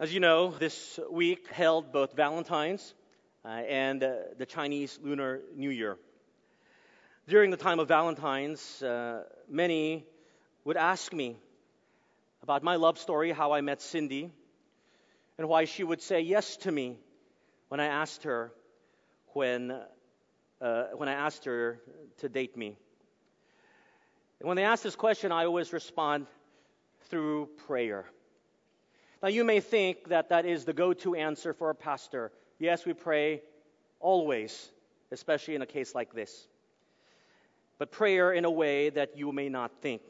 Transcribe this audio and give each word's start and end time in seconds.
As 0.00 0.12
you 0.12 0.18
know, 0.18 0.50
this 0.50 0.98
week 1.08 1.46
held 1.52 1.92
both 1.92 2.16
Valentine's 2.16 2.94
uh, 3.44 3.48
and 3.48 4.02
uh, 4.02 4.14
the 4.36 4.44
Chinese 4.44 4.98
Lunar 5.00 5.40
New 5.54 5.70
Year. 5.70 5.98
During 7.28 7.52
the 7.52 7.56
time 7.56 7.78
of 7.78 7.86
Valentine's, 7.86 8.82
uh, 8.82 9.22
many 9.48 10.04
would 10.64 10.76
ask 10.76 11.12
me 11.12 11.36
about 12.42 12.64
my 12.64 12.74
love 12.74 12.98
story, 12.98 13.30
how 13.30 13.52
I 13.52 13.60
met 13.60 13.80
Cindy, 13.80 14.32
and 15.38 15.48
why 15.48 15.64
she 15.64 15.84
would 15.84 16.02
say 16.02 16.22
yes 16.22 16.56
to 16.58 16.72
me 16.72 16.98
when 17.68 17.78
I 17.78 17.86
asked 17.86 18.24
her 18.24 18.50
when, 19.28 19.80
uh, 20.60 20.84
when 20.96 21.08
I 21.08 21.12
asked 21.12 21.44
her 21.44 21.78
to 22.18 22.28
date 22.28 22.56
me. 22.56 22.76
And 24.40 24.48
when 24.48 24.56
they 24.56 24.64
ask 24.64 24.82
this 24.82 24.96
question, 24.96 25.30
I 25.30 25.44
always 25.44 25.72
respond 25.72 26.26
through 27.10 27.48
prayer. 27.68 28.06
Now, 29.24 29.30
you 29.30 29.42
may 29.42 29.60
think 29.60 30.10
that 30.10 30.28
that 30.28 30.44
is 30.44 30.66
the 30.66 30.74
go 30.74 30.92
to 30.92 31.14
answer 31.14 31.54
for 31.54 31.70
a 31.70 31.74
pastor. 31.74 32.30
Yes, 32.58 32.84
we 32.84 32.92
pray 32.92 33.40
always, 33.98 34.70
especially 35.12 35.54
in 35.54 35.62
a 35.62 35.66
case 35.66 35.94
like 35.94 36.12
this. 36.12 36.46
But 37.78 37.90
prayer 37.90 38.34
in 38.34 38.44
a 38.44 38.50
way 38.50 38.90
that 38.90 39.16
you 39.16 39.32
may 39.32 39.48
not 39.48 39.80
think. 39.80 40.02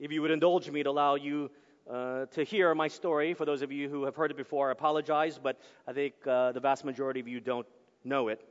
If 0.00 0.10
you 0.10 0.22
would 0.22 0.32
indulge 0.32 0.68
me 0.68 0.82
to 0.82 0.90
allow 0.90 1.14
you 1.14 1.52
uh, 1.88 2.26
to 2.32 2.42
hear 2.42 2.74
my 2.74 2.88
story, 2.88 3.32
for 3.32 3.44
those 3.44 3.62
of 3.62 3.70
you 3.70 3.88
who 3.88 4.02
have 4.06 4.16
heard 4.16 4.32
it 4.32 4.36
before, 4.36 4.70
I 4.70 4.72
apologize, 4.72 5.38
but 5.40 5.60
I 5.86 5.92
think 5.92 6.14
uh, 6.26 6.50
the 6.50 6.58
vast 6.58 6.84
majority 6.84 7.20
of 7.20 7.28
you 7.28 7.38
don't 7.38 7.66
know 8.02 8.26
it. 8.26 8.44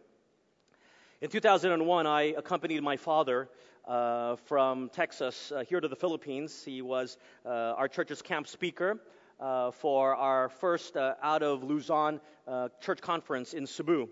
In 1.19 1.29
2001, 1.29 2.07
I 2.07 2.21
accompanied 2.37 2.81
my 2.81 2.95
father 2.95 3.49
uh, 3.85 4.37
from 4.45 4.87
Texas 4.87 5.51
uh, 5.51 5.65
here 5.67 5.81
to 5.81 5.89
the 5.89 5.97
Philippines. 5.97 6.63
He 6.63 6.81
was 6.81 7.17
uh, 7.45 7.49
our 7.49 7.89
church's 7.89 8.21
camp 8.21 8.47
speaker 8.47 9.01
uh, 9.39 9.71
for 9.71 10.15
our 10.15 10.49
first 10.49 10.97
uh, 10.97 11.15
out 11.21 11.43
of 11.43 11.63
Luzon 11.63 12.19
uh, 12.47 12.69
church 12.81 13.01
conference 13.01 13.53
in 13.53 13.67
Cebu. 13.67 14.09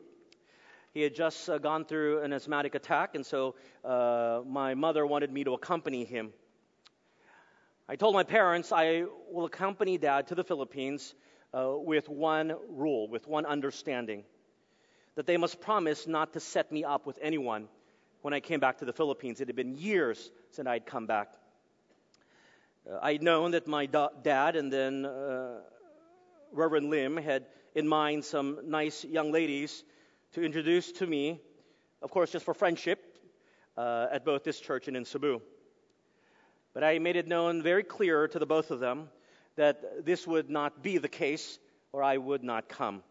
He 0.94 1.02
had 1.02 1.16
just 1.16 1.50
uh, 1.50 1.58
gone 1.58 1.86
through 1.86 2.22
an 2.22 2.33
asthmatic 2.33 2.75
attack, 2.75 3.16
and 3.16 3.25
so 3.25 3.55
uh, 3.86 4.41
my 4.45 4.73
mother 4.73 5.05
wanted 5.05 5.31
me 5.31 5.44
to 5.45 5.53
accompany 5.53 6.03
him. 6.03 6.33
I 7.88 7.95
told 7.95 8.13
my 8.13 8.23
parents 8.23 8.72
I 8.72 9.05
will 9.30 9.45
accompany 9.45 9.97
dad 9.97 10.28
to 10.28 10.36
the 10.36 10.44
Philippines 10.44 11.16
uh, 11.53 11.73
with 11.75 12.09
one 12.09 12.53
rule, 12.69 13.08
with 13.08 13.28
one 13.28 13.45
understanding 13.45 14.23
that 15.16 15.25
they 15.25 15.38
must 15.38 15.61
promise 15.61 16.08
not 16.08 16.33
to 16.33 16.39
set 16.39 16.72
me 16.72 16.83
up 16.83 17.06
with 17.06 17.19
anyone 17.22 17.67
when 18.22 18.33
I 18.33 18.39
came 18.39 18.59
back 18.59 18.78
to 18.78 18.85
the 18.85 18.94
Philippines. 18.94 19.41
It 19.41 19.47
had 19.47 19.56
been 19.56 19.75
years 19.75 20.31
since 20.52 20.67
I'd 20.67 20.85
come 20.85 21.06
back. 21.06 21.33
Uh, 22.89 22.97
I'd 23.01 23.21
known 23.21 23.51
that 23.51 23.67
my 23.67 23.85
da- 23.85 24.09
dad 24.23 24.55
and 24.55 24.73
then 24.73 25.05
uh, 25.05 25.59
Reverend 26.51 26.89
Lim 26.89 27.15
had 27.17 27.45
in 27.75 27.88
mind 27.88 28.25
some 28.25 28.57
nice 28.65 29.05
young 29.05 29.31
ladies 29.31 29.83
to 30.33 30.43
introduce 30.43 30.91
to 30.93 31.05
me, 31.05 31.39
of 32.01 32.09
course, 32.09 32.31
just 32.31 32.43
for 32.43 32.55
friendship, 32.55 32.99
uh, 33.77 34.07
at 34.11 34.25
both 34.25 34.43
this 34.43 34.59
church 34.59 34.88
and 34.88 34.97
in 34.97 35.05
Cebu. 35.05 35.41
But 36.73 36.83
I 36.83 36.97
made 36.99 37.17
it 37.17 37.27
known 37.27 37.61
very 37.61 37.83
clear 37.83 38.27
to 38.27 38.39
the 38.39 38.47
both 38.47 38.71
of 38.71 38.79
them 38.79 39.09
that 39.57 40.05
this 40.05 40.25
would 40.25 40.49
not 40.49 40.81
be 40.81 40.97
the 40.97 41.09
case, 41.09 41.59
or 41.91 42.01
I 42.01 42.17
would 42.17 42.43
not 42.43 42.67
come. 42.67 43.03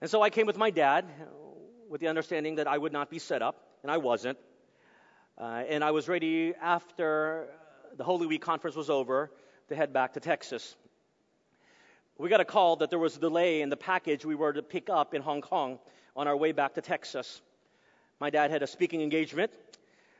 And 0.00 0.08
so 0.08 0.22
I 0.22 0.30
came 0.30 0.46
with 0.46 0.56
my 0.56 0.70
dad 0.70 1.04
with 1.88 2.00
the 2.00 2.08
understanding 2.08 2.56
that 2.56 2.68
I 2.68 2.78
would 2.78 2.92
not 2.92 3.10
be 3.10 3.18
set 3.18 3.42
up, 3.42 3.56
and 3.82 3.90
I 3.90 3.96
wasn't. 3.96 4.38
Uh, 5.36 5.64
and 5.68 5.82
I 5.82 5.90
was 5.90 6.06
ready 6.06 6.54
after 6.60 7.48
the 7.96 8.04
Holy 8.04 8.26
Week 8.26 8.42
conference 8.42 8.76
was 8.76 8.90
over 8.90 9.30
to 9.68 9.76
head 9.76 9.92
back 9.92 10.14
to 10.14 10.20
Texas. 10.20 10.76
We 12.18 12.28
got 12.28 12.40
a 12.40 12.44
call 12.44 12.76
that 12.76 12.90
there 12.90 12.98
was 12.98 13.16
a 13.16 13.20
delay 13.20 13.62
in 13.62 13.70
the 13.70 13.76
package 13.76 14.24
we 14.24 14.34
were 14.34 14.52
to 14.52 14.62
pick 14.62 14.90
up 14.90 15.14
in 15.14 15.22
Hong 15.22 15.40
Kong 15.40 15.78
on 16.14 16.28
our 16.28 16.36
way 16.36 16.52
back 16.52 16.74
to 16.74 16.82
Texas. 16.82 17.40
My 18.20 18.30
dad 18.30 18.50
had 18.50 18.62
a 18.62 18.66
speaking 18.66 19.00
engagement, 19.00 19.50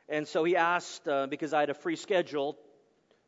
and 0.09 0.27
so 0.27 0.43
he 0.43 0.55
asked, 0.55 1.07
uh, 1.07 1.27
because 1.27 1.53
I 1.53 1.59
had 1.59 1.69
a 1.69 1.75
free 1.75 1.95
schedule, 1.95 2.57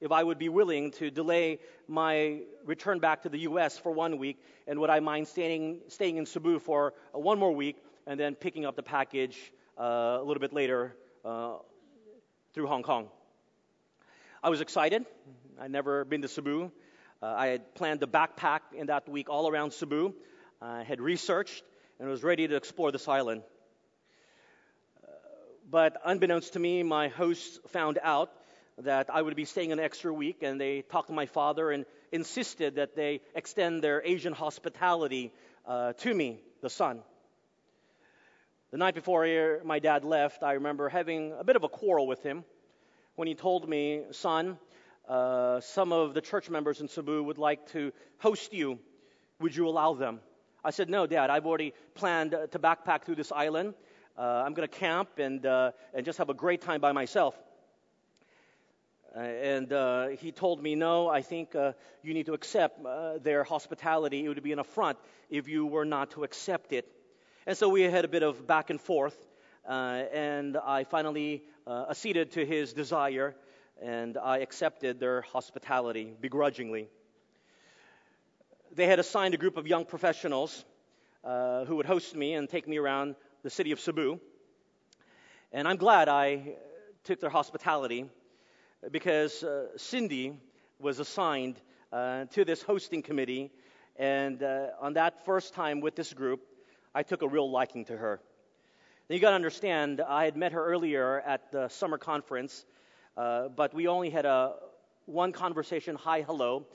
if 0.01 0.11
I 0.11 0.23
would 0.23 0.39
be 0.39 0.49
willing 0.49 0.91
to 0.93 1.11
delay 1.11 1.59
my 1.87 2.41
return 2.65 2.99
back 2.99 3.21
to 3.21 3.29
the 3.29 3.39
U.S. 3.39 3.77
for 3.77 3.91
one 3.91 4.17
week, 4.17 4.43
and 4.67 4.79
would 4.79 4.89
I 4.89 4.99
mind 4.99 5.27
staying, 5.27 5.79
staying 5.87 6.17
in 6.17 6.25
Cebu 6.25 6.59
for 6.59 6.93
uh, 7.15 7.19
one 7.19 7.37
more 7.39 7.53
week 7.53 7.77
and 8.07 8.19
then 8.19 8.35
picking 8.35 8.65
up 8.65 8.75
the 8.75 8.83
package 8.83 9.53
uh, 9.79 10.17
a 10.19 10.23
little 10.23 10.41
bit 10.41 10.51
later 10.51 10.95
uh, 11.23 11.53
through 12.53 12.67
Hong 12.67 12.83
Kong. 12.83 13.07
I 14.43 14.49
was 14.49 14.59
excited. 14.59 15.05
I'd 15.57 15.71
never 15.71 16.03
been 16.03 16.21
to 16.21 16.27
Cebu. 16.27 16.69
Uh, 17.21 17.25
I 17.27 17.47
had 17.47 17.75
planned 17.75 18.01
to 18.01 18.07
backpack 18.07 18.59
in 18.75 18.87
that 18.87 19.07
week 19.07 19.29
all 19.29 19.49
around 19.49 19.71
Cebu. 19.71 20.13
I 20.61 20.83
had 20.83 20.99
researched 20.99 21.63
and 21.97 22.09
was 22.09 22.23
ready 22.23 22.45
to 22.49 22.57
explore 22.57 22.91
this 22.91 23.07
island. 23.07 23.43
Uh, 25.01 25.07
but 25.71 25.95
unbeknownst 26.03 26.51
to 26.53 26.59
me, 26.59 26.83
my 26.83 27.07
hosts 27.07 27.57
found 27.69 27.99
out 28.03 28.31
that 28.79 29.09
I 29.09 29.21
would 29.21 29.33
be 29.37 29.45
staying 29.45 29.71
an 29.71 29.79
extra 29.79 30.13
week, 30.13 30.43
and 30.43 30.59
they 30.59 30.81
talked 30.81 31.07
to 31.07 31.13
my 31.13 31.27
father 31.27 31.71
and 31.71 31.85
insisted 32.11 32.75
that 32.75 32.97
they 32.97 33.21
extend 33.35 33.81
their 33.81 34.01
Asian 34.03 34.33
hospitality 34.33 35.31
uh, 35.65 35.93
to 35.93 36.13
me, 36.13 36.41
the 36.61 36.69
son. 36.69 36.99
The 38.71 38.77
night 38.77 38.95
before 38.95 39.61
my 39.63 39.79
dad 39.79 40.03
left, 40.03 40.43
I 40.43 40.53
remember 40.53 40.89
having 40.89 41.31
a 41.31 41.45
bit 41.45 41.55
of 41.55 41.63
a 41.63 41.69
quarrel 41.69 42.07
with 42.07 42.23
him 42.23 42.43
when 43.15 43.27
he 43.27 43.35
told 43.35 43.69
me, 43.69 44.01
Son, 44.11 44.57
uh, 45.07 45.59
some 45.59 45.91
of 45.91 46.13
the 46.13 46.21
church 46.21 46.49
members 46.49 46.81
in 46.81 46.87
Cebu 46.87 47.23
would 47.23 47.37
like 47.37 47.71
to 47.71 47.91
host 48.19 48.53
you. 48.53 48.79
Would 49.39 49.55
you 49.55 49.67
allow 49.67 49.93
them? 49.93 50.19
I 50.63 50.71
said, 50.71 50.89
No, 50.89 51.05
Dad, 51.05 51.29
I've 51.29 51.45
already 51.45 51.73
planned 51.95 52.31
to 52.31 52.59
backpack 52.59 53.03
through 53.03 53.15
this 53.15 53.31
island. 53.31 53.73
Uh, 54.17 54.43
I'm 54.45 54.53
going 54.53 54.67
to 54.67 54.75
camp 54.75 55.17
and, 55.17 55.45
uh, 55.45 55.71
and 55.93 56.05
just 56.05 56.19
have 56.19 56.29
a 56.29 56.33
great 56.33 56.61
time 56.61 56.79
by 56.79 56.91
myself. 56.91 57.35
Uh, 59.15 59.19
and 59.19 59.73
uh, 59.73 60.07
he 60.07 60.31
told 60.31 60.61
me, 60.61 60.75
No, 60.75 61.09
I 61.09 61.21
think 61.21 61.55
uh, 61.55 61.73
you 62.01 62.13
need 62.13 62.27
to 62.27 62.33
accept 62.33 62.81
their 63.23 63.43
hospitality. 63.43 64.25
It 64.25 64.29
would 64.29 64.41
be 64.41 64.53
an 64.53 64.59
affront 64.59 64.97
if 65.29 65.47
you 65.47 65.65
were 65.65 65.85
not 65.85 66.11
to 66.11 66.23
accept 66.23 66.71
it. 66.71 66.87
And 67.45 67.57
so 67.57 67.69
we 67.69 67.81
had 67.81 68.05
a 68.05 68.07
bit 68.07 68.23
of 68.23 68.47
back 68.47 68.69
and 68.69 68.79
forth. 68.79 69.17
And 69.71 70.57
I 70.57 70.83
finally 70.83 71.43
uh, 71.65 71.85
acceded 71.89 72.31
to 72.31 72.45
his 72.45 72.73
desire, 72.73 73.35
and 73.81 74.17
I 74.17 74.39
accepted 74.39 74.99
their 74.99 75.21
hospitality 75.21 76.13
begrudgingly. 76.19 76.87
They 78.73 78.87
had 78.87 78.99
assigned 78.99 79.33
a 79.33 79.37
group 79.37 79.57
of 79.57 79.67
young 79.67 79.85
professionals 79.85 80.65
uh, 81.23 81.65
who 81.65 81.75
would 81.77 81.85
host 81.85 82.15
me 82.15 82.33
and 82.33 82.49
take 82.49 82.67
me 82.67 82.77
around 82.77 83.15
the 83.43 83.49
city 83.49 83.71
of 83.71 83.79
Cebu. 83.79 84.19
And 85.51 85.67
I'm 85.67 85.77
glad 85.77 86.09
I 86.09 86.55
took 87.03 87.19
their 87.19 87.29
hospitality 87.29 88.09
because 88.91 89.43
uh, 89.43 89.67
Cindy 89.77 90.39
was 90.79 90.99
assigned 90.99 91.61
uh, 91.91 92.25
to 92.25 92.43
this 92.43 92.61
hosting 92.61 93.01
committee. 93.01 93.51
And 93.95 94.41
uh, 94.41 94.67
on 94.81 94.93
that 94.93 95.23
first 95.25 95.53
time 95.53 95.79
with 95.79 95.95
this 95.95 96.13
group, 96.13 96.41
I 96.95 97.03
took 97.03 97.21
a 97.21 97.27
real 97.27 97.49
liking 97.49 97.85
to 97.85 97.97
her. 97.97 98.19
Now, 99.13 99.17
you 99.17 99.21
got 99.21 99.29
to 99.29 99.35
understand, 99.35 100.01
I 100.01 100.25
had 100.25 100.35
met 100.35 100.53
her 100.53 100.65
earlier 100.65 101.21
at 101.21 101.51
the 101.51 101.67
summer 101.67 101.99
conference, 101.99 102.65
uh, 103.15 103.49
but 103.49 103.71
we 103.71 103.85
only 103.85 104.09
had 104.09 104.25
a 104.25 104.55
one 105.05 105.31
conversation, 105.31 105.95
hi, 105.95 106.23
hello. 106.23 106.65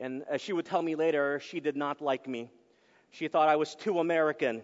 And 0.00 0.24
as 0.26 0.40
she 0.40 0.54
would 0.54 0.64
tell 0.64 0.80
me 0.80 0.94
later, 0.94 1.38
she 1.40 1.60
did 1.60 1.76
not 1.76 2.00
like 2.00 2.26
me. 2.26 2.48
She 3.10 3.28
thought 3.28 3.50
I 3.50 3.56
was 3.56 3.74
too 3.74 3.98
American. 3.98 4.62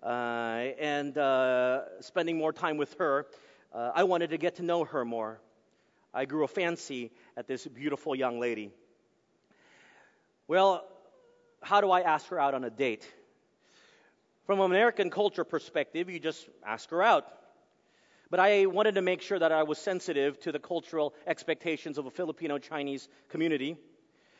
Uh, 0.00 0.68
and 0.78 1.18
uh, 1.18 1.80
spending 2.00 2.38
more 2.38 2.52
time 2.52 2.76
with 2.76 2.94
her, 3.00 3.26
uh, 3.74 3.90
I 3.92 4.04
wanted 4.04 4.30
to 4.30 4.38
get 4.38 4.54
to 4.58 4.62
know 4.62 4.84
her 4.84 5.04
more. 5.04 5.40
I 6.14 6.26
grew 6.26 6.44
a 6.44 6.48
fancy 6.48 7.10
at 7.36 7.48
this 7.48 7.66
beautiful 7.66 8.14
young 8.14 8.38
lady. 8.38 8.70
Well, 10.46 10.86
how 11.60 11.80
do 11.80 11.90
I 11.90 12.02
ask 12.02 12.28
her 12.28 12.38
out 12.38 12.54
on 12.54 12.62
a 12.62 12.70
date? 12.70 13.12
From 14.46 14.60
an 14.60 14.66
American 14.66 15.10
culture 15.10 15.42
perspective, 15.42 16.08
you 16.08 16.20
just 16.20 16.48
ask 16.64 16.88
her 16.90 17.02
out. 17.02 17.26
But 18.30 18.38
I 18.38 18.66
wanted 18.66 18.94
to 18.94 19.02
make 19.02 19.22
sure 19.22 19.38
that 19.38 19.50
I 19.50 19.64
was 19.64 19.78
sensitive 19.78 20.38
to 20.40 20.52
the 20.52 20.60
cultural 20.60 21.14
expectations 21.26 21.98
of 21.98 22.06
a 22.06 22.10
Filipino 22.10 22.58
Chinese 22.58 23.08
community. 23.28 23.76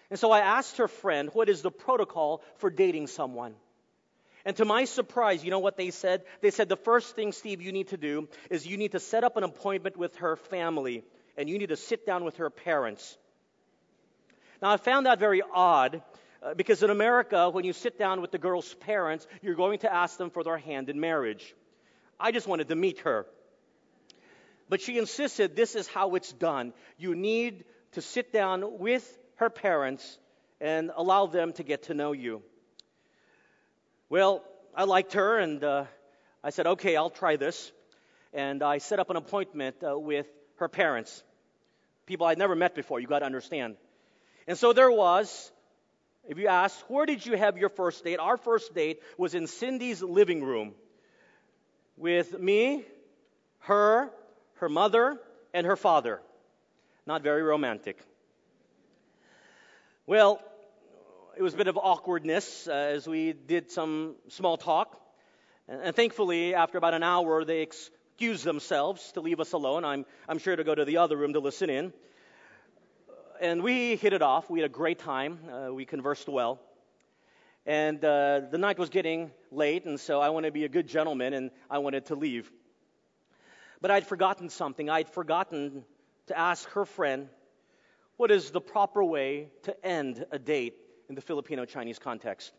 And 0.08 0.18
so 0.18 0.30
I 0.30 0.40
asked 0.40 0.76
her 0.76 0.86
friend, 0.86 1.30
what 1.32 1.48
is 1.48 1.62
the 1.62 1.72
protocol 1.72 2.42
for 2.58 2.70
dating 2.70 3.08
someone? 3.08 3.54
And 4.44 4.54
to 4.56 4.64
my 4.64 4.84
surprise, 4.84 5.44
you 5.44 5.50
know 5.50 5.58
what 5.58 5.76
they 5.76 5.90
said? 5.90 6.22
They 6.40 6.52
said, 6.52 6.68
the 6.68 6.76
first 6.76 7.16
thing, 7.16 7.32
Steve, 7.32 7.60
you 7.60 7.72
need 7.72 7.88
to 7.88 7.96
do 7.96 8.28
is 8.48 8.64
you 8.64 8.76
need 8.76 8.92
to 8.92 9.00
set 9.00 9.24
up 9.24 9.36
an 9.36 9.42
appointment 9.42 9.96
with 9.96 10.14
her 10.16 10.36
family 10.36 11.02
and 11.36 11.50
you 11.50 11.58
need 11.58 11.70
to 11.70 11.76
sit 11.76 12.06
down 12.06 12.24
with 12.24 12.36
her 12.36 12.48
parents. 12.48 13.18
Now, 14.62 14.70
I 14.70 14.76
found 14.76 15.06
that 15.06 15.18
very 15.18 15.42
odd 15.52 16.00
because 16.54 16.82
in 16.82 16.90
America, 16.90 17.50
when 17.50 17.64
you 17.64 17.72
sit 17.72 17.98
down 17.98 18.20
with 18.20 18.30
the 18.30 18.38
girl's 18.38 18.72
parents, 18.74 19.26
you're 19.42 19.54
going 19.54 19.80
to 19.80 19.92
ask 19.92 20.18
them 20.18 20.30
for 20.30 20.44
their 20.44 20.58
hand 20.58 20.88
in 20.88 21.00
marriage. 21.00 21.54
I 22.20 22.32
just 22.32 22.46
wanted 22.46 22.68
to 22.68 22.76
meet 22.76 23.00
her. 23.00 23.26
But 24.68 24.80
she 24.80 24.98
insisted 24.98 25.56
this 25.56 25.74
is 25.74 25.86
how 25.86 26.14
it's 26.14 26.32
done. 26.32 26.72
You 26.98 27.14
need 27.14 27.64
to 27.92 28.02
sit 28.02 28.32
down 28.32 28.78
with 28.78 29.18
her 29.36 29.50
parents 29.50 30.18
and 30.60 30.90
allow 30.96 31.26
them 31.26 31.52
to 31.54 31.62
get 31.62 31.84
to 31.84 31.94
know 31.94 32.12
you. 32.12 32.42
Well, 34.08 34.42
I 34.74 34.84
liked 34.84 35.12
her, 35.14 35.38
and 35.38 35.62
uh, 35.62 35.84
I 36.42 36.50
said, 36.50 36.66
okay, 36.66 36.96
I'll 36.96 37.10
try 37.10 37.36
this. 37.36 37.72
And 38.32 38.62
I 38.62 38.78
set 38.78 38.98
up 38.98 39.10
an 39.10 39.16
appointment 39.16 39.76
uh, 39.82 39.98
with 39.98 40.26
her 40.56 40.68
parents, 40.68 41.22
people 42.06 42.26
I'd 42.26 42.38
never 42.38 42.54
met 42.54 42.74
before, 42.74 43.00
you 43.00 43.06
got 43.06 43.20
to 43.20 43.26
understand. 43.26 43.76
And 44.46 44.56
so 44.56 44.72
there 44.72 44.90
was, 44.90 45.50
if 46.28 46.38
you 46.38 46.48
ask, 46.48 46.78
where 46.88 47.06
did 47.06 47.24
you 47.24 47.36
have 47.36 47.56
your 47.56 47.68
first 47.68 48.04
date? 48.04 48.18
Our 48.18 48.36
first 48.36 48.74
date 48.74 49.00
was 49.16 49.34
in 49.34 49.46
Cindy's 49.46 50.02
living 50.02 50.42
room 50.42 50.74
with 51.96 52.38
me, 52.38 52.84
her, 53.60 54.10
her 54.56 54.68
mother, 54.68 55.18
and 55.54 55.66
her 55.66 55.76
father. 55.76 56.20
Not 57.06 57.22
very 57.22 57.42
romantic. 57.42 57.98
Well, 60.06 60.40
it 61.36 61.42
was 61.42 61.54
a 61.54 61.56
bit 61.56 61.68
of 61.68 61.76
awkwardness 61.76 62.66
uh, 62.66 62.72
as 62.72 63.06
we 63.06 63.32
did 63.32 63.70
some 63.70 64.16
small 64.28 64.56
talk. 64.56 65.00
And, 65.68 65.80
and, 65.82 65.96
thankfully, 65.96 66.54
after 66.54 66.78
about 66.78 66.94
an 66.94 67.02
hour, 67.02 67.44
they 67.44 67.62
excused 67.62 68.44
themselves 68.44 69.12
to 69.12 69.20
leave 69.20 69.38
us 69.38 69.52
alone. 69.52 69.84
I'm, 69.84 70.06
I'm 70.28 70.38
sure 70.38 70.56
to 70.56 70.64
go 70.64 70.74
to 70.74 70.84
the 70.84 70.98
other 70.98 71.16
room 71.16 71.34
to 71.34 71.40
listen 71.40 71.70
in. 71.70 71.92
And 73.40 73.62
we 73.62 73.96
hit 73.96 74.12
it 74.12 74.22
off. 74.22 74.48
We 74.48 74.60
had 74.60 74.70
a 74.70 74.72
great 74.72 74.98
time. 74.98 75.38
Uh, 75.50 75.74
we 75.74 75.84
conversed 75.84 76.28
well. 76.28 76.60
And 77.66 78.02
uh, 78.04 78.42
the 78.50 78.58
night 78.58 78.78
was 78.78 78.88
getting 78.88 79.32
late, 79.50 79.84
and 79.84 79.98
so 79.98 80.20
I 80.20 80.30
wanted 80.30 80.48
to 80.48 80.52
be 80.52 80.64
a 80.64 80.68
good 80.68 80.86
gentleman 80.86 81.34
and 81.34 81.50
I 81.68 81.78
wanted 81.78 82.06
to 82.06 82.14
leave. 82.14 82.50
But 83.80 83.90
I'd 83.90 84.06
forgotten 84.06 84.48
something. 84.48 84.88
I'd 84.88 85.10
forgotten 85.10 85.84
to 86.28 86.38
ask 86.38 86.68
her 86.70 86.84
friend 86.84 87.28
what 88.16 88.30
is 88.30 88.50
the 88.50 88.60
proper 88.60 89.04
way 89.04 89.48
to 89.64 89.84
end 89.84 90.24
a 90.30 90.38
date 90.38 90.76
in 91.08 91.14
the 91.14 91.20
Filipino 91.20 91.64
Chinese 91.64 91.98
context. 91.98 92.52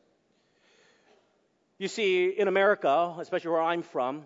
You 1.79 1.87
see, 1.87 2.29
in 2.29 2.47
America, 2.47 3.15
especially 3.19 3.51
where 3.51 3.61
I'm 3.61 3.81
from, 3.81 4.25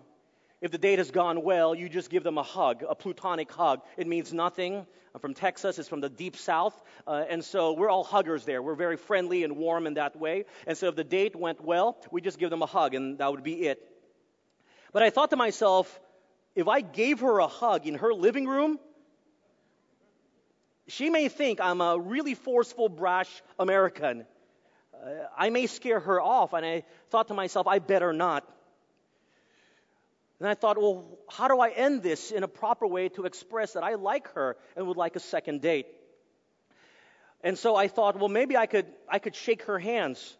if 0.62 0.70
the 0.70 0.78
date 0.78 0.98
has 0.98 1.10
gone 1.10 1.42
well, 1.42 1.74
you 1.74 1.88
just 1.88 2.08
give 2.08 2.22
them 2.22 2.38
a 2.38 2.42
hug, 2.42 2.84
a 2.88 2.94
plutonic 2.94 3.52
hug. 3.52 3.82
It 3.96 4.06
means 4.06 4.32
nothing. 4.32 4.86
I'm 5.14 5.20
from 5.20 5.34
Texas, 5.34 5.78
it's 5.78 5.88
from 5.88 6.00
the 6.00 6.08
deep 6.08 6.36
south, 6.36 6.80
uh, 7.06 7.24
and 7.28 7.44
so 7.44 7.74
we're 7.74 7.90
all 7.90 8.04
huggers 8.04 8.46
there. 8.46 8.62
We're 8.62 8.76
very 8.76 8.96
friendly 8.96 9.44
and 9.44 9.58
warm 9.58 9.86
in 9.86 9.94
that 9.94 10.16
way. 10.16 10.46
And 10.66 10.78
so 10.78 10.88
if 10.88 10.96
the 10.96 11.04
date 11.04 11.36
went 11.36 11.60
well, 11.62 11.98
we 12.10 12.22
just 12.22 12.38
give 12.38 12.48
them 12.48 12.62
a 12.62 12.66
hug, 12.66 12.94
and 12.94 13.18
that 13.18 13.30
would 13.30 13.42
be 13.42 13.66
it. 13.66 13.86
But 14.92 15.02
I 15.02 15.10
thought 15.10 15.28
to 15.30 15.36
myself, 15.36 16.00
if 16.54 16.68
I 16.68 16.80
gave 16.80 17.20
her 17.20 17.40
a 17.40 17.46
hug 17.46 17.86
in 17.86 17.96
her 17.96 18.14
living 18.14 18.46
room, 18.46 18.78
she 20.86 21.10
may 21.10 21.28
think 21.28 21.60
I'm 21.60 21.80
a 21.80 21.98
really 21.98 22.34
forceful, 22.34 22.88
brash 22.88 23.42
American. 23.58 24.26
Uh, 24.94 25.08
I 25.36 25.50
may 25.50 25.66
scare 25.66 26.00
her 26.00 26.20
off. 26.20 26.52
And 26.52 26.64
I 26.64 26.84
thought 27.10 27.28
to 27.28 27.34
myself, 27.34 27.66
I 27.66 27.78
better 27.78 28.12
not. 28.12 28.46
And 30.42 30.50
I 30.50 30.54
thought, 30.54 30.76
well, 30.76 31.06
how 31.30 31.48
do 31.48 31.60
I 31.60 31.70
end 31.70 32.02
this 32.02 32.32
in 32.32 32.42
a 32.42 32.48
proper 32.48 32.86
way 32.86 33.08
to 33.10 33.24
express 33.24 33.74
that 33.74 33.84
I 33.84 33.94
like 33.94 34.32
her 34.34 34.56
and 34.76 34.86
would 34.88 34.96
like 34.96 35.14
a 35.16 35.20
second 35.20 35.60
date? 35.60 35.86
And 37.44 37.56
so 37.56 37.76
I 37.76 37.88
thought, 37.88 38.18
well, 38.18 38.28
maybe 38.28 38.56
I 38.56 38.66
could, 38.66 38.86
I 39.08 39.18
could 39.18 39.36
shake 39.36 39.62
her 39.62 39.78
hands. 39.78 40.36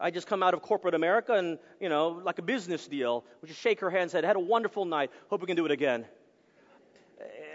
I 0.00 0.10
just 0.10 0.26
come 0.26 0.42
out 0.42 0.54
of 0.54 0.62
corporate 0.62 0.94
America 0.94 1.34
and, 1.34 1.58
you 1.80 1.88
know, 1.88 2.22
like 2.24 2.38
a 2.38 2.42
business 2.42 2.86
deal. 2.86 3.24
We 3.42 3.48
just 3.48 3.60
shake 3.60 3.80
her 3.80 3.90
hand 3.90 4.02
and 4.02 4.10
said, 4.10 4.24
had 4.24 4.36
a 4.36 4.40
wonderful 4.40 4.84
night. 4.84 5.10
Hope 5.28 5.40
we 5.40 5.46
can 5.46 5.56
do 5.56 5.66
it 5.66 5.72
again 5.72 6.06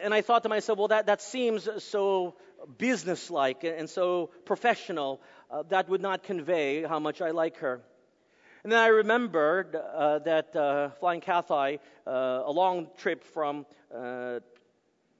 and 0.03 0.13
I 0.13 0.21
thought 0.21 0.43
to 0.43 0.49
myself, 0.49 0.77
well, 0.77 0.89
that, 0.89 1.07
that 1.07 1.21
seems 1.21 1.67
so 1.79 2.35
businesslike 2.77 3.63
and 3.63 3.89
so 3.89 4.29
professional. 4.45 5.21
Uh, 5.49 5.63
that 5.69 5.89
would 5.89 6.01
not 6.01 6.23
convey 6.23 6.83
how 6.83 6.99
much 6.99 7.21
I 7.21 7.31
like 7.31 7.57
her. 7.57 7.81
And 8.65 8.71
then 8.71 8.79
I 8.79 8.87
remembered 8.87 9.75
uh, 9.75 10.17
that 10.25 10.55
uh, 10.55 10.89
flying 10.99 11.21
Cathay, 11.21 11.77
uh, 12.07 12.09
a 12.45 12.51
long 12.51 12.87
trip 12.97 13.23
from 13.23 13.63
uh, 13.93 14.39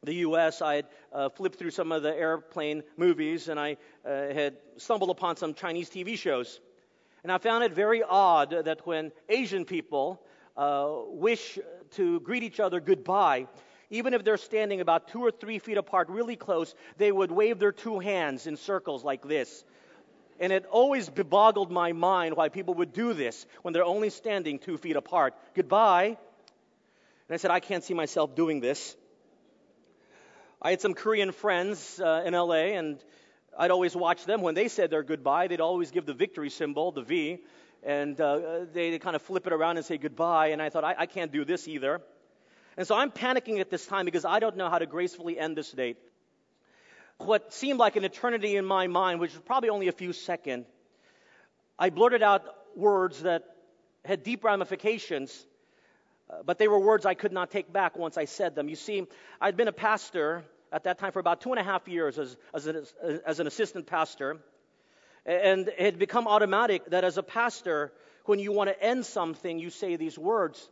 the 0.02 0.16
U.S., 0.16 0.64
I 0.64 0.78
had 0.78 0.88
uh, 1.14 1.30
flipped 1.30 1.60
through 1.60 1.70
some 1.70 1.92
of 1.92 2.02
the 2.02 2.12
airplane 2.12 2.82
movies 2.98 3.48
and 3.48 3.60
I 3.60 3.78
had 4.04 4.58
stumbled 4.78 5.12
upon 5.12 5.38
some 5.38 5.54
Chinese 5.54 5.92
TV 5.92 6.18
shows. 6.18 6.60
And 7.22 7.32
I 7.32 7.38
found 7.38 7.64
it 7.64 7.74
very 7.74 8.02
odd 8.02 8.50
that 8.50 8.88
when 8.88 9.12
Asian 9.30 9.64
people 9.64 10.24
wish 11.12 11.60
to 11.92 12.22
greet 12.22 12.42
each 12.42 12.60
other 12.60 12.80
goodbye, 12.80 13.46
even 13.92 14.16
if 14.16 14.24
they're 14.24 14.38
standing 14.38 14.82
about 14.82 15.08
two 15.08 15.24
or 15.24 15.30
three 15.30 15.60
feet 15.60 15.78
apart, 15.78 16.10
really 16.10 16.36
close, 16.36 16.74
they 16.98 17.12
would 17.12 17.32
wave 17.32 17.60
their 17.60 17.72
two 17.72 18.00
hands 18.00 18.48
in 18.48 18.58
circles 18.58 19.04
like 19.04 19.22
this. 19.22 19.64
And 20.40 20.52
it 20.52 20.66
always 20.66 21.10
boggled 21.10 21.72
my 21.72 21.94
mind 21.94 22.36
why 22.36 22.50
people 22.50 22.74
would 22.76 22.94
do 22.94 23.14
this 23.14 23.46
when 23.62 23.74
they're 23.74 23.86
only 23.86 24.10
standing 24.10 24.60
two 24.60 24.78
feet 24.78 24.96
apart. 24.96 25.34
Goodbye. 25.54 26.18
And 27.28 27.34
I 27.34 27.38
said, 27.38 27.52
I 27.52 27.60
can't 27.60 27.84
see 27.84 27.94
myself 27.94 28.36
doing 28.36 28.60
this. 28.60 28.96
I 30.62 30.72
had 30.72 30.82
some 30.82 30.94
Korean 30.94 31.32
friends 31.32 32.00
uh, 32.00 32.24
in 32.26 32.34
LA, 32.34 32.76
and 32.76 33.04
I'd 33.58 33.72
always 33.72 33.96
watch 33.96 34.26
them. 34.26 34.42
When 34.42 34.56
they 34.56 34.68
said 34.68 34.90
their 34.90 35.04
goodbye, 35.04 35.48
they'd 35.48 35.62
always 35.62 35.92
give 35.92 36.06
the 36.06 36.14
victory 36.14 36.50
symbol, 36.50 36.92
the 36.92 37.02
V, 37.02 37.40
and 37.84 38.20
uh, 38.20 38.66
they'd 38.74 39.00
kind 39.00 39.16
of 39.16 39.22
flip 39.22 39.48
it 39.48 39.54
around 39.54 39.78
and 39.78 39.86
say 39.86 39.98
goodbye. 39.98 40.48
And 40.48 40.62
I 40.62 40.70
thought, 40.70 40.84
I, 40.84 40.96
I 41.00 41.06
can't 41.06 41.32
do 41.32 41.46
this 41.46 41.68
either. 41.68 42.02
And 42.78 42.86
so 42.86 42.96
I'm 42.96 43.12
panicking 43.12 43.60
at 43.60 43.70
this 43.70 43.86
time 43.86 44.06
because 44.06 44.26
I 44.26 44.40
don't 44.40 44.58
know 44.58 44.70
how 44.70 44.80
to 44.80 44.86
gracefully 44.86 45.40
end 45.40 45.56
this 45.56 45.72
date. 45.72 45.98
What 47.18 47.54
seemed 47.54 47.80
like 47.80 47.96
an 47.96 48.04
eternity 48.04 48.56
in 48.56 48.66
my 48.66 48.88
mind, 48.88 49.20
which 49.20 49.34
was 49.34 49.42
probably 49.42 49.70
only 49.70 49.88
a 49.88 49.94
few 49.94 50.14
seconds, 50.14 50.68
I 51.80 51.90
blurted 51.90 52.22
out 52.22 52.44
words 52.76 53.24
that 53.24 53.44
had 54.04 54.24
deep 54.24 54.44
ramifications, 54.44 55.46
uh, 56.30 56.44
but 56.46 56.58
they 56.58 56.68
were 56.68 56.80
words 56.80 57.06
I 57.06 57.14
could 57.14 57.32
not 57.32 57.52
take 57.52 57.72
back 57.72 57.98
once 57.98 58.18
I 58.18 58.26
said 58.26 58.56
them. 58.56 58.70
You 58.70 58.76
see, 58.76 59.08
I'd 59.40 59.58
been 59.58 59.68
a 59.68 59.74
pastor 59.74 60.44
at 60.72 60.84
that 60.84 61.00
time 61.00 61.12
for 61.12 61.20
about 61.20 61.42
two 61.42 61.52
and 61.52 61.60
a 61.60 61.64
half 61.64 61.88
years 61.88 62.20
as, 62.20 62.36
as, 62.54 62.68
an, 62.68 62.86
as 63.26 63.40
an 63.40 63.48
assistant 63.48 63.88
pastor, 63.88 64.38
and 65.26 65.68
it 65.70 65.80
had 65.80 66.00
become 66.00 66.28
automatic 66.28 66.86
that 66.92 67.04
as 67.04 67.18
a 67.18 67.24
pastor, 67.24 67.92
when 68.26 68.40
you 68.40 68.52
want 68.52 68.70
to 68.70 68.84
end 68.84 69.06
something, 69.06 69.58
you 69.58 69.70
say 69.70 69.96
these 69.96 70.18
words. 70.18 70.70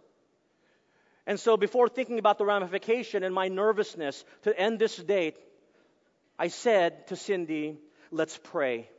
And 1.25 1.39
so, 1.39 1.55
before 1.55 1.87
thinking 1.87 2.19
about 2.19 2.37
the 2.37 2.45
ramification 2.45 3.23
and 3.23 3.33
my 3.33 3.47
nervousness 3.47 4.25
to 4.43 4.57
end 4.59 4.77
this 4.77 4.97
date, 4.97 5.37
I 6.37 6.47
said 6.47 7.07
to 7.07 7.15
Cindy, 7.15 7.77
let's 8.11 8.37
pray. 8.37 8.89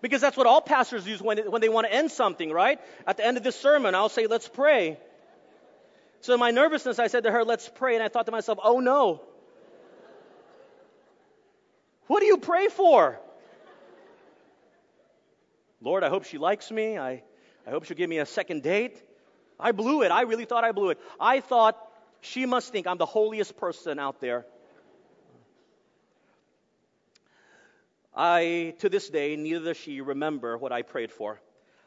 because 0.00 0.20
that's 0.20 0.36
what 0.36 0.46
all 0.46 0.60
pastors 0.60 1.06
use 1.06 1.20
when, 1.20 1.38
when 1.50 1.60
they 1.60 1.68
want 1.68 1.86
to 1.86 1.92
end 1.92 2.10
something, 2.10 2.52
right? 2.52 2.80
At 3.06 3.16
the 3.16 3.26
end 3.26 3.36
of 3.36 3.42
this 3.42 3.56
sermon, 3.56 3.94
I'll 3.94 4.08
say, 4.08 4.26
let's 4.26 4.48
pray. 4.48 4.98
So, 6.20 6.34
in 6.34 6.40
my 6.40 6.50
nervousness, 6.50 6.98
I 6.98 7.08
said 7.08 7.24
to 7.24 7.30
her, 7.30 7.44
let's 7.44 7.68
pray. 7.68 7.94
And 7.94 8.02
I 8.02 8.08
thought 8.08 8.26
to 8.26 8.32
myself, 8.32 8.58
oh 8.62 8.80
no. 8.80 9.22
What 12.06 12.20
do 12.20 12.26
you 12.26 12.38
pray 12.38 12.68
for? 12.68 13.18
Lord, 15.80 16.04
I 16.04 16.08
hope 16.08 16.24
she 16.24 16.38
likes 16.38 16.70
me. 16.70 16.98
I, 16.98 17.22
I 17.66 17.70
hope 17.70 17.84
she'll 17.84 17.96
give 17.96 18.08
me 18.08 18.18
a 18.18 18.26
second 18.26 18.62
date. 18.62 19.00
I 19.58 19.72
blew 19.72 20.02
it. 20.02 20.10
I 20.10 20.22
really 20.22 20.44
thought 20.44 20.64
I 20.64 20.72
blew 20.72 20.90
it. 20.90 21.00
I 21.20 21.40
thought 21.40 21.76
she 22.20 22.46
must 22.46 22.72
think 22.72 22.86
I'm 22.86 22.98
the 22.98 23.06
holiest 23.06 23.56
person 23.56 23.98
out 23.98 24.20
there. 24.20 24.46
I, 28.16 28.74
to 28.78 28.88
this 28.88 29.10
day, 29.10 29.36
neither 29.36 29.66
does 29.66 29.76
she 29.76 30.00
remember 30.00 30.56
what 30.56 30.72
I 30.72 30.80
prayed 30.82 31.12
for. 31.12 31.38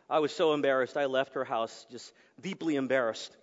I 0.09 0.19
was 0.19 0.31
so 0.31 0.53
embarrassed. 0.53 0.95
I 0.95 1.05
left 1.05 1.33
her 1.33 1.43
house 1.43 1.87
just 1.89 2.13
deeply 2.39 2.75
embarrassed. 2.75 3.35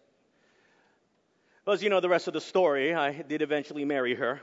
Well, 1.64 1.74
as 1.74 1.82
you 1.82 1.90
know 1.90 1.98
the 1.98 2.08
rest 2.08 2.28
of 2.28 2.34
the 2.34 2.40
story, 2.40 2.94
I 2.94 3.10
did 3.10 3.42
eventually 3.42 3.84
marry 3.84 4.14
her. 4.14 4.40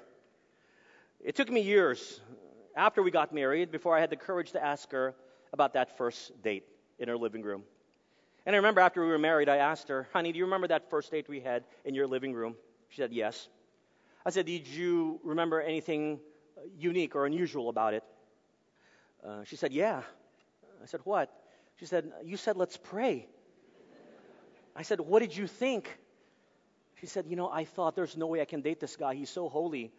It 1.24 1.36
took 1.36 1.50
me 1.50 1.62
years 1.62 2.20
after 2.76 3.02
we 3.02 3.12
got 3.12 3.34
married 3.34 3.72
before 3.72 3.96
I 3.96 4.02
had 4.02 4.10
the 4.10 4.18
courage 4.18 4.52
to 4.52 4.64
ask 4.64 4.92
her 4.92 5.16
about 5.54 5.74
that 5.74 5.98
first 5.98 6.42
date 6.42 6.66
in 7.00 7.08
her 7.08 7.18
living 7.18 7.44
room. 7.44 7.64
And 8.46 8.54
I 8.54 8.58
remember 8.58 8.82
after 8.82 9.02
we 9.02 9.08
were 9.08 9.18
married, 9.18 9.48
I 9.48 9.58
asked 9.58 9.88
her, 9.88 10.10
honey, 10.12 10.34
do 10.34 10.38
you 10.38 10.44
remember 10.44 10.68
that 10.68 10.90
first 10.90 11.12
date 11.12 11.30
we 11.30 11.40
had 11.40 11.64
in 11.86 11.96
your 11.96 12.08
living 12.08 12.34
room? 12.34 12.56
She 12.90 12.98
said, 12.98 13.14
yes. 13.14 13.48
I 14.26 14.32
said, 14.32 14.48
did 14.48 14.68
you 14.68 15.22
remember 15.24 15.62
anything 15.62 16.20
unique 16.78 17.16
or 17.16 17.26
unusual 17.26 17.70
about 17.70 17.94
it? 17.94 18.04
Uh, 19.26 19.44
she 19.46 19.56
said, 19.56 19.72
yeah. 19.72 20.02
I 20.82 20.86
said, 20.86 21.02
what? 21.04 21.32
She 21.80 21.86
said, 21.86 22.12
you 22.24 22.38
said, 22.38 22.58
let's 22.58 22.78
pray. 22.78 23.28
I 24.76 24.82
said, 24.82 25.00
what 25.00 25.22
did 25.22 25.36
you 25.36 25.48
think? 25.48 25.90
She 27.00 27.06
said, 27.06 27.26
you 27.28 27.36
know, 27.36 27.50
I 27.50 27.66
thought 27.66 27.96
there's 27.96 28.18
no 28.18 28.28
way 28.28 28.42
I 28.42 28.46
can 28.46 28.62
date 28.62 28.80
this 28.80 28.96
guy. 28.96 29.16
He's 29.16 29.30
so 29.30 29.50
holy. 29.50 29.92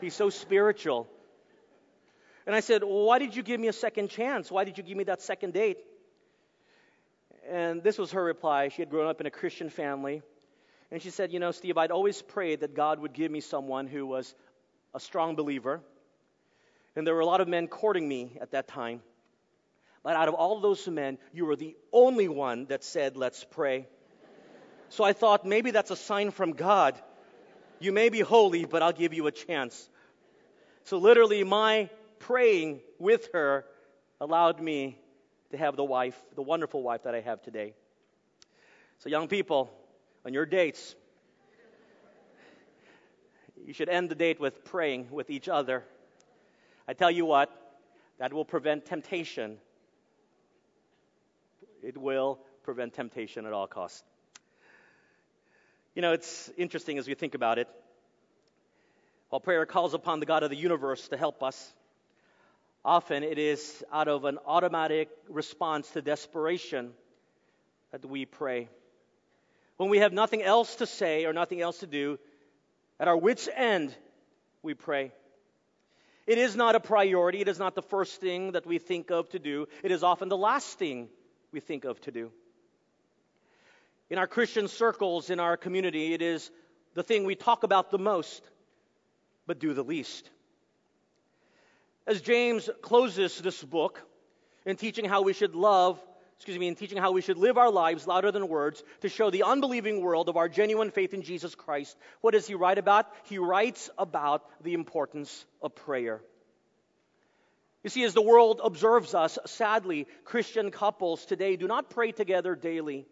He's 0.00 0.14
so 0.14 0.30
spiritual. 0.30 1.08
And 2.46 2.54
I 2.54 2.60
said, 2.60 2.82
well, 2.82 3.04
why 3.04 3.18
did 3.18 3.34
you 3.34 3.42
give 3.42 3.60
me 3.60 3.68
a 3.68 3.72
second 3.72 4.08
chance? 4.08 4.50
Why 4.50 4.64
did 4.64 4.78
you 4.78 4.84
give 4.84 4.96
me 4.96 5.04
that 5.04 5.22
second 5.22 5.52
date? 5.52 5.78
And 7.48 7.82
this 7.82 7.98
was 7.98 8.12
her 8.12 8.22
reply. 8.22 8.68
She 8.68 8.82
had 8.82 8.90
grown 8.90 9.06
up 9.06 9.20
in 9.20 9.26
a 9.26 9.30
Christian 9.30 9.70
family. 9.70 10.22
And 10.90 11.02
she 11.02 11.10
said, 11.10 11.32
You 11.32 11.40
know, 11.40 11.50
Steve, 11.50 11.76
I'd 11.78 11.90
always 11.90 12.22
prayed 12.22 12.60
that 12.60 12.74
God 12.74 13.00
would 13.00 13.12
give 13.12 13.30
me 13.30 13.40
someone 13.40 13.86
who 13.86 14.06
was 14.06 14.34
a 14.94 15.00
strong 15.00 15.36
believer. 15.36 15.80
And 16.96 17.06
there 17.06 17.14
were 17.14 17.20
a 17.20 17.26
lot 17.26 17.40
of 17.40 17.48
men 17.48 17.68
courting 17.68 18.08
me 18.08 18.38
at 18.40 18.52
that 18.52 18.66
time. 18.66 19.02
But 20.02 20.16
out 20.16 20.28
of 20.28 20.34
all 20.34 20.60
those 20.60 20.88
men, 20.88 21.18
you 21.32 21.44
were 21.44 21.56
the 21.56 21.76
only 21.92 22.28
one 22.28 22.66
that 22.66 22.82
said, 22.82 23.16
Let's 23.16 23.44
pray. 23.44 23.86
So 24.88 25.04
I 25.04 25.12
thought 25.12 25.44
maybe 25.44 25.72
that's 25.72 25.90
a 25.90 25.96
sign 25.96 26.30
from 26.30 26.52
God. 26.52 27.00
You 27.80 27.92
may 27.92 28.08
be 28.08 28.20
holy, 28.20 28.64
but 28.64 28.82
I'll 28.82 28.92
give 28.92 29.12
you 29.12 29.26
a 29.26 29.32
chance. 29.32 29.88
So 30.84 30.98
literally, 30.98 31.44
my 31.44 31.90
praying 32.18 32.80
with 32.98 33.28
her 33.32 33.66
allowed 34.20 34.60
me 34.60 34.98
to 35.50 35.56
have 35.56 35.76
the 35.76 35.84
wife, 35.84 36.20
the 36.34 36.42
wonderful 36.42 36.82
wife 36.82 37.02
that 37.02 37.14
I 37.14 37.20
have 37.20 37.42
today. 37.42 37.74
So, 39.00 39.10
young 39.10 39.28
people, 39.28 39.70
on 40.24 40.32
your 40.32 40.46
dates, 40.46 40.94
you 43.66 43.72
should 43.72 43.88
end 43.88 44.08
the 44.08 44.14
date 44.14 44.40
with 44.40 44.64
praying 44.64 45.08
with 45.10 45.28
each 45.28 45.48
other. 45.48 45.84
I 46.88 46.92
tell 46.92 47.10
you 47.10 47.24
what, 47.26 47.50
that 48.18 48.32
will 48.32 48.44
prevent 48.44 48.86
temptation. 48.86 49.58
It 51.82 51.96
will 51.96 52.38
prevent 52.62 52.94
temptation 52.94 53.44
at 53.46 53.52
all 53.52 53.66
costs. 53.66 54.04
You 55.94 56.02
know, 56.02 56.12
it's 56.12 56.50
interesting 56.56 56.98
as 56.98 57.08
we 57.08 57.14
think 57.14 57.34
about 57.34 57.58
it. 57.58 57.68
While 59.30 59.40
prayer 59.40 59.66
calls 59.66 59.94
upon 59.94 60.20
the 60.20 60.26
God 60.26 60.42
of 60.42 60.50
the 60.50 60.56
universe 60.56 61.08
to 61.08 61.16
help 61.16 61.42
us, 61.42 61.72
often 62.84 63.24
it 63.24 63.38
is 63.38 63.84
out 63.92 64.06
of 64.06 64.24
an 64.24 64.38
automatic 64.46 65.08
response 65.28 65.90
to 65.92 66.02
desperation 66.02 66.92
that 67.90 68.04
we 68.04 68.24
pray. 68.24 68.68
When 69.76 69.90
we 69.90 69.98
have 69.98 70.12
nothing 70.12 70.42
else 70.42 70.76
to 70.76 70.86
say 70.86 71.24
or 71.24 71.32
nothing 71.32 71.60
else 71.60 71.78
to 71.78 71.86
do, 71.86 72.18
at 73.00 73.08
our 73.08 73.16
wits' 73.16 73.48
end, 73.54 73.94
we 74.62 74.74
pray. 74.74 75.12
It 76.26 76.38
is 76.38 76.56
not 76.56 76.74
a 76.74 76.80
priority. 76.80 77.40
It 77.40 77.48
is 77.48 77.58
not 77.58 77.74
the 77.74 77.82
first 77.82 78.20
thing 78.20 78.52
that 78.52 78.66
we 78.66 78.78
think 78.78 79.10
of 79.10 79.28
to 79.30 79.38
do. 79.38 79.68
It 79.82 79.92
is 79.92 80.02
often 80.02 80.28
the 80.28 80.36
last 80.36 80.78
thing 80.78 81.08
we 81.52 81.60
think 81.60 81.84
of 81.84 82.00
to 82.02 82.10
do. 82.10 82.32
In 84.10 84.18
our 84.18 84.26
Christian 84.26 84.68
circles, 84.68 85.30
in 85.30 85.40
our 85.40 85.56
community, 85.56 86.12
it 86.12 86.22
is 86.22 86.50
the 86.94 87.02
thing 87.02 87.24
we 87.24 87.34
talk 87.34 87.62
about 87.62 87.90
the 87.90 87.98
most, 87.98 88.42
but 89.46 89.58
do 89.58 89.74
the 89.74 89.84
least. 89.84 90.30
As 92.06 92.20
James 92.20 92.70
closes 92.82 93.38
this 93.38 93.62
book 93.62 94.02
in 94.64 94.76
teaching 94.76 95.04
how 95.04 95.22
we 95.22 95.32
should 95.32 95.54
love 95.54 96.00
excuse 96.36 96.58
me, 96.58 96.68
in 96.68 96.74
teaching 96.74 96.98
how 96.98 97.12
we 97.12 97.22
should 97.22 97.38
live 97.38 97.56
our 97.56 97.70
lives 97.70 98.06
louder 98.06 98.30
than 98.30 98.48
words 98.48 98.84
to 99.00 99.08
show 99.08 99.30
the 99.30 99.42
unbelieving 99.44 100.02
world 100.02 100.28
of 100.28 100.36
our 100.36 100.48
genuine 100.48 100.90
faith 100.90 101.14
in 101.14 101.22
Jesus 101.22 101.54
Christ. 101.54 101.96
What 102.20 102.32
does 102.32 102.46
he 102.46 102.54
write 102.54 102.78
about? 102.78 103.06
He 103.24 103.38
writes 103.38 103.88
about 103.96 104.44
the 104.62 104.74
importance 104.74 105.46
of 105.62 105.74
prayer. 105.74 106.20
You 107.82 107.90
see, 107.90 108.04
as 108.04 108.14
the 108.14 108.22
world 108.22 108.60
observes 108.62 109.14
us, 109.14 109.38
sadly, 109.46 110.06
Christian 110.24 110.70
couples 110.70 111.24
today 111.24 111.56
do 111.56 111.66
not 111.66 111.88
pray 111.88 112.12
together 112.12 112.54
daily. 112.54 113.06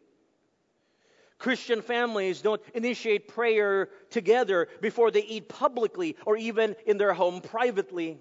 Christian 1.38 1.80
families 1.80 2.42
don't 2.42 2.62
initiate 2.74 3.28
prayer 3.28 3.88
together 4.10 4.68
before 4.80 5.10
they 5.10 5.22
eat 5.22 5.48
publicly 5.48 6.16
or 6.26 6.36
even 6.36 6.76
in 6.86 6.98
their 6.98 7.12
home 7.14 7.40
privately 7.40 8.18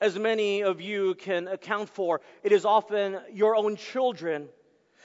as 0.00 0.18
many 0.18 0.62
of 0.62 0.80
you 0.80 1.14
can 1.14 1.48
account 1.48 1.88
for, 1.88 2.20
it 2.42 2.52
is 2.52 2.64
often 2.64 3.18
your 3.32 3.56
own 3.56 3.76
children 3.76 4.48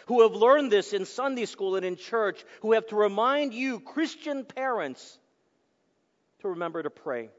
who 0.08 0.22
have 0.22 0.34
learned 0.34 0.72
this 0.72 0.94
in 0.94 1.06
Sunday 1.06 1.46
school 1.46 1.76
and 1.76 1.86
in 1.86 1.96
church 1.96 2.44
who 2.62 2.74
have 2.74 2.88
to 2.88 2.96
remind 2.96 3.54
you, 3.54 3.80
Christian 3.80 4.46
parents, 4.46 5.18
to 6.42 6.50
remember 6.50 6.84
to 6.84 6.90
pray. 6.90 7.30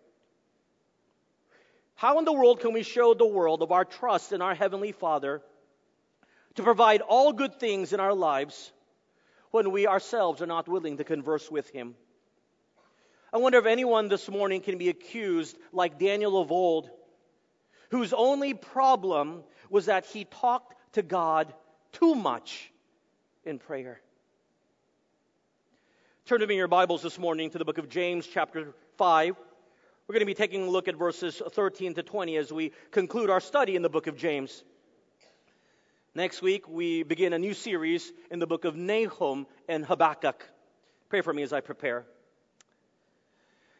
How 1.94 2.18
in 2.18 2.24
the 2.24 2.32
world 2.32 2.60
can 2.60 2.72
we 2.72 2.82
show 2.82 3.14
the 3.14 3.26
world 3.26 3.62
of 3.62 3.70
our 3.70 3.84
trust 3.84 4.32
in 4.32 4.42
our 4.42 4.54
Heavenly 4.54 4.92
Father 4.92 5.42
to 6.56 6.62
provide 6.62 7.02
all 7.02 7.32
good 7.32 7.60
things 7.60 7.92
in 7.92 8.00
our 8.00 8.14
lives 8.14 8.72
when 9.50 9.70
we 9.70 9.86
ourselves 9.86 10.42
are 10.42 10.46
not 10.46 10.66
willing 10.66 10.96
to 10.96 11.04
converse 11.04 11.50
with 11.50 11.68
Him? 11.70 11.94
I 13.32 13.38
wonder 13.38 13.58
if 13.58 13.66
anyone 13.66 14.08
this 14.08 14.28
morning 14.28 14.60
can 14.60 14.78
be 14.78 14.88
accused, 14.88 15.56
like 15.72 15.98
Daniel 15.98 16.40
of 16.40 16.50
old 16.50 16.90
whose 17.90 18.12
only 18.12 18.54
problem 18.54 19.42
was 19.70 19.86
that 19.86 20.06
he 20.06 20.24
talked 20.24 20.74
to 20.94 21.02
God 21.02 21.52
too 21.92 22.14
much 22.14 22.70
in 23.44 23.58
prayer. 23.58 24.00
Turn 26.26 26.40
to 26.40 26.46
me 26.46 26.54
in 26.54 26.58
your 26.58 26.68
Bibles 26.68 27.02
this 27.02 27.18
morning 27.18 27.50
to 27.50 27.58
the 27.58 27.64
book 27.64 27.78
of 27.78 27.88
James, 27.88 28.26
chapter 28.26 28.74
5. 28.96 29.36
We're 30.06 30.12
going 30.12 30.20
to 30.20 30.26
be 30.26 30.34
taking 30.34 30.62
a 30.62 30.70
look 30.70 30.88
at 30.88 30.96
verses 30.96 31.42
13 31.52 31.94
to 31.94 32.02
20 32.02 32.36
as 32.36 32.52
we 32.52 32.72
conclude 32.90 33.30
our 33.30 33.40
study 33.40 33.76
in 33.76 33.82
the 33.82 33.88
book 33.88 34.06
of 34.06 34.16
James. 34.16 34.64
Next 36.14 36.42
week, 36.42 36.68
we 36.68 37.02
begin 37.02 37.32
a 37.32 37.38
new 37.38 37.54
series 37.54 38.12
in 38.30 38.38
the 38.38 38.46
book 38.46 38.64
of 38.64 38.76
Nahum 38.76 39.46
and 39.68 39.84
Habakkuk. 39.84 40.48
Pray 41.08 41.20
for 41.20 41.32
me 41.32 41.42
as 41.42 41.52
I 41.52 41.60
prepare. 41.60 42.06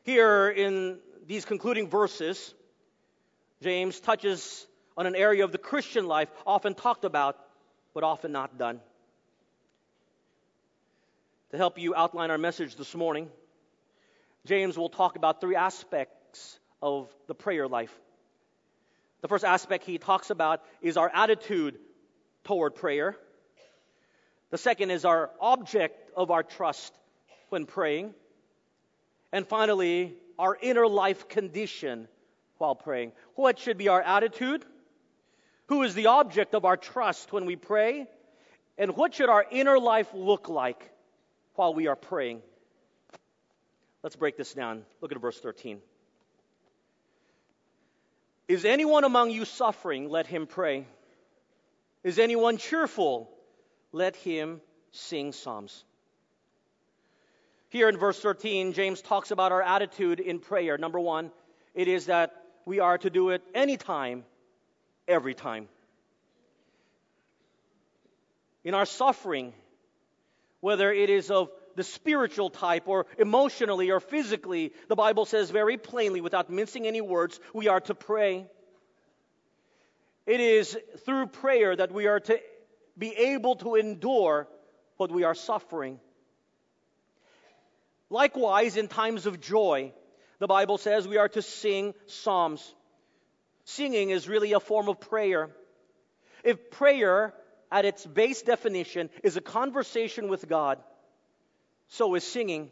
Here 0.03 0.51
in 0.51 0.99
these 1.27 1.45
concluding 1.45 1.89
verses, 1.89 2.55
James 3.65 3.99
touches 3.99 4.67
on 4.95 5.07
an 5.07 5.17
area 5.17 5.43
of 5.43 5.51
the 5.51 5.57
Christian 5.57 6.07
life 6.07 6.29
often 6.47 6.75
talked 6.75 7.07
about, 7.07 7.39
but 7.95 8.05
often 8.05 8.31
not 8.31 8.59
done. 8.59 8.79
To 11.51 11.57
help 11.57 11.79
you 11.79 11.95
outline 11.95 12.31
our 12.31 12.37
message 12.37 12.77
this 12.77 12.95
morning, 12.95 13.31
James 14.45 14.77
will 14.77 14.91
talk 14.91 15.17
about 15.17 15.41
three 15.41 15.57
aspects 15.57 16.61
of 16.83 17.09
the 17.27 17.35
prayer 17.35 17.67
life. 17.67 17.95
The 19.23 19.29
first 19.29 19.47
aspect 19.47 19.87
he 19.87 19.97
talks 19.97 20.29
about 20.29 20.61
is 20.83 20.99
our 20.99 21.11
attitude 21.15 21.79
toward 22.45 22.75
prayer. 22.75 23.17
The 24.51 24.59
second 24.59 24.91
is 24.91 25.07
our 25.07 25.31
object 25.41 26.11
of 26.15 26.31
our 26.31 26.43
trust 26.43 26.93
when 27.49 27.65
praying. 27.65 28.13
And 29.33 29.49
finally, 29.49 30.13
our 30.39 30.55
inner 30.61 30.87
life 30.87 31.29
condition 31.29 32.09
while 32.59 32.75
praying. 32.75 33.13
What 33.35 33.59
should 33.59 33.79
be 33.79 33.89
our 33.89 34.03
attitude? 34.03 34.65
Who 35.67 35.83
is 35.83 35.95
the 35.95 36.07
object 36.07 36.55
of 36.55 36.65
our 36.65 36.77
trust 36.77 37.33
when 37.33 37.47
we 37.47 37.57
pray? 37.57 38.07
And 38.77 38.97
what 38.97 39.15
should 39.15 39.29
our 39.29 39.45
inner 39.51 39.79
life 39.79 40.09
look 40.15 40.49
like 40.49 40.91
while 41.55 41.75
we 41.75 41.87
are 41.87 41.97
praying? 41.97 42.43
Let's 44.03 44.17
break 44.17 44.37
this 44.37 44.53
down. 44.53 44.85
Look 45.01 45.13
at 45.13 45.21
verse 45.21 45.41
13. 45.41 45.81
Is 48.47 48.65
anyone 48.65 49.05
among 49.05 49.31
you 49.31 49.47
suffering? 49.47 50.11
Let 50.11 50.27
him 50.27 50.47
pray. 50.47 50.87
Is 52.03 52.19
anyone 52.19 52.59
cheerful? 52.59 53.31
Let 53.93 54.17
him 54.17 54.61
sing 54.93 55.33
psalms. 55.33 55.85
Here 57.71 57.89
in 57.89 57.97
verse 57.97 58.21
13, 58.21 58.75
James 58.75 59.01
talks 59.01 59.31
about 59.31 59.51
our 59.51 59.63
attitude 59.63 60.21
in 60.21 60.39
prayer. 60.39 60.77
Number 60.77 61.01
one, 61.01 61.33
it 61.75 61.89
is 61.89 62.07
that 62.07 62.44
we 62.65 62.81
are 62.81 62.99
to 62.99 63.11
do 63.11 63.31
it 63.31 63.43
anytime, 63.55 64.25
every 65.07 65.35
time. 65.35 65.69
In 68.65 68.75
our 68.75 68.87
suffering, 68.87 69.53
whether 70.61 70.93
it 70.93 71.11
is 71.11 71.31
of 71.31 71.51
the 71.77 71.85
spiritual 71.85 72.51
type 72.51 72.85
or 72.87 73.07
emotionally 73.19 73.91
or 73.91 74.01
physically, 74.01 74.73
the 74.89 74.97
Bible 74.97 75.27
says 75.27 75.51
very 75.51 75.77
plainly, 75.77 76.21
without 76.21 76.49
mincing 76.49 76.87
any 76.87 77.01
words, 77.01 77.39
we 77.53 77.69
are 77.69 77.81
to 77.81 77.95
pray. 77.95 78.47
It 80.27 80.41
is 80.41 80.79
through 81.05 81.27
prayer 81.27 81.77
that 81.77 81.93
we 81.93 82.07
are 82.07 82.21
to 82.21 82.41
be 82.97 83.13
able 83.13 83.57
to 83.57 83.75
endure 83.75 84.49
what 84.97 85.11
we 85.11 85.25
are 85.25 85.35
suffering. 85.35 86.01
Likewise, 88.09 88.77
in 88.77 88.89
times 88.89 89.27
of 89.27 89.41
joy, 89.41 89.93
the 90.39 90.47
Bible 90.47 90.79
says 90.79 91.07
we 91.07 91.17
are 91.17 91.29
to 91.29 91.43
sing 91.43 91.95
psalms. 92.07 92.75
Singing 93.65 94.11
is 94.11 94.29
really 94.29 94.53
a 94.53 94.61
form 94.61 94.89
of 94.89 95.01
prayer. 95.01 95.51
If 96.43 96.71
prayer, 96.71 97.33
at 97.71 97.85
its 97.85 98.05
base 98.05 98.43
definition, 98.43 99.11
is 99.23 99.37
a 99.37 99.41
conversation 99.41 100.29
with 100.29 100.49
God, 100.49 100.79
so 101.89 102.15
is 102.15 102.25
singing. 102.25 102.71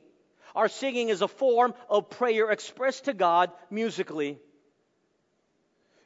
Our 0.55 0.69
singing 0.69 1.09
is 1.09 1.23
a 1.23 1.29
form 1.29 1.73
of 1.89 2.11
prayer 2.11 2.51
expressed 2.51 3.07
to 3.07 3.15
God 3.15 3.51
musically. 3.71 4.39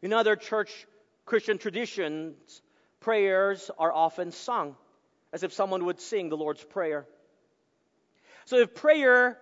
In 0.02 0.12
other 0.12 0.36
church 0.36 0.86
Christian 1.25 1.58
traditions, 1.58 2.62
prayers 3.00 3.70
are 3.76 3.92
often 3.92 4.30
sung, 4.30 4.76
as 5.32 5.42
if 5.42 5.52
someone 5.52 5.84
would 5.86 6.00
sing 6.00 6.28
the 6.28 6.36
Lord's 6.36 6.62
Prayer. 6.62 7.06
So 8.44 8.58
if 8.58 8.75
prayer 8.75 9.36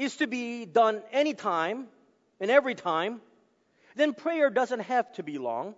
is 0.00 0.16
to 0.16 0.26
be 0.26 0.64
done 0.64 1.02
anytime 1.12 1.86
and 2.40 2.50
every 2.50 2.74
time, 2.74 3.20
then 3.96 4.14
prayer 4.14 4.48
doesn't 4.48 4.80
have 4.80 5.12
to 5.12 5.22
be 5.22 5.36
long. 5.36 5.74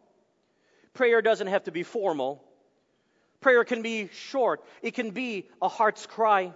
Prayer 0.95 1.21
doesn't 1.23 1.49
have 1.49 1.65
to 1.65 1.73
be 1.73 1.83
formal. 1.83 2.41
Prayer 3.41 3.65
can 3.65 3.83
be 3.83 4.09
short. 4.13 4.63
It 4.81 4.95
can 4.95 5.11
be 5.11 5.49
a 5.61 5.69
heart's 5.69 6.07
cry. 6.07 6.53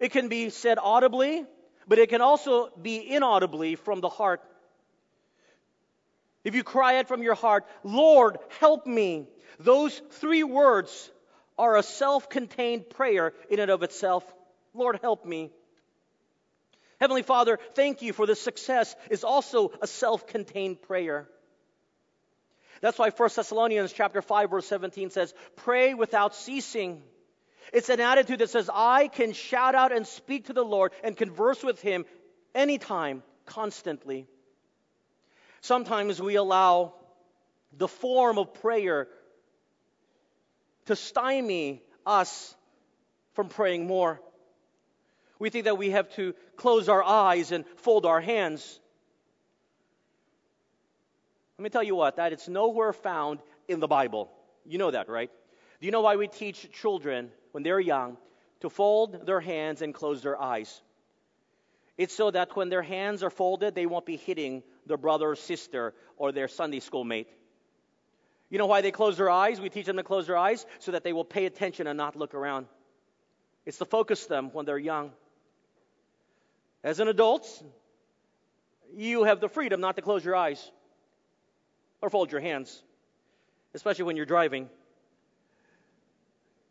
It 0.00 0.10
can 0.10 0.26
be 0.28 0.50
said 0.50 0.78
audibly, 0.82 1.44
but 1.86 2.00
it 2.00 2.08
can 2.08 2.20
also 2.20 2.70
be 2.70 3.14
inaudibly 3.14 3.76
from 3.76 4.00
the 4.00 4.08
heart. 4.08 4.42
if 6.42 6.56
you 6.56 6.64
cry 6.64 6.94
it 6.94 7.06
from 7.06 7.22
your 7.22 7.36
heart, 7.36 7.64
Lord, 7.84 8.38
help 8.58 8.86
me, 8.86 9.28
those 9.60 10.02
three 10.10 10.42
words 10.42 11.10
are 11.56 11.76
a 11.76 11.84
self 11.84 12.28
contained 12.28 12.90
prayer 12.90 13.34
in 13.48 13.60
and 13.60 13.70
of 13.70 13.84
itself. 13.84 14.24
Lord, 14.74 14.98
help 15.00 15.24
me. 15.24 15.52
Heavenly 17.00 17.22
Father, 17.22 17.58
thank 17.74 18.02
you 18.02 18.12
for 18.12 18.26
this 18.26 18.40
success 18.40 18.94
is 19.10 19.24
also 19.24 19.72
a 19.82 19.86
self 19.86 20.26
contained 20.26 20.82
prayer. 20.82 21.28
That's 22.80 22.98
why 22.98 23.10
1 23.10 23.30
Thessalonians 23.34 23.92
chapter 23.92 24.22
5 24.22 24.50
verse 24.50 24.66
17 24.66 25.10
says, 25.10 25.34
"Pray 25.56 25.94
without 25.94 26.34
ceasing." 26.34 27.02
It's 27.72 27.88
an 27.88 28.00
attitude 28.00 28.38
that 28.38 28.50
says, 28.50 28.70
"I 28.72 29.08
can 29.08 29.32
shout 29.32 29.74
out 29.74 29.92
and 29.92 30.06
speak 30.06 30.46
to 30.46 30.52
the 30.52 30.64
Lord 30.64 30.92
and 31.02 31.16
converse 31.16 31.62
with 31.62 31.80
him 31.80 32.06
anytime, 32.54 33.22
constantly." 33.44 34.26
Sometimes 35.60 36.20
we 36.20 36.36
allow 36.36 36.94
the 37.72 37.88
form 37.88 38.38
of 38.38 38.54
prayer 38.54 39.08
to 40.86 40.96
stymie 40.96 41.82
us 42.06 42.54
from 43.32 43.48
praying 43.48 43.86
more. 43.86 44.20
We 45.38 45.50
think 45.50 45.64
that 45.64 45.76
we 45.76 45.90
have 45.90 46.08
to 46.14 46.34
close 46.56 46.88
our 46.88 47.02
eyes 47.02 47.52
and 47.52 47.64
fold 47.76 48.06
our 48.06 48.20
hands. 48.20 48.80
Let 51.58 51.62
me 51.62 51.70
tell 51.70 51.82
you 51.82 51.94
what, 51.94 52.16
that 52.16 52.32
it's 52.32 52.48
nowhere 52.48 52.92
found 52.92 53.40
in 53.68 53.80
the 53.80 53.86
Bible. 53.86 54.30
You 54.66 54.78
know 54.78 54.90
that, 54.90 55.08
right? 55.08 55.30
Do 55.80 55.86
you 55.86 55.92
know 55.92 56.02
why 56.02 56.16
we 56.16 56.28
teach 56.28 56.70
children 56.72 57.30
when 57.52 57.62
they're 57.62 57.80
young 57.80 58.16
to 58.60 58.70
fold 58.70 59.26
their 59.26 59.40
hands 59.40 59.82
and 59.82 59.94
close 59.94 60.22
their 60.22 60.40
eyes? 60.40 60.82
It's 61.96 62.14
so 62.14 62.30
that 62.30 62.54
when 62.56 62.68
their 62.68 62.82
hands 62.82 63.22
are 63.22 63.30
folded, 63.30 63.74
they 63.74 63.86
won't 63.86 64.04
be 64.04 64.16
hitting 64.16 64.62
their 64.86 64.98
brother 64.98 65.30
or 65.30 65.36
sister 65.36 65.94
or 66.16 66.30
their 66.32 66.48
Sunday 66.48 66.80
school 66.80 67.04
mate. 67.04 67.28
You 68.50 68.58
know 68.58 68.66
why 68.66 68.82
they 68.82 68.90
close 68.90 69.16
their 69.16 69.30
eyes? 69.30 69.60
We 69.60 69.70
teach 69.70 69.86
them 69.86 69.96
to 69.96 70.02
close 70.02 70.26
their 70.26 70.36
eyes 70.36 70.66
so 70.78 70.92
that 70.92 71.04
they 71.04 71.12
will 71.12 71.24
pay 71.24 71.46
attention 71.46 71.86
and 71.86 71.96
not 71.96 72.16
look 72.16 72.34
around. 72.34 72.66
It's 73.64 73.78
to 73.78 73.84
focus 73.84 74.26
them 74.26 74.50
when 74.52 74.66
they're 74.66 74.78
young. 74.78 75.12
As 76.86 77.00
an 77.00 77.08
adult, 77.08 77.64
you 78.94 79.24
have 79.24 79.40
the 79.40 79.48
freedom 79.48 79.80
not 79.80 79.96
to 79.96 80.02
close 80.02 80.24
your 80.24 80.36
eyes 80.36 80.70
or 82.00 82.10
fold 82.10 82.30
your 82.30 82.40
hands, 82.40 82.80
especially 83.74 84.04
when 84.04 84.16
you're 84.16 84.24
driving. 84.24 84.70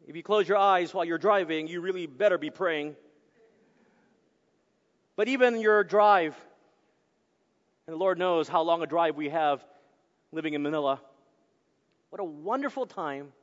If 0.07 0.15
you 0.15 0.23
close 0.23 0.47
your 0.47 0.57
eyes 0.57 0.93
while 0.93 1.03
you're 1.03 1.17
driving, 1.17 1.67
you 1.67 1.81
really 1.81 2.07
better 2.07 2.37
be 2.37 2.49
praying. 2.49 2.95
But 5.17 5.27
even 5.27 5.59
your 5.59 5.83
drive, 5.83 6.33
and 7.85 7.93
the 7.93 7.97
Lord 7.97 8.17
knows 8.17 8.47
how 8.47 8.61
long 8.61 8.81
a 8.83 8.87
drive 8.87 9.17
we 9.17 9.27
have 9.27 9.65
living 10.31 10.53
in 10.53 10.63
Manila. 10.63 11.01
What 12.09 12.21
a 12.21 12.23
wonderful 12.23 12.85
time 12.85 13.33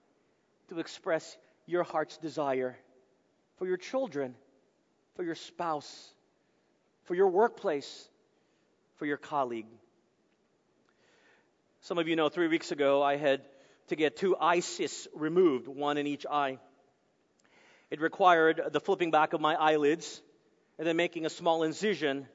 to 0.70 0.78
express 0.78 1.36
your 1.66 1.82
heart's 1.82 2.16
desire 2.16 2.78
for 3.58 3.66
your 3.66 3.76
children, 3.76 4.34
for 5.16 5.22
your 5.22 5.34
spouse, 5.34 6.14
for 7.04 7.14
your 7.14 7.28
workplace, 7.28 8.08
for 8.96 9.06
your 9.06 9.16
colleague. 9.16 9.66
Some 11.80 11.98
of 11.98 12.06
you 12.08 12.16
know 12.16 12.28
three 12.28 12.48
weeks 12.48 12.70
ago 12.70 13.02
I 13.02 13.16
had 13.16 13.42
to 13.88 13.96
get 13.96 14.16
two 14.16 14.36
eye 14.36 14.60
cysts 14.60 15.08
removed, 15.14 15.66
one 15.66 15.98
in 15.98 16.06
each 16.06 16.24
eye. 16.30 16.58
It 17.90 18.00
required 18.00 18.60
the 18.70 18.80
flipping 18.80 19.10
back 19.10 19.32
of 19.32 19.40
my 19.40 19.54
eyelids 19.54 20.22
and 20.78 20.86
then 20.86 20.96
making 20.96 21.26
a 21.26 21.30
small 21.30 21.62
incision 21.62 22.26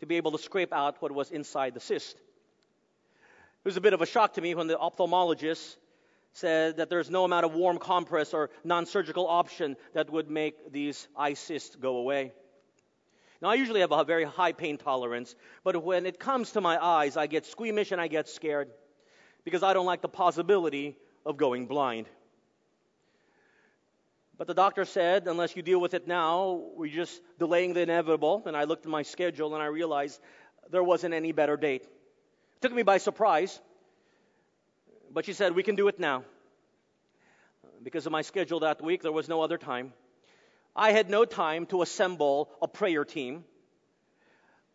to 0.00 0.06
be 0.06 0.16
able 0.16 0.32
to 0.32 0.38
scrape 0.38 0.72
out 0.72 1.00
what 1.00 1.10
was 1.12 1.30
inside 1.30 1.74
the 1.74 1.80
cyst. 1.80 2.16
It 2.16 3.68
was 3.68 3.76
a 3.76 3.80
bit 3.80 3.94
of 3.94 4.02
a 4.02 4.06
shock 4.06 4.34
to 4.34 4.40
me 4.40 4.54
when 4.54 4.66
the 4.66 4.76
ophthalmologist 4.76 5.76
said 6.34 6.76
that 6.78 6.90
there's 6.90 7.10
no 7.10 7.24
amount 7.24 7.44
of 7.44 7.54
warm 7.54 7.78
compress 7.78 8.34
or 8.34 8.50
non 8.64 8.86
surgical 8.86 9.26
option 9.26 9.76
that 9.94 10.10
would 10.10 10.30
make 10.30 10.72
these 10.72 11.08
eye 11.16 11.34
cysts 11.34 11.76
go 11.76 11.96
away. 11.96 12.32
Now, 13.42 13.48
I 13.48 13.54
usually 13.54 13.80
have 13.80 13.90
a 13.90 14.04
very 14.04 14.22
high 14.22 14.52
pain 14.52 14.78
tolerance, 14.78 15.34
but 15.64 15.82
when 15.82 16.06
it 16.06 16.20
comes 16.20 16.52
to 16.52 16.60
my 16.60 16.82
eyes, 16.82 17.16
I 17.16 17.26
get 17.26 17.44
squeamish 17.44 17.90
and 17.90 18.00
I 18.00 18.06
get 18.06 18.28
scared 18.28 18.70
because 19.44 19.64
I 19.64 19.72
don't 19.74 19.84
like 19.84 20.00
the 20.00 20.08
possibility 20.08 20.96
of 21.26 21.36
going 21.36 21.66
blind. 21.66 22.06
But 24.38 24.46
the 24.46 24.54
doctor 24.54 24.84
said, 24.84 25.26
unless 25.26 25.56
you 25.56 25.62
deal 25.62 25.80
with 25.80 25.92
it 25.92 26.06
now, 26.06 26.62
we're 26.76 26.92
just 26.92 27.20
delaying 27.40 27.74
the 27.74 27.80
inevitable. 27.80 28.44
And 28.46 28.56
I 28.56 28.62
looked 28.62 28.86
at 28.86 28.90
my 28.90 29.02
schedule 29.02 29.54
and 29.54 29.62
I 29.62 29.66
realized 29.66 30.20
there 30.70 30.84
wasn't 30.84 31.12
any 31.12 31.32
better 31.32 31.56
date. 31.56 31.82
It 31.82 32.60
took 32.60 32.72
me 32.72 32.84
by 32.84 32.98
surprise. 32.98 33.60
But 35.12 35.24
she 35.26 35.32
said, 35.32 35.54
we 35.54 35.64
can 35.64 35.74
do 35.74 35.88
it 35.88 35.98
now. 35.98 36.22
Because 37.82 38.06
of 38.06 38.12
my 38.12 38.22
schedule 38.22 38.60
that 38.60 38.80
week, 38.82 39.02
there 39.02 39.12
was 39.12 39.28
no 39.28 39.42
other 39.42 39.58
time. 39.58 39.92
I 40.74 40.92
had 40.92 41.10
no 41.10 41.24
time 41.24 41.66
to 41.66 41.82
assemble 41.82 42.48
a 42.62 42.68
prayer 42.68 43.04
team. 43.04 43.44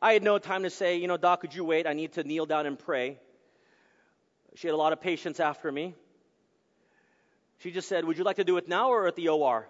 I 0.01 0.13
had 0.13 0.23
no 0.23 0.37
time 0.37 0.63
to 0.63 0.69
say, 0.69 0.97
you 0.97 1.07
know, 1.07 1.17
Doc, 1.17 1.41
could 1.41 1.55
you 1.55 1.65
wait? 1.65 1.87
I 1.87 1.93
need 1.93 2.13
to 2.13 2.23
kneel 2.23 2.45
down 2.45 2.67
and 2.67 2.77
pray. 2.77 3.17
She 4.55 4.67
had 4.67 4.73
a 4.73 4.77
lot 4.77 4.93
of 4.93 5.01
patience 5.01 5.39
after 5.39 5.71
me. 5.71 5.95
She 7.59 7.71
just 7.71 7.87
said, 7.87 8.05
Would 8.05 8.17
you 8.17 8.23
like 8.23 8.35
to 8.35 8.43
do 8.43 8.57
it 8.57 8.67
now 8.67 8.89
or 8.89 9.07
at 9.07 9.15
the 9.15 9.29
OR? 9.29 9.67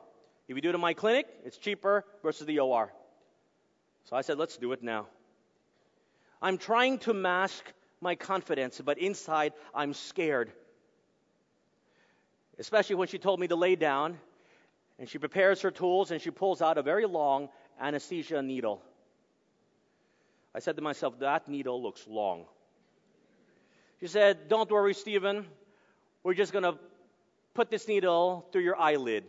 If 0.48 0.56
you 0.56 0.62
do 0.62 0.70
it 0.70 0.76
in 0.76 0.82
my 0.82 0.94
clinic, 0.94 1.28
it's 1.46 1.58
cheaper 1.58 2.06
versus 2.24 2.46
the 2.46 2.60
OR. 2.60 2.92
So 4.06 4.16
I 4.16 4.22
said, 4.22 4.38
Let's 4.38 4.58
do 4.58 4.74
it 4.74 4.84
now. 4.84 5.08
I'm 6.42 6.58
trying 6.58 7.00
to 7.00 7.14
mask 7.14 7.64
my 8.02 8.16
confidence, 8.16 8.82
but 8.84 8.98
inside 8.98 9.54
I'm 9.74 9.94
scared. 9.94 10.52
Especially 12.60 12.96
when 12.96 13.08
she 13.08 13.18
told 13.18 13.40
me 13.40 13.48
to 13.48 13.56
lay 13.56 13.76
down 13.76 14.20
and 15.00 15.08
she 15.08 15.18
prepares 15.18 15.62
her 15.62 15.72
tools 15.72 16.12
and 16.12 16.22
she 16.22 16.32
pulls 16.32 16.62
out 16.62 16.78
a 16.78 16.82
very 16.82 17.06
long 17.06 17.50
anesthesia 17.80 18.42
needle. 18.42 18.82
I 20.56 20.60
said 20.60 20.76
to 20.78 20.82
myself, 20.82 21.20
That 21.20 21.48
needle 21.48 21.82
looks 21.82 22.08
long. 22.08 22.46
She 24.00 24.08
said, 24.08 24.48
Don't 24.48 24.70
worry, 24.70 24.94
Stephen. 24.94 25.46
We're 26.24 26.34
just 26.34 26.52
going 26.52 26.64
to 26.64 26.78
put 27.54 27.70
this 27.70 27.88
needle 27.88 28.46
through 28.52 28.64
your 28.64 28.80
eyelid. 28.80 29.24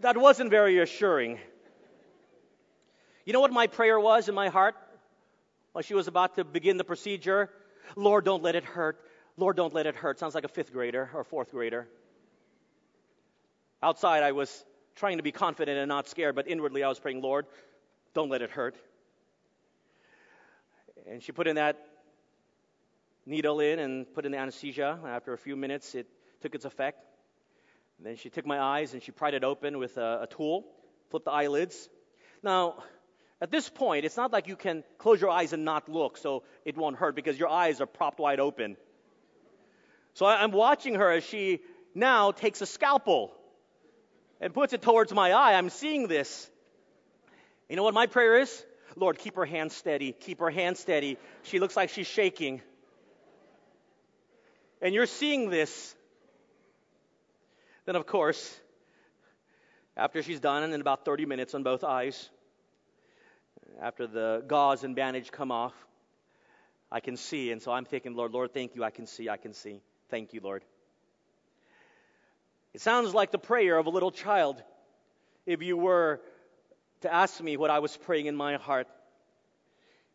That 0.00 0.16
wasn't 0.16 0.50
very 0.50 0.78
assuring. 0.78 1.38
You 3.24 3.32
know 3.32 3.40
what 3.40 3.52
my 3.52 3.66
prayer 3.66 3.98
was 3.98 4.28
in 4.28 4.34
my 4.34 4.48
heart 4.48 4.74
while 5.72 5.82
she 5.82 5.94
was 5.94 6.08
about 6.08 6.36
to 6.36 6.44
begin 6.44 6.76
the 6.76 6.84
procedure? 6.84 7.50
Lord, 7.96 8.24
don't 8.24 8.42
let 8.42 8.54
it 8.54 8.64
hurt. 8.64 9.00
Lord, 9.36 9.56
don't 9.56 9.74
let 9.74 9.86
it 9.86 9.96
hurt. 9.96 10.18
Sounds 10.18 10.34
like 10.34 10.44
a 10.44 10.48
fifth 10.48 10.72
grader 10.72 11.10
or 11.14 11.24
fourth 11.24 11.50
grader. 11.50 11.88
Outside, 13.84 14.22
I 14.22 14.32
was 14.32 14.64
trying 14.96 15.18
to 15.18 15.22
be 15.22 15.30
confident 15.30 15.76
and 15.76 15.90
not 15.90 16.08
scared, 16.08 16.34
but 16.34 16.48
inwardly, 16.48 16.82
I 16.82 16.88
was 16.88 16.98
praying, 16.98 17.20
Lord, 17.20 17.44
don't 18.14 18.30
let 18.30 18.40
it 18.40 18.50
hurt. 18.50 18.76
And 21.06 21.22
she 21.22 21.32
put 21.32 21.46
in 21.46 21.56
that 21.56 21.76
needle 23.26 23.60
in 23.60 23.78
and 23.78 24.06
put 24.14 24.24
in 24.24 24.32
the 24.32 24.38
anesthesia. 24.38 24.98
After 25.06 25.34
a 25.34 25.36
few 25.36 25.54
minutes, 25.54 25.94
it 25.94 26.06
took 26.40 26.54
its 26.54 26.64
effect. 26.64 27.04
And 27.98 28.06
then 28.06 28.16
she 28.16 28.30
took 28.30 28.46
my 28.46 28.58
eyes 28.58 28.94
and 28.94 29.02
she 29.02 29.12
pried 29.12 29.34
it 29.34 29.44
open 29.44 29.76
with 29.76 29.98
a, 29.98 30.20
a 30.22 30.28
tool, 30.34 30.64
flipped 31.10 31.26
the 31.26 31.32
eyelids. 31.32 31.90
Now, 32.42 32.82
at 33.42 33.50
this 33.50 33.68
point, 33.68 34.06
it's 34.06 34.16
not 34.16 34.32
like 34.32 34.48
you 34.48 34.56
can 34.56 34.82
close 34.96 35.20
your 35.20 35.28
eyes 35.28 35.52
and 35.52 35.62
not 35.66 35.90
look 35.90 36.16
so 36.16 36.42
it 36.64 36.78
won't 36.78 36.96
hurt 36.96 37.14
because 37.14 37.38
your 37.38 37.50
eyes 37.50 37.82
are 37.82 37.86
propped 37.86 38.18
wide 38.18 38.40
open. 38.40 38.78
So 40.14 40.24
I'm 40.24 40.52
watching 40.52 40.94
her 40.94 41.12
as 41.12 41.22
she 41.22 41.60
now 41.94 42.32
takes 42.32 42.62
a 42.62 42.66
scalpel 42.66 43.34
and 44.40 44.52
puts 44.52 44.72
it 44.72 44.82
towards 44.82 45.12
my 45.12 45.32
eye. 45.32 45.54
I'm 45.54 45.70
seeing 45.70 46.08
this. 46.08 46.50
You 47.68 47.76
know 47.76 47.82
what 47.82 47.94
my 47.94 48.06
prayer 48.06 48.40
is? 48.40 48.64
Lord, 48.96 49.18
keep 49.18 49.36
her 49.36 49.44
hand 49.44 49.72
steady. 49.72 50.12
Keep 50.12 50.40
her 50.40 50.50
hand 50.50 50.76
steady. 50.76 51.18
She 51.42 51.58
looks 51.58 51.76
like 51.76 51.90
she's 51.90 52.06
shaking. 52.06 52.60
And 54.80 54.94
you're 54.94 55.06
seeing 55.06 55.50
this. 55.50 55.94
Then, 57.86 57.96
of 57.96 58.06
course, 58.06 58.60
after 59.96 60.22
she's 60.22 60.40
done, 60.40 60.62
and 60.62 60.72
in 60.72 60.80
about 60.80 61.04
30 61.04 61.26
minutes 61.26 61.54
on 61.54 61.62
both 61.62 61.84
eyes, 61.84 62.30
after 63.80 64.06
the 64.06 64.44
gauze 64.46 64.84
and 64.84 64.94
bandage 64.94 65.30
come 65.32 65.50
off, 65.50 65.74
I 66.90 67.00
can 67.00 67.16
see. 67.16 67.50
And 67.50 67.60
so 67.60 67.72
I'm 67.72 67.84
thinking, 67.84 68.14
Lord, 68.14 68.32
Lord, 68.32 68.54
thank 68.54 68.74
you. 68.74 68.84
I 68.84 68.90
can 68.90 69.06
see. 69.06 69.28
I 69.28 69.36
can 69.36 69.52
see. 69.52 69.80
Thank 70.10 70.32
you, 70.32 70.40
Lord. 70.42 70.62
It 72.74 72.80
sounds 72.80 73.14
like 73.14 73.30
the 73.30 73.38
prayer 73.38 73.78
of 73.78 73.86
a 73.86 73.90
little 73.90 74.10
child. 74.10 74.60
If 75.46 75.62
you 75.62 75.76
were 75.76 76.20
to 77.02 77.12
ask 77.12 77.40
me 77.40 77.56
what 77.56 77.70
I 77.70 77.78
was 77.78 77.96
praying 77.96 78.26
in 78.26 78.34
my 78.34 78.56
heart, 78.56 78.88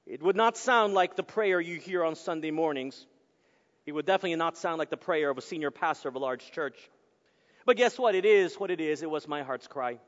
it 0.05 0.21
would 0.21 0.35
not 0.35 0.57
sound 0.57 0.93
like 0.93 1.15
the 1.15 1.23
prayer 1.23 1.61
you 1.61 1.79
hear 1.79 2.03
on 2.03 2.15
Sunday 2.15 2.51
mornings. 2.51 3.05
It 3.85 3.93
would 3.93 4.05
definitely 4.05 4.35
not 4.35 4.57
sound 4.57 4.77
like 4.77 4.89
the 4.89 4.97
prayer 4.97 5.29
of 5.29 5.37
a 5.37 5.41
senior 5.41 5.71
pastor 5.71 6.09
of 6.09 6.15
a 6.15 6.19
large 6.19 6.51
church. 6.51 6.77
But 7.65 7.77
guess 7.77 7.97
what? 7.97 8.13
It 8.13 8.25
is 8.25 8.55
what 8.55 8.71
it 8.71 8.81
is. 8.81 9.03
It 9.03 9.09
was 9.09 9.27
my 9.27 9.43
heart's 9.43 9.67
cry. 9.67 9.99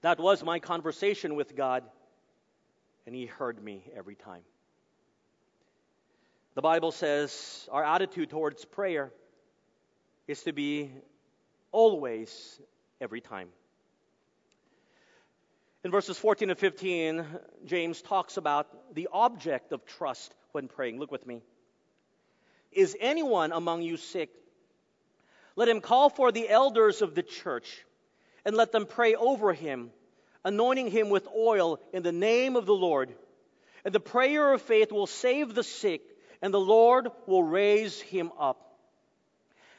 That 0.00 0.18
was 0.18 0.42
my 0.42 0.58
conversation 0.58 1.34
with 1.34 1.54
God, 1.54 1.84
and 3.06 3.14
He 3.14 3.26
heard 3.26 3.62
me 3.62 3.84
every 3.94 4.14
time. 4.14 4.42
The 6.54 6.62
Bible 6.62 6.92
says 6.92 7.68
our 7.70 7.84
attitude 7.84 8.30
towards 8.30 8.64
prayer 8.64 9.12
is 10.26 10.42
to 10.44 10.52
be 10.52 10.92
always, 11.72 12.60
every 13.00 13.20
time. 13.20 13.48
In 15.84 15.90
verses 15.90 16.16
14 16.16 16.50
and 16.50 16.58
15, 16.58 17.26
James 17.64 18.02
talks 18.02 18.36
about 18.36 18.94
the 18.94 19.08
object 19.12 19.72
of 19.72 19.84
trust 19.84 20.32
when 20.52 20.68
praying. 20.68 21.00
Look 21.00 21.10
with 21.10 21.26
me. 21.26 21.42
Is 22.70 22.96
anyone 23.00 23.50
among 23.50 23.82
you 23.82 23.96
sick? 23.96 24.30
Let 25.56 25.68
him 25.68 25.80
call 25.80 26.08
for 26.08 26.30
the 26.30 26.48
elders 26.48 27.02
of 27.02 27.14
the 27.14 27.22
church 27.22 27.84
and 28.44 28.56
let 28.56 28.72
them 28.72 28.86
pray 28.86 29.14
over 29.14 29.52
him, 29.52 29.90
anointing 30.44 30.90
him 30.90 31.10
with 31.10 31.26
oil 31.34 31.80
in 31.92 32.02
the 32.02 32.12
name 32.12 32.56
of 32.56 32.64
the 32.64 32.74
Lord. 32.74 33.12
And 33.84 33.92
the 33.92 34.00
prayer 34.00 34.52
of 34.52 34.62
faith 34.62 34.92
will 34.92 35.06
save 35.06 35.54
the 35.54 35.64
sick, 35.64 36.02
and 36.40 36.54
the 36.54 36.60
Lord 36.60 37.08
will 37.26 37.42
raise 37.42 38.00
him 38.00 38.30
up. 38.38 38.71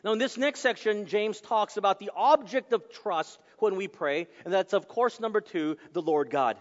Now, 0.03 0.11
in 0.11 0.19
this 0.19 0.37
next 0.37 0.59
section, 0.59 1.05
James 1.05 1.39
talks 1.39 1.77
about 1.77 1.99
the 1.99 2.11
object 2.15 2.73
of 2.73 2.91
trust 2.91 3.39
when 3.59 3.77
we 3.77 3.87
pray, 3.87 4.27
and 4.43 4.53
that's, 4.53 4.73
of 4.73 4.87
course, 4.87 5.19
number 5.19 5.39
two, 5.39 5.77
the 5.93 6.01
Lord 6.01 6.29
God. 6.29 6.57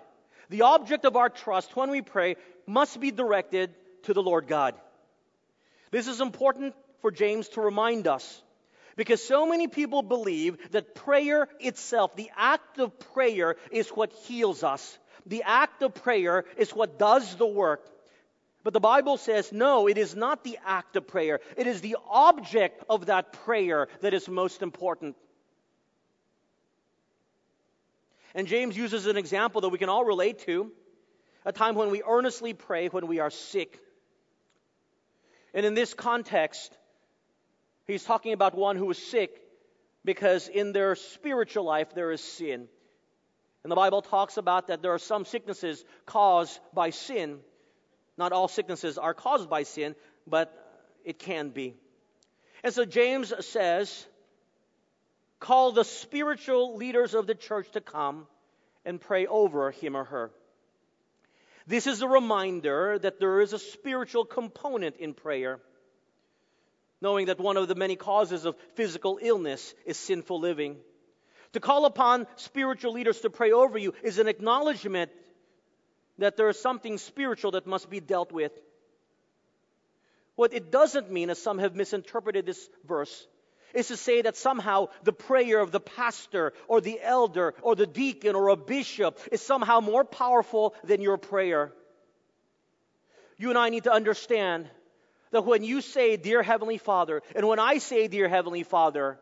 The 0.48 0.62
object 0.62 1.04
of 1.04 1.16
our 1.16 1.28
trust 1.28 1.74
when 1.74 1.90
we 1.90 2.02
pray 2.02 2.36
must 2.66 3.00
be 3.00 3.10
directed 3.10 3.74
to 4.04 4.14
the 4.14 4.22
Lord 4.22 4.46
God. 4.46 4.74
This 5.90 6.06
is 6.06 6.20
important 6.20 6.74
for 7.00 7.10
James 7.10 7.48
to 7.50 7.60
remind 7.60 8.06
us 8.06 8.42
because 8.96 9.22
so 9.22 9.46
many 9.46 9.66
people 9.66 10.02
believe 10.02 10.56
that 10.70 10.94
prayer 10.94 11.48
itself, 11.58 12.14
the 12.14 12.30
act 12.36 12.78
of 12.78 12.98
prayer, 13.14 13.56
is 13.70 13.88
what 13.88 14.12
heals 14.12 14.62
us. 14.62 14.98
The 15.26 15.42
act 15.44 15.82
of 15.82 15.94
prayer 15.94 16.44
is 16.56 16.70
what 16.70 16.98
does 16.98 17.34
the 17.36 17.46
work. 17.46 17.86
But 18.64 18.72
the 18.72 18.80
Bible 18.80 19.16
says, 19.16 19.52
no, 19.52 19.88
it 19.88 19.98
is 19.98 20.14
not 20.14 20.44
the 20.44 20.58
act 20.64 20.96
of 20.96 21.06
prayer. 21.06 21.40
It 21.56 21.66
is 21.66 21.80
the 21.80 21.96
object 22.08 22.84
of 22.88 23.06
that 23.06 23.32
prayer 23.44 23.88
that 24.00 24.14
is 24.14 24.28
most 24.28 24.62
important. 24.62 25.16
And 28.34 28.46
James 28.46 28.76
uses 28.76 29.06
an 29.06 29.16
example 29.16 29.62
that 29.62 29.68
we 29.70 29.78
can 29.78 29.88
all 29.88 30.04
relate 30.04 30.40
to 30.40 30.70
a 31.44 31.52
time 31.52 31.74
when 31.74 31.90
we 31.90 32.02
earnestly 32.06 32.54
pray 32.54 32.88
when 32.88 33.06
we 33.06 33.18
are 33.18 33.30
sick. 33.30 33.78
And 35.52 35.66
in 35.66 35.74
this 35.74 35.92
context, 35.92 36.76
he's 37.86 38.04
talking 38.04 38.32
about 38.32 38.54
one 38.54 38.76
who 38.76 38.90
is 38.90 38.98
sick 38.98 39.40
because 40.04 40.48
in 40.48 40.72
their 40.72 40.94
spiritual 40.94 41.64
life 41.64 41.94
there 41.94 42.12
is 42.12 42.20
sin. 42.20 42.68
And 43.62 43.70
the 43.70 43.76
Bible 43.76 44.02
talks 44.02 44.36
about 44.36 44.68
that 44.68 44.82
there 44.82 44.92
are 44.92 44.98
some 44.98 45.24
sicknesses 45.24 45.84
caused 46.06 46.58
by 46.72 46.90
sin. 46.90 47.40
Not 48.22 48.30
all 48.30 48.46
sicknesses 48.46 48.98
are 48.98 49.14
caused 49.14 49.50
by 49.50 49.64
sin, 49.64 49.96
but 50.28 50.54
it 51.04 51.18
can 51.18 51.48
be. 51.48 51.74
And 52.62 52.72
so 52.72 52.84
James 52.84 53.32
says, 53.44 54.06
call 55.40 55.72
the 55.72 55.82
spiritual 55.82 56.76
leaders 56.76 57.14
of 57.14 57.26
the 57.26 57.34
church 57.34 57.68
to 57.72 57.80
come 57.80 58.28
and 58.84 59.00
pray 59.00 59.26
over 59.26 59.72
him 59.72 59.96
or 59.96 60.04
her. 60.04 60.30
This 61.66 61.88
is 61.88 62.00
a 62.00 62.06
reminder 62.06 62.96
that 63.00 63.18
there 63.18 63.40
is 63.40 63.54
a 63.54 63.58
spiritual 63.58 64.24
component 64.24 64.98
in 64.98 65.14
prayer, 65.14 65.58
knowing 67.00 67.26
that 67.26 67.40
one 67.40 67.56
of 67.56 67.66
the 67.66 67.74
many 67.74 67.96
causes 67.96 68.44
of 68.44 68.54
physical 68.76 69.18
illness 69.20 69.74
is 69.84 69.96
sinful 69.96 70.38
living. 70.38 70.76
To 71.54 71.60
call 71.60 71.86
upon 71.86 72.28
spiritual 72.36 72.92
leaders 72.92 73.22
to 73.22 73.30
pray 73.30 73.50
over 73.50 73.78
you 73.78 73.94
is 74.04 74.20
an 74.20 74.28
acknowledgement 74.28 75.10
that 76.22 76.36
there 76.36 76.48
is 76.48 76.58
something 76.60 76.98
spiritual 76.98 77.50
that 77.52 77.66
must 77.66 77.90
be 77.90 77.98
dealt 77.98 78.30
with. 78.30 78.52
What 80.36 80.54
it 80.54 80.70
doesn't 80.70 81.10
mean, 81.10 81.30
as 81.30 81.42
some 81.42 81.58
have 81.58 81.74
misinterpreted 81.74 82.46
this 82.46 82.68
verse, 82.86 83.26
is 83.74 83.88
to 83.88 83.96
say 83.96 84.22
that 84.22 84.36
somehow 84.36 84.88
the 85.02 85.12
prayer 85.12 85.60
of 85.60 85.72
the 85.72 85.80
pastor 85.80 86.52
or 86.68 86.80
the 86.80 87.00
elder 87.02 87.54
or 87.62 87.74
the 87.74 87.86
deacon 87.86 88.36
or 88.36 88.48
a 88.48 88.56
bishop 88.56 89.18
is 89.32 89.40
somehow 89.40 89.80
more 89.80 90.04
powerful 90.04 90.74
than 90.84 91.00
your 91.00 91.16
prayer. 91.16 91.72
You 93.36 93.48
and 93.48 93.58
I 93.58 93.70
need 93.70 93.84
to 93.84 93.92
understand 93.92 94.68
that 95.32 95.44
when 95.44 95.64
you 95.64 95.80
say, 95.80 96.16
Dear 96.16 96.42
Heavenly 96.42 96.78
Father, 96.78 97.22
and 97.34 97.48
when 97.48 97.58
I 97.58 97.78
say, 97.78 98.06
Dear 98.06 98.28
Heavenly 98.28 98.62
Father, 98.62 99.18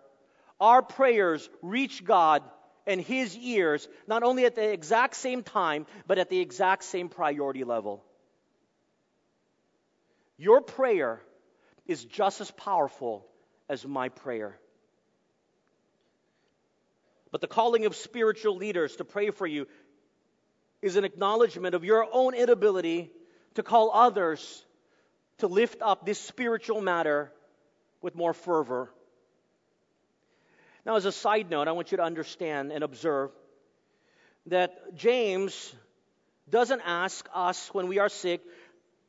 our 0.61 0.83
prayers 0.83 1.49
reach 1.63 2.05
God 2.05 2.43
and 2.87 3.01
His 3.01 3.37
ears 3.37 3.89
not 4.07 4.23
only 4.23 4.45
at 4.45 4.55
the 4.55 4.73
exact 4.73 5.17
same 5.17 5.43
time, 5.43 5.87
but 6.07 6.19
at 6.19 6.31
the 6.31 6.41
exact 6.41 6.85
same 6.85 7.09
priority 7.09 7.65
level. 7.65 8.05
Your 10.37 10.61
prayer 10.61 11.21
is 11.87 12.05
just 12.05 12.41
as 12.41 12.51
powerful 12.51 13.27
as 13.69 13.87
my 13.87 14.09
prayer. 14.09 14.59
But 17.31 17.41
the 17.41 17.47
calling 17.47 17.87
of 17.87 17.95
spiritual 17.95 18.57
leaders 18.57 18.97
to 18.97 19.05
pray 19.05 19.31
for 19.31 19.47
you 19.47 19.67
is 20.83 20.97
an 20.97 21.05
acknowledgement 21.05 21.75
of 21.75 21.85
your 21.85 22.07
own 22.13 22.35
inability 22.35 23.11
to 23.55 23.63
call 23.63 23.91
others 23.93 24.65
to 25.39 25.47
lift 25.47 25.83
up 25.83 26.07
this 26.07 26.19
spiritual 26.19 26.81
matter 26.81 27.33
with 28.01 28.15
more 28.15 28.33
fervor. 28.33 28.91
Now, 30.87 30.97
as 30.97 31.05
a 31.05 31.13
side 31.13 31.51
note, 31.51 31.69
I 31.69 31.73
want 31.73 31.91
you 31.91 31.99
to 31.99 32.03
understand 32.03 32.73
and 32.73 32.83
observe 32.83 33.31
that 34.47 34.95
James 34.95 35.75
doesn't 36.49 36.81
ask 36.85 37.29
us 37.35 37.73
when 37.73 37.87
we 37.89 37.99
are 37.99 38.09
sick 38.09 38.41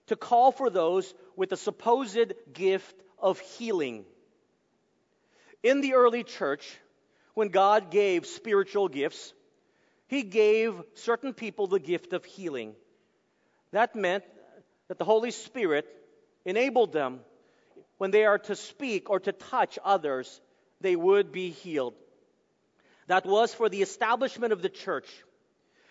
to 0.07 0.15
call 0.15 0.51
for 0.51 0.69
those 0.69 1.13
with 1.35 1.51
a 1.51 1.57
supposed 1.57 2.33
gift 2.53 2.95
of 3.17 3.39
healing. 3.39 4.05
In 5.63 5.81
the 5.81 5.93
early 5.93 6.23
church, 6.23 6.77
when 7.33 7.49
God 7.49 7.91
gave 7.91 8.25
spiritual 8.25 8.89
gifts, 8.89 9.33
He 10.07 10.23
gave 10.23 10.73
certain 10.95 11.33
people 11.33 11.67
the 11.67 11.79
gift 11.79 12.13
of 12.13 12.25
healing. 12.25 12.75
That 13.71 13.95
meant 13.95 14.25
that 14.89 14.97
the 14.97 15.05
Holy 15.05 15.31
Spirit 15.31 15.87
enabled 16.43 16.91
them 16.91 17.21
when 17.97 18.11
they 18.11 18.25
are 18.25 18.39
to 18.39 18.55
speak 18.55 19.09
or 19.09 19.19
to 19.21 19.31
touch 19.31 19.79
others, 19.85 20.41
they 20.81 20.95
would 20.95 21.31
be 21.31 21.51
healed. 21.51 21.93
That 23.07 23.25
was 23.25 23.53
for 23.53 23.69
the 23.69 23.81
establishment 23.81 24.53
of 24.53 24.61
the 24.61 24.69
church. 24.69 25.07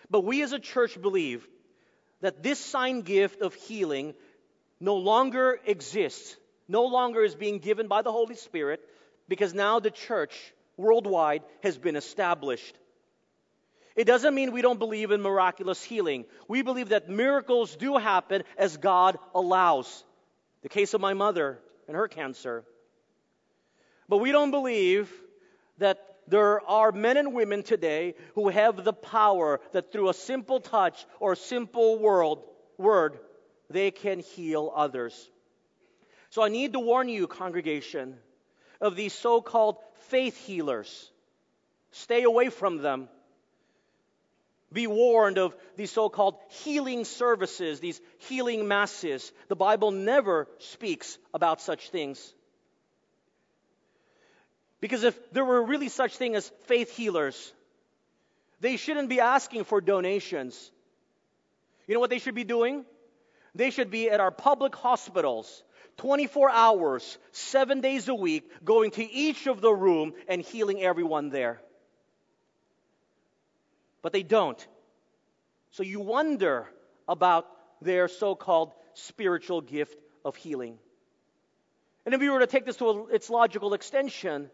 But 0.09 0.25
we 0.25 0.43
as 0.43 0.53
a 0.53 0.59
church 0.59 1.01
believe 1.01 1.47
that 2.21 2.43
this 2.43 2.59
sign 2.59 3.03
gift 3.03 3.43
of 3.43 3.55
healing 3.55 4.15
no 4.81 4.97
longer 4.97 5.59
exists, 5.67 6.37
no 6.69 6.85
longer 6.87 7.23
is 7.23 7.35
being 7.35 7.59
given 7.59 7.89
by 7.89 8.03
the 8.03 8.13
Holy 8.13 8.37
Spirit, 8.37 8.81
because 9.29 9.55
now 9.55 9.81
the 9.81 9.91
church 9.91 10.35
worldwide 10.77 11.43
has 11.63 11.79
been 11.79 11.97
established. 11.97 12.77
It 13.97 14.05
doesn't 14.05 14.35
mean 14.35 14.53
we 14.53 14.63
don't 14.63 14.79
believe 14.79 15.11
in 15.11 15.21
miraculous 15.21 15.83
healing. 15.83 16.25
We 16.49 16.63
believe 16.63 16.91
that 16.91 17.09
miracles 17.09 17.77
do 17.77 17.97
happen 17.97 18.45
as 18.57 18.77
God 18.77 19.19
allows. 19.35 20.05
The 20.63 20.69
case 20.69 20.95
of 20.95 21.01
my 21.01 21.15
mother 21.15 21.59
and 21.87 21.97
her 21.97 22.09
cancer. 22.09 22.65
But 24.11 24.19
we 24.19 24.33
don't 24.33 24.51
believe 24.51 25.09
that 25.79 26.05
there 26.27 26.61
are 26.69 26.91
men 26.91 27.17
and 27.17 27.33
women 27.33 27.63
today 27.63 28.17
who 28.35 28.49
have 28.49 28.83
the 28.83 28.93
power 28.93 29.61
that 29.71 29.93
through 29.93 30.09
a 30.09 30.15
simple 30.15 30.59
touch 30.59 31.07
or 31.21 31.33
a 31.33 31.37
simple 31.37 31.97
world, 31.97 32.43
word, 32.77 33.21
they 33.71 33.93
can 33.93 34.19
heal 34.19 34.73
others. 34.75 35.31
So 36.31 36.43
I 36.43 36.49
need 36.49 36.73
to 36.73 36.81
warn 36.81 37.09
you, 37.09 37.29
congregation, 37.29 38.17
of 38.81 38.97
these 38.97 39.13
so 39.13 39.41
called 39.41 39.77
faith 40.09 40.37
healers. 40.45 41.09
Stay 41.93 42.25
away 42.25 42.49
from 42.49 42.79
them. 42.79 43.09
Be 44.73 44.89
warned 44.89 45.39
of 45.39 45.55
these 45.77 45.93
so 45.93 46.09
called 46.09 46.37
healing 46.49 47.05
services, 47.05 47.79
these 47.79 48.01
healing 48.19 48.67
masses. 48.67 49.31
The 49.47 49.57
Bible 49.57 49.93
never 49.93 50.49
speaks 50.59 51.17
about 51.33 51.61
such 51.61 51.91
things. 51.91 52.35
Because 54.81 55.05
if 55.05 55.33
there 55.33 55.45
were 55.45 55.63
really 55.63 55.89
such 55.89 56.17
thing 56.17 56.35
as 56.35 56.49
faith 56.65 56.97
healers, 56.97 57.53
they 58.61 58.77
shouldn't 58.77 59.09
be 59.09 59.21
asking 59.21 59.65
for 59.65 59.81
donations. 59.81 60.71
You 61.87 61.95
know 61.95 62.01
what 62.01 62.11
they 62.11 62.19
should 62.19 62.35
be 62.35 62.45
doing? 62.45 62.85
They 63.55 63.71
should 63.71 63.91
be 63.91 64.09
at 64.11 64.21
our 64.21 64.31
public 64.31 64.75
hospitals 64.75 65.63
24 65.99 66.51
hours, 66.51 67.19
seven 67.33 67.83
days 67.83 68.09
a 68.09 68.15
week, 68.15 68.51
going 68.65 68.91
to 68.93 69.05
each 69.05 69.47
of 69.47 69.61
the 69.61 69.73
room 69.73 70.15
and 70.29 70.41
healing 70.41 70.83
everyone 70.83 71.29
there. 71.29 71.61
But 74.01 74.15
they 74.15 74.23
don't. 74.23 74.67
So 75.73 75.83
you 75.83 76.01
wonder 76.01 76.67
about 77.07 77.47
their 77.83 78.09
so 78.09 78.35
called 78.35 78.73
spiritual 78.95 79.61
gift 79.61 79.99
of 80.25 80.37
healing. 80.37 80.79
And 82.07 82.15
if 82.15 82.23
you 82.23 82.33
were 82.33 82.41
to 82.41 82.47
take 82.47 82.65
this 82.65 82.77
to 82.77 83.09
its 83.13 83.29
logical 83.29 83.75
extension, 83.75 84.51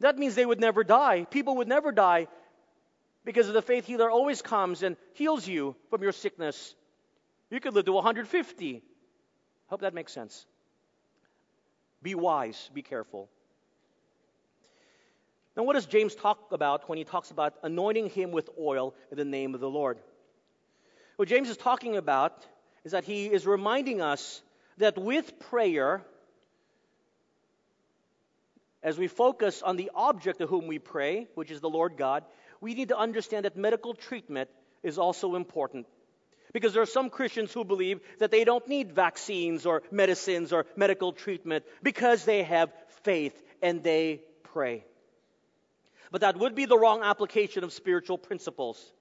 that 0.00 0.18
means 0.18 0.34
they 0.34 0.46
would 0.46 0.60
never 0.60 0.84
die. 0.84 1.26
People 1.30 1.56
would 1.56 1.68
never 1.68 1.92
die 1.92 2.28
because 3.24 3.48
of 3.48 3.54
the 3.54 3.62
faith 3.62 3.86
healer 3.86 4.10
always 4.10 4.42
comes 4.42 4.82
and 4.82 4.96
heals 5.14 5.46
you 5.46 5.76
from 5.90 6.02
your 6.02 6.12
sickness. 6.12 6.74
You 7.50 7.60
could 7.60 7.74
live 7.74 7.84
to 7.86 7.92
150, 7.92 8.82
Hope 9.70 9.82
that 9.82 9.94
makes 9.94 10.12
sense. 10.12 10.46
Be 12.02 12.16
wise, 12.16 12.70
be 12.74 12.82
careful. 12.82 13.28
Now, 15.56 15.62
what 15.62 15.74
does 15.74 15.86
James 15.86 16.14
talk 16.14 16.50
about 16.50 16.88
when 16.88 16.98
he 16.98 17.04
talks 17.04 17.30
about 17.30 17.54
anointing 17.62 18.10
him 18.10 18.32
with 18.32 18.50
oil 18.58 18.94
in 19.12 19.16
the 19.16 19.24
name 19.24 19.54
of 19.54 19.60
the 19.60 19.70
Lord? 19.70 19.98
What 21.16 21.28
James 21.28 21.48
is 21.48 21.56
talking 21.56 21.96
about 21.96 22.44
is 22.84 22.92
that 22.92 23.04
he 23.04 23.26
is 23.26 23.46
reminding 23.46 24.00
us 24.00 24.42
that 24.78 24.98
with 24.98 25.38
prayer, 25.38 26.02
as 28.82 28.98
we 28.98 29.08
focus 29.08 29.62
on 29.62 29.76
the 29.76 29.90
object 29.94 30.38
to 30.38 30.46
whom 30.46 30.66
we 30.66 30.78
pray, 30.78 31.28
which 31.34 31.50
is 31.50 31.60
the 31.60 31.68
Lord 31.68 31.96
God, 31.96 32.24
we 32.60 32.74
need 32.74 32.88
to 32.88 32.98
understand 32.98 33.44
that 33.44 33.56
medical 33.56 33.94
treatment 33.94 34.48
is 34.82 34.98
also 34.98 35.34
important. 35.34 35.86
Because 36.52 36.72
there 36.72 36.82
are 36.82 36.86
some 36.86 37.10
Christians 37.10 37.52
who 37.52 37.64
believe 37.64 38.00
that 38.18 38.30
they 38.30 38.44
don't 38.44 38.66
need 38.66 38.92
vaccines 38.92 39.66
or 39.66 39.82
medicines 39.90 40.52
or 40.52 40.66
medical 40.76 41.12
treatment 41.12 41.64
because 41.82 42.24
they 42.24 42.42
have 42.42 42.72
faith 43.04 43.40
and 43.62 43.82
they 43.82 44.22
pray. 44.42 44.84
But 46.10 46.22
that 46.22 46.36
would 46.36 46.54
be 46.54 46.64
the 46.64 46.78
wrong 46.78 47.02
application 47.02 47.62
of 47.62 47.72
spiritual 47.72 48.18
principles. 48.18 48.92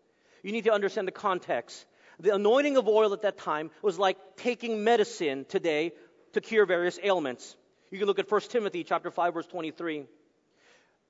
You 0.43 0.51
need 0.51 0.65
to 0.65 0.73
understand 0.73 1.07
the 1.07 1.11
context. 1.11 1.85
The 2.19 2.35
anointing 2.35 2.77
of 2.77 2.87
oil 2.87 3.13
at 3.13 3.23
that 3.23 3.37
time 3.37 3.71
was 3.81 3.97
like 3.97 4.17
taking 4.37 4.83
medicine 4.83 5.45
today 5.49 5.93
to 6.33 6.41
cure 6.41 6.65
various 6.65 6.99
ailments. 7.01 7.55
You 7.91 7.97
can 7.97 8.05
look 8.05 8.19
at 8.19 8.29
1 8.29 8.41
Timothy 8.41 8.83
chapter 8.83 9.09
5 9.09 9.33
verse 9.33 9.47
23. 9.47 10.05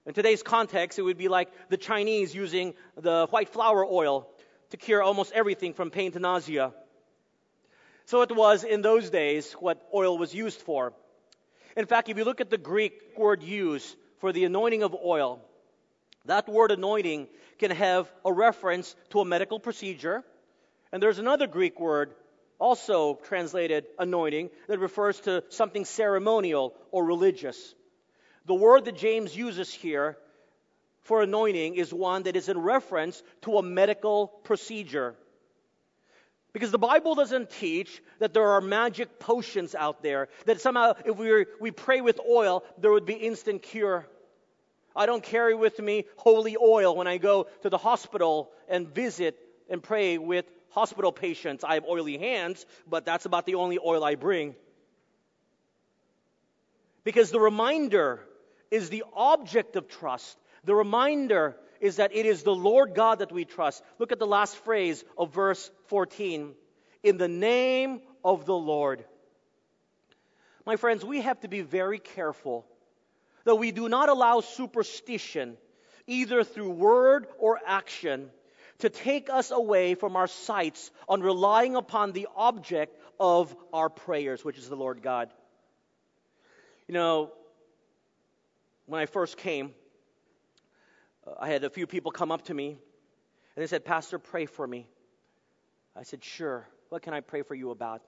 In 0.05 0.13
today's 0.13 0.41
context, 0.41 0.97
it 0.97 1.01
would 1.01 1.17
be 1.17 1.27
like 1.27 1.49
the 1.69 1.75
Chinese 1.75 2.33
using 2.33 2.73
the 2.95 3.27
white 3.29 3.49
flower 3.49 3.85
oil 3.85 4.29
to 4.69 4.77
cure 4.77 5.03
almost 5.03 5.33
everything 5.33 5.73
from 5.73 5.91
pain 5.91 6.13
to 6.13 6.19
nausea. 6.19 6.71
So 8.05 8.21
it 8.21 8.33
was 8.33 8.63
in 8.63 8.81
those 8.81 9.09
days 9.09 9.51
what 9.53 9.85
oil 9.93 10.17
was 10.17 10.33
used 10.33 10.61
for. 10.61 10.93
In 11.75 11.85
fact, 11.85 12.07
if 12.07 12.17
you 12.17 12.23
look 12.23 12.39
at 12.39 12.49
the 12.49 12.57
Greek 12.57 13.17
word 13.17 13.43
used 13.43 13.97
for 14.19 14.31
the 14.31 14.45
anointing 14.45 14.81
of 14.81 14.95
oil, 14.95 15.41
that 16.25 16.47
word 16.47 16.71
anointing 16.71 17.27
can 17.57 17.71
have 17.71 18.09
a 18.23 18.31
reference 18.31 18.95
to 19.09 19.19
a 19.19 19.25
medical 19.25 19.59
procedure. 19.59 20.23
And 20.93 21.03
there's 21.03 21.19
another 21.19 21.45
Greek 21.45 21.77
word 21.77 22.15
also 22.59 23.15
translated 23.23 23.85
anointing 23.97 24.49
that 24.67 24.79
refers 24.79 25.19
to 25.21 25.43
something 25.49 25.85
ceremonial 25.85 26.75
or 26.91 27.05
religious. 27.05 27.73
The 28.45 28.53
word 28.53 28.85
that 28.85 28.97
James 28.97 29.35
uses 29.35 29.73
here 29.73 30.17
for 31.01 31.21
anointing 31.21 31.75
is 31.75 31.93
one 31.93 32.23
that 32.23 32.35
is 32.35 32.49
in 32.49 32.57
reference 32.59 33.23
to 33.41 33.57
a 33.57 33.63
medical 33.63 34.27
procedure. 34.27 35.15
Because 36.51 36.71
the 36.71 36.79
Bible 36.79 37.15
doesn't 37.15 37.51
teach 37.51 38.01
that 38.19 38.33
there 38.33 38.49
are 38.49 38.61
magic 38.61 39.19
potions 39.19 39.75
out 39.75 40.01
there, 40.01 40.29
that 40.45 40.61
somehow 40.61 40.93
if 41.05 41.15
we, 41.15 41.45
we 41.59 41.71
pray 41.71 42.01
with 42.01 42.19
oil, 42.27 42.63
there 42.79 42.91
would 42.91 43.05
be 43.05 43.13
instant 43.13 43.61
cure. 43.61 44.07
I 44.95 45.05
don't 45.05 45.23
carry 45.23 45.53
with 45.53 45.79
me 45.79 46.05
holy 46.17 46.57
oil 46.59 46.95
when 46.95 47.07
I 47.07 47.17
go 47.17 47.47
to 47.61 47.69
the 47.69 47.77
hospital 47.77 48.49
and 48.67 48.87
visit 48.87 49.37
and 49.69 49.81
pray 49.81 50.17
with 50.17 50.45
hospital 50.71 51.11
patients. 51.11 51.63
I 51.63 51.75
have 51.75 51.85
oily 51.85 52.17
hands, 52.17 52.65
but 52.87 53.05
that's 53.05 53.25
about 53.25 53.45
the 53.45 53.55
only 53.55 53.79
oil 53.83 54.03
I 54.03 54.15
bring. 54.15 54.55
Because 57.03 57.31
the 57.31 57.39
reminder 57.39 58.21
is 58.71 58.89
the 58.89 59.03
object 59.13 59.75
of 59.75 59.87
trust. 59.87 60.37
The 60.63 60.75
reminder 60.75 61.55
is 61.79 61.95
that 61.95 62.13
it 62.13 62.25
is 62.25 62.43
the 62.43 62.53
Lord 62.53 62.93
God 62.93 63.19
that 63.19 63.31
we 63.31 63.45
trust. 63.45 63.83
Look 63.97 64.11
at 64.11 64.19
the 64.19 64.27
last 64.27 64.57
phrase 64.57 65.03
of 65.17 65.33
verse 65.33 65.71
14. 65.87 66.53
In 67.03 67.17
the 67.17 67.27
name 67.27 68.01
of 68.23 68.45
the 68.45 68.55
Lord. 68.55 69.05
My 70.65 70.75
friends, 70.75 71.03
we 71.05 71.21
have 71.21 71.39
to 71.41 71.47
be 71.47 71.61
very 71.61 71.99
careful 71.99 72.65
that 73.45 73.55
we 73.55 73.71
do 73.71 73.89
not 73.89 74.09
allow 74.09 74.41
superstition, 74.41 75.57
either 76.05 76.43
through 76.43 76.71
word 76.71 77.27
or 77.39 77.59
action, 77.65 78.29
to 78.79 78.89
take 78.89 79.29
us 79.29 79.51
away 79.51 79.95
from 79.95 80.15
our 80.15 80.27
sights 80.27 80.91
on 81.07 81.21
relying 81.21 81.75
upon 81.75 82.13
the 82.13 82.27
object 82.35 82.97
of 83.19 83.55
our 83.73 83.89
prayers, 83.89 84.43
which 84.43 84.57
is 84.57 84.69
the 84.69 84.75
Lord 84.75 85.01
God. 85.01 85.29
You 86.87 86.93
know, 86.93 87.31
when 88.85 89.01
I 89.01 89.05
first 89.05 89.37
came, 89.37 89.73
uh, 91.27 91.31
I 91.39 91.49
had 91.49 91.63
a 91.63 91.69
few 91.69 91.85
people 91.85 92.11
come 92.11 92.31
up 92.31 92.45
to 92.45 92.53
me 92.53 92.69
and 92.69 93.63
they 93.63 93.67
said, 93.67 93.85
Pastor, 93.85 94.17
pray 94.17 94.45
for 94.45 94.65
me. 94.65 94.87
I 95.95 96.03
said, 96.03 96.23
Sure. 96.23 96.67
What 96.87 97.03
can 97.03 97.13
I 97.13 97.19
pray 97.19 97.43
for 97.43 97.53
you 97.53 97.69
about? 97.69 98.01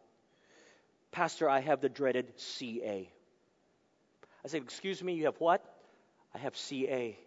Pastor, 1.12 1.50
I 1.50 1.60
have 1.60 1.82
the 1.82 1.90
dreaded 1.90 2.40
CA. 2.40 3.12
I 4.44 4.48
said, 4.48 4.64
Excuse 4.64 5.04
me, 5.04 5.14
you 5.14 5.26
have 5.26 5.40
what? 5.40 5.64
I 6.34 6.38
have 6.38 6.56
CA. 6.56 7.20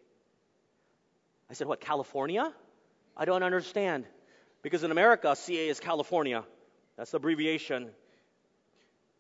I 1.51 1.53
said, 1.53 1.67
What, 1.67 1.81
California? 1.81 2.53
I 3.17 3.25
don't 3.25 3.43
understand. 3.43 4.05
Because 4.63 4.83
in 4.83 4.91
America, 4.91 5.37
CA 5.37 5.69
is 5.69 5.79
California. 5.79 6.45
That's 6.97 7.11
the 7.11 7.19
abbreviation. 7.19 7.91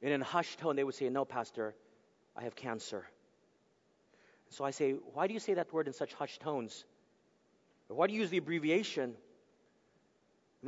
And 0.02 0.12
in 0.12 0.22
a 0.22 0.24
hushed 0.24 0.58
tone, 0.58 0.76
they 0.76 0.84
would 0.84 0.94
say, 0.94 1.08
No, 1.08 1.24
Pastor, 1.24 1.74
I 2.36 2.42
have 2.42 2.56
cancer. 2.56 3.06
So 4.50 4.64
I 4.64 4.70
say, 4.70 4.92
Why 4.92 5.26
do 5.26 5.34
you 5.34 5.40
say 5.40 5.54
that 5.54 5.72
word 5.72 5.86
in 5.86 5.92
such 5.92 6.14
hushed 6.14 6.40
tones? 6.40 6.84
Why 7.88 8.06
do 8.06 8.14
you 8.14 8.20
use 8.20 8.30
the 8.30 8.38
abbreviation? 8.38 9.04
And 9.04 9.14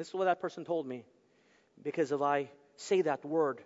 this 0.00 0.08
is 0.08 0.14
what 0.14 0.26
that 0.26 0.40
person 0.40 0.64
told 0.64 0.86
me. 0.86 1.04
Because 1.82 2.12
if 2.12 2.20
I 2.20 2.50
say 2.76 3.02
that 3.02 3.24
word, 3.24 3.62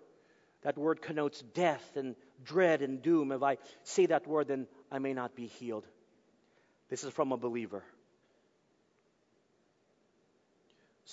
that 0.62 0.78
word 0.78 1.02
connotes 1.02 1.42
death 1.54 1.96
and 1.96 2.14
dread 2.44 2.82
and 2.82 3.02
doom. 3.02 3.32
If 3.32 3.42
I 3.42 3.58
say 3.82 4.06
that 4.06 4.26
word, 4.26 4.48
then 4.48 4.66
I 4.90 4.98
may 4.98 5.12
not 5.12 5.34
be 5.34 5.46
healed. 5.46 5.86
This 6.88 7.04
is 7.04 7.12
from 7.12 7.32
a 7.32 7.36
believer. 7.36 7.82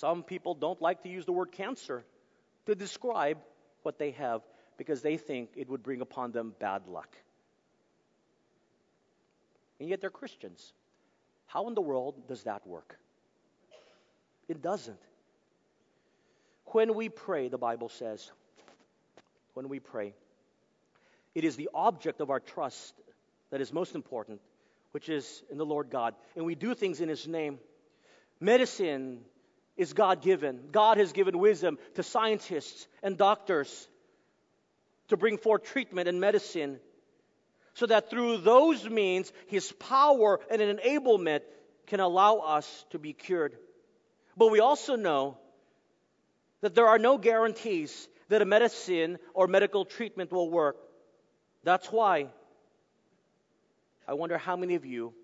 Some 0.00 0.22
people 0.22 0.54
don't 0.54 0.80
like 0.80 1.02
to 1.02 1.08
use 1.08 1.24
the 1.24 1.32
word 1.32 1.50
cancer 1.50 2.04
to 2.66 2.76
describe 2.76 3.38
what 3.82 3.98
they 3.98 4.12
have 4.12 4.42
because 4.76 5.02
they 5.02 5.16
think 5.16 5.50
it 5.56 5.68
would 5.68 5.82
bring 5.82 6.00
upon 6.00 6.30
them 6.30 6.54
bad 6.60 6.86
luck. 6.86 7.16
And 9.80 9.88
yet 9.88 10.00
they're 10.00 10.10
Christians. 10.10 10.72
How 11.46 11.66
in 11.66 11.74
the 11.74 11.80
world 11.80 12.28
does 12.28 12.44
that 12.44 12.64
work? 12.64 12.96
It 14.48 14.62
doesn't. 14.62 15.00
When 16.66 16.94
we 16.94 17.08
pray, 17.08 17.48
the 17.48 17.58
Bible 17.58 17.88
says, 17.88 18.30
when 19.54 19.68
we 19.68 19.80
pray, 19.80 20.14
it 21.34 21.42
is 21.42 21.56
the 21.56 21.70
object 21.74 22.20
of 22.20 22.30
our 22.30 22.40
trust 22.40 22.94
that 23.50 23.60
is 23.60 23.72
most 23.72 23.96
important, 23.96 24.40
which 24.92 25.08
is 25.08 25.42
in 25.50 25.58
the 25.58 25.66
Lord 25.66 25.90
God. 25.90 26.14
And 26.36 26.44
we 26.44 26.54
do 26.54 26.74
things 26.74 27.00
in 27.00 27.08
His 27.08 27.26
name. 27.26 27.58
Medicine 28.38 29.24
is 29.78 29.94
God 29.94 30.20
given. 30.20 30.60
God 30.72 30.98
has 30.98 31.12
given 31.12 31.38
wisdom 31.38 31.78
to 31.94 32.02
scientists 32.02 32.86
and 33.02 33.16
doctors 33.16 33.88
to 35.08 35.16
bring 35.16 35.38
forth 35.38 35.62
treatment 35.62 36.08
and 36.08 36.20
medicine 36.20 36.80
so 37.74 37.86
that 37.86 38.10
through 38.10 38.38
those 38.38 38.84
means 38.88 39.32
his 39.46 39.70
power 39.72 40.40
and 40.50 40.60
enablement 40.60 41.40
can 41.86 42.00
allow 42.00 42.38
us 42.38 42.84
to 42.90 42.98
be 42.98 43.12
cured. 43.12 43.56
But 44.36 44.50
we 44.50 44.60
also 44.60 44.96
know 44.96 45.38
that 46.60 46.74
there 46.74 46.88
are 46.88 46.98
no 46.98 47.16
guarantees 47.16 48.08
that 48.28 48.42
a 48.42 48.44
medicine 48.44 49.18
or 49.32 49.46
medical 49.46 49.84
treatment 49.84 50.32
will 50.32 50.50
work. 50.50 50.76
That's 51.62 51.86
why 51.86 52.26
I 54.08 54.14
wonder 54.14 54.38
how 54.38 54.56
many 54.56 54.74
of 54.74 54.84
you, 54.84 55.14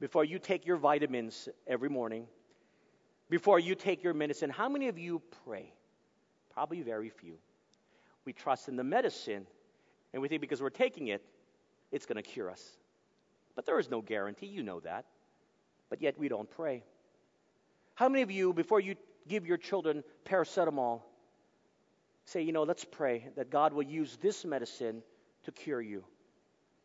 before 0.00 0.24
you 0.24 0.38
take 0.38 0.66
your 0.66 0.76
vitamins 0.76 1.48
every 1.66 1.88
morning, 1.88 2.26
before 3.28 3.58
you 3.58 3.74
take 3.74 4.04
your 4.04 4.14
medicine, 4.14 4.50
how 4.50 4.68
many 4.68 4.88
of 4.88 4.98
you 4.98 5.20
pray? 5.44 5.72
Probably 6.52 6.82
very 6.82 7.10
few. 7.10 7.34
We 8.24 8.32
trust 8.32 8.68
in 8.68 8.76
the 8.76 8.84
medicine, 8.84 9.46
and 10.12 10.22
we 10.22 10.28
think 10.28 10.40
because 10.40 10.62
we're 10.62 10.70
taking 10.70 11.08
it, 11.08 11.22
it's 11.92 12.06
going 12.06 12.16
to 12.16 12.22
cure 12.22 12.50
us. 12.50 12.62
But 13.54 13.66
there 13.66 13.78
is 13.78 13.90
no 13.90 14.00
guarantee, 14.00 14.46
you 14.46 14.62
know 14.62 14.80
that. 14.80 15.06
But 15.88 16.02
yet 16.02 16.18
we 16.18 16.28
don't 16.28 16.50
pray. 16.50 16.84
How 17.94 18.08
many 18.08 18.22
of 18.22 18.30
you, 18.30 18.52
before 18.52 18.80
you 18.80 18.96
give 19.28 19.46
your 19.46 19.56
children 19.56 20.04
paracetamol, 20.24 21.02
say, 22.26 22.42
you 22.42 22.52
know, 22.52 22.64
let's 22.64 22.84
pray 22.84 23.28
that 23.36 23.50
God 23.50 23.72
will 23.72 23.84
use 23.84 24.18
this 24.20 24.44
medicine 24.44 25.02
to 25.44 25.52
cure 25.52 25.80
you? 25.80 26.04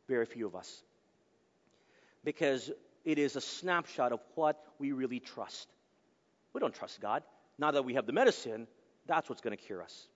Very 0.08 0.26
few 0.26 0.48
of 0.48 0.56
us. 0.56 0.84
Because 2.24 2.72
it 3.04 3.18
is 3.18 3.36
a 3.36 3.42
snapshot 3.42 4.12
of 4.12 4.20
what 4.36 4.64
we 4.80 4.92
really 4.92 5.20
trust. 5.20 5.68
We 6.54 6.60
don't 6.60 6.74
trust 6.74 7.00
God. 7.00 7.24
Now 7.58 7.72
that 7.72 7.86
we 7.86 7.96
have 7.96 8.06
the 8.06 8.14
medicine, 8.14 8.68
that's 9.08 9.30
what's 9.30 9.42
going 9.42 9.56
to 9.56 9.64
cure 9.64 9.82
us. 9.82 10.08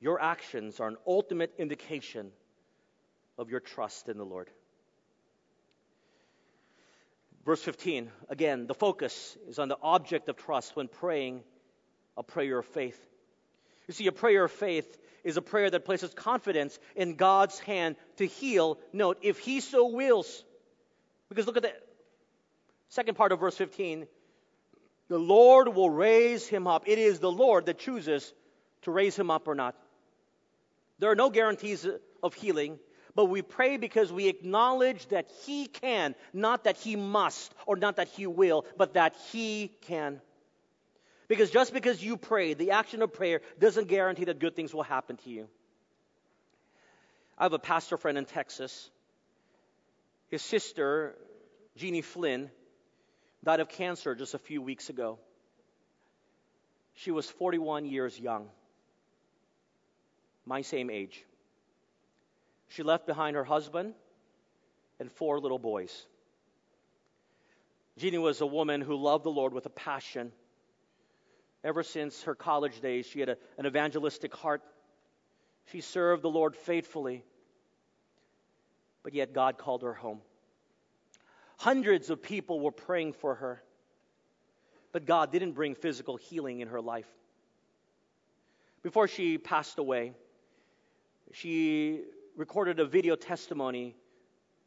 Your 0.00 0.20
actions 0.20 0.78
are 0.80 0.88
an 0.88 0.96
ultimate 1.06 1.54
indication 1.58 2.30
of 3.38 3.50
your 3.50 3.60
trust 3.60 4.08
in 4.08 4.18
the 4.18 4.24
Lord. 4.24 4.50
Verse 7.44 7.62
15, 7.62 8.10
again, 8.28 8.66
the 8.66 8.74
focus 8.74 9.36
is 9.48 9.58
on 9.58 9.68
the 9.68 9.78
object 9.80 10.28
of 10.28 10.36
trust 10.36 10.74
when 10.74 10.88
praying 10.88 11.42
a 12.16 12.22
prayer 12.22 12.58
of 12.58 12.66
faith. 12.66 12.98
You 13.86 13.94
see, 13.94 14.06
a 14.08 14.12
prayer 14.12 14.44
of 14.44 14.52
faith 14.52 14.98
is 15.22 15.36
a 15.36 15.42
prayer 15.42 15.70
that 15.70 15.84
places 15.84 16.12
confidence 16.12 16.78
in 16.96 17.14
God's 17.14 17.58
hand 17.60 17.96
to 18.16 18.26
heal. 18.26 18.78
Note, 18.92 19.18
if 19.22 19.38
He 19.38 19.60
so 19.60 19.88
wills. 19.88 20.44
Because 21.28 21.46
look 21.46 21.56
at 21.56 21.62
the 21.62 21.72
second 22.88 23.16
part 23.16 23.32
of 23.32 23.40
verse 23.40 23.56
15. 23.56 24.06
The 25.08 25.18
Lord 25.18 25.68
will 25.68 25.90
raise 25.90 26.46
him 26.46 26.66
up. 26.66 26.84
It 26.86 26.98
is 26.98 27.20
the 27.20 27.30
Lord 27.30 27.66
that 27.66 27.78
chooses 27.78 28.32
to 28.82 28.90
raise 28.90 29.16
him 29.16 29.30
up 29.30 29.48
or 29.48 29.54
not. 29.54 29.76
There 30.98 31.10
are 31.10 31.16
no 31.16 31.30
guarantees 31.30 31.86
of 32.22 32.34
healing, 32.34 32.78
but 33.14 33.26
we 33.26 33.42
pray 33.42 33.76
because 33.76 34.12
we 34.12 34.28
acknowledge 34.28 35.06
that 35.08 35.28
He 35.44 35.66
can, 35.66 36.14
not 36.32 36.64
that 36.64 36.76
He 36.76 36.96
must, 36.96 37.54
or 37.66 37.76
not 37.76 37.96
that 37.96 38.08
He 38.08 38.26
will, 38.26 38.64
but 38.76 38.94
that 38.94 39.16
He 39.32 39.72
can. 39.82 40.20
Because 41.28 41.50
just 41.50 41.72
because 41.72 42.02
you 42.02 42.16
pray, 42.16 42.54
the 42.54 42.72
action 42.72 43.02
of 43.02 43.12
prayer 43.12 43.40
doesn't 43.58 43.88
guarantee 43.88 44.24
that 44.24 44.38
good 44.38 44.54
things 44.54 44.72
will 44.72 44.84
happen 44.84 45.16
to 45.18 45.30
you. 45.30 45.48
I 47.36 47.44
have 47.44 47.52
a 47.52 47.58
pastor 47.58 47.96
friend 47.96 48.16
in 48.16 48.24
Texas. 48.24 48.90
His 50.28 50.42
sister, 50.42 51.16
Jeannie 51.76 52.02
Flynn, 52.02 52.50
died 53.46 53.60
of 53.60 53.68
cancer 53.68 54.16
just 54.16 54.34
a 54.34 54.40
few 54.40 54.60
weeks 54.60 54.90
ago. 54.90 55.20
She 56.94 57.12
was 57.12 57.30
41 57.30 57.86
years 57.86 58.18
young, 58.18 58.48
my 60.44 60.62
same 60.62 60.90
age. 60.90 61.24
She 62.70 62.82
left 62.82 63.06
behind 63.06 63.36
her 63.36 63.44
husband 63.44 63.94
and 64.98 65.12
four 65.12 65.38
little 65.38 65.60
boys. 65.60 66.06
Jeannie 67.96 68.18
was 68.18 68.40
a 68.40 68.46
woman 68.46 68.80
who 68.80 68.96
loved 68.96 69.24
the 69.24 69.30
Lord 69.30 69.52
with 69.52 69.64
a 69.64 69.70
passion. 69.70 70.32
Ever 71.62 71.84
since 71.84 72.24
her 72.24 72.34
college 72.34 72.80
days, 72.80 73.06
she 73.06 73.20
had 73.20 73.28
a, 73.28 73.36
an 73.58 73.66
evangelistic 73.66 74.34
heart. 74.34 74.62
She 75.66 75.82
served 75.82 76.22
the 76.22 76.30
Lord 76.30 76.56
faithfully. 76.56 77.22
But 79.04 79.14
yet, 79.14 79.32
God 79.32 79.56
called 79.56 79.82
her 79.82 79.94
home. 79.94 80.20
Hundreds 81.56 82.10
of 82.10 82.22
people 82.22 82.60
were 82.60 82.70
praying 82.70 83.12
for 83.14 83.34
her. 83.34 83.62
But 84.92 85.06
God 85.06 85.32
didn't 85.32 85.52
bring 85.52 85.74
physical 85.74 86.16
healing 86.16 86.60
in 86.60 86.68
her 86.68 86.80
life. 86.80 87.08
Before 88.82 89.08
she 89.08 89.36
passed 89.36 89.78
away, 89.78 90.12
she 91.32 92.02
recorded 92.36 92.78
a 92.78 92.84
video 92.84 93.16
testimony 93.16 93.96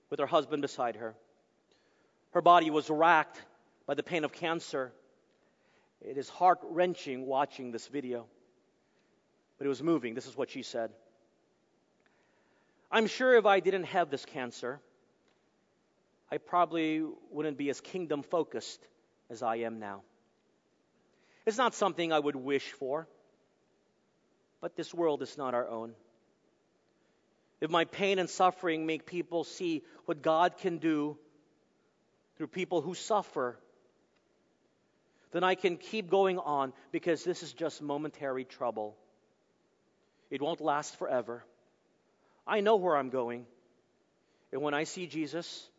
with 0.10 0.20
her 0.20 0.26
husband 0.26 0.62
beside 0.62 0.96
her. 0.98 1.16
Her 2.32 2.42
body 2.42 2.70
was 2.70 2.90
racked 2.90 3.42
by 3.86 3.94
the 3.94 4.04
pain 4.04 4.24
of 4.24 4.32
cancer. 4.32 4.92
It 6.02 6.18
is 6.18 6.30
heart 6.30 6.60
wrenching 6.64 7.26
watching 7.26 7.72
this 7.72 7.88
video, 7.88 8.26
but 9.58 9.66
it 9.66 9.70
was 9.70 9.82
moving. 9.82 10.14
This 10.14 10.28
is 10.28 10.38
what 10.38 10.50
she 10.50 10.64
said 10.64 10.92
I'm 12.92 13.08
sure 13.08 13.36
if 13.36 13.46
I 13.46 13.60
didn't 13.60 13.84
have 13.86 14.10
this 14.10 14.26
cancer, 14.26 14.80
I 16.32 16.38
probably 16.38 17.04
wouldn't 17.32 17.58
be 17.58 17.70
as 17.70 17.82
kingdom 17.82 18.24
focused 18.24 18.80
as 19.30 19.42
I 19.42 19.58
am 19.58 19.80
now. 19.80 20.04
It's 21.46 21.58
not 21.58 21.74
something 21.74 22.14
I 22.14 22.20
would 22.20 22.36
wish 22.36 22.72
for, 22.74 23.08
but 24.62 24.76
this 24.76 24.94
world 24.94 25.22
is 25.22 25.38
not 25.38 25.54
our 25.54 25.68
own. 25.68 25.94
If 27.62 27.70
my 27.70 27.86
pain 27.86 28.20
and 28.20 28.30
suffering 28.30 28.86
make 28.86 29.06
people 29.06 29.44
see 29.44 29.84
what 30.06 30.22
God 30.22 30.58
can 30.58 30.78
do 30.78 31.18
through 32.38 32.48
people 32.48 32.82
who 32.82 32.94
suffer, 32.94 33.58
then 35.32 35.44
I 35.44 35.56
can 35.56 35.78
keep 35.78 36.10
going 36.10 36.38
on 36.40 36.74
because 36.92 37.24
this 37.24 37.44
is 37.44 37.54
just 37.54 37.82
momentary 37.82 38.46
trouble. 38.46 38.96
It 40.30 40.42
won't 40.42 40.62
last 40.62 40.98
forever. 40.98 41.44
I 42.48 42.62
know 42.62 42.78
where 42.78 42.96
I'm 42.96 43.10
going. 43.10 43.46
And 44.52 44.62
when 44.62 44.74
I 44.74 44.86
see 44.86 45.06
Jesus, 45.06 45.70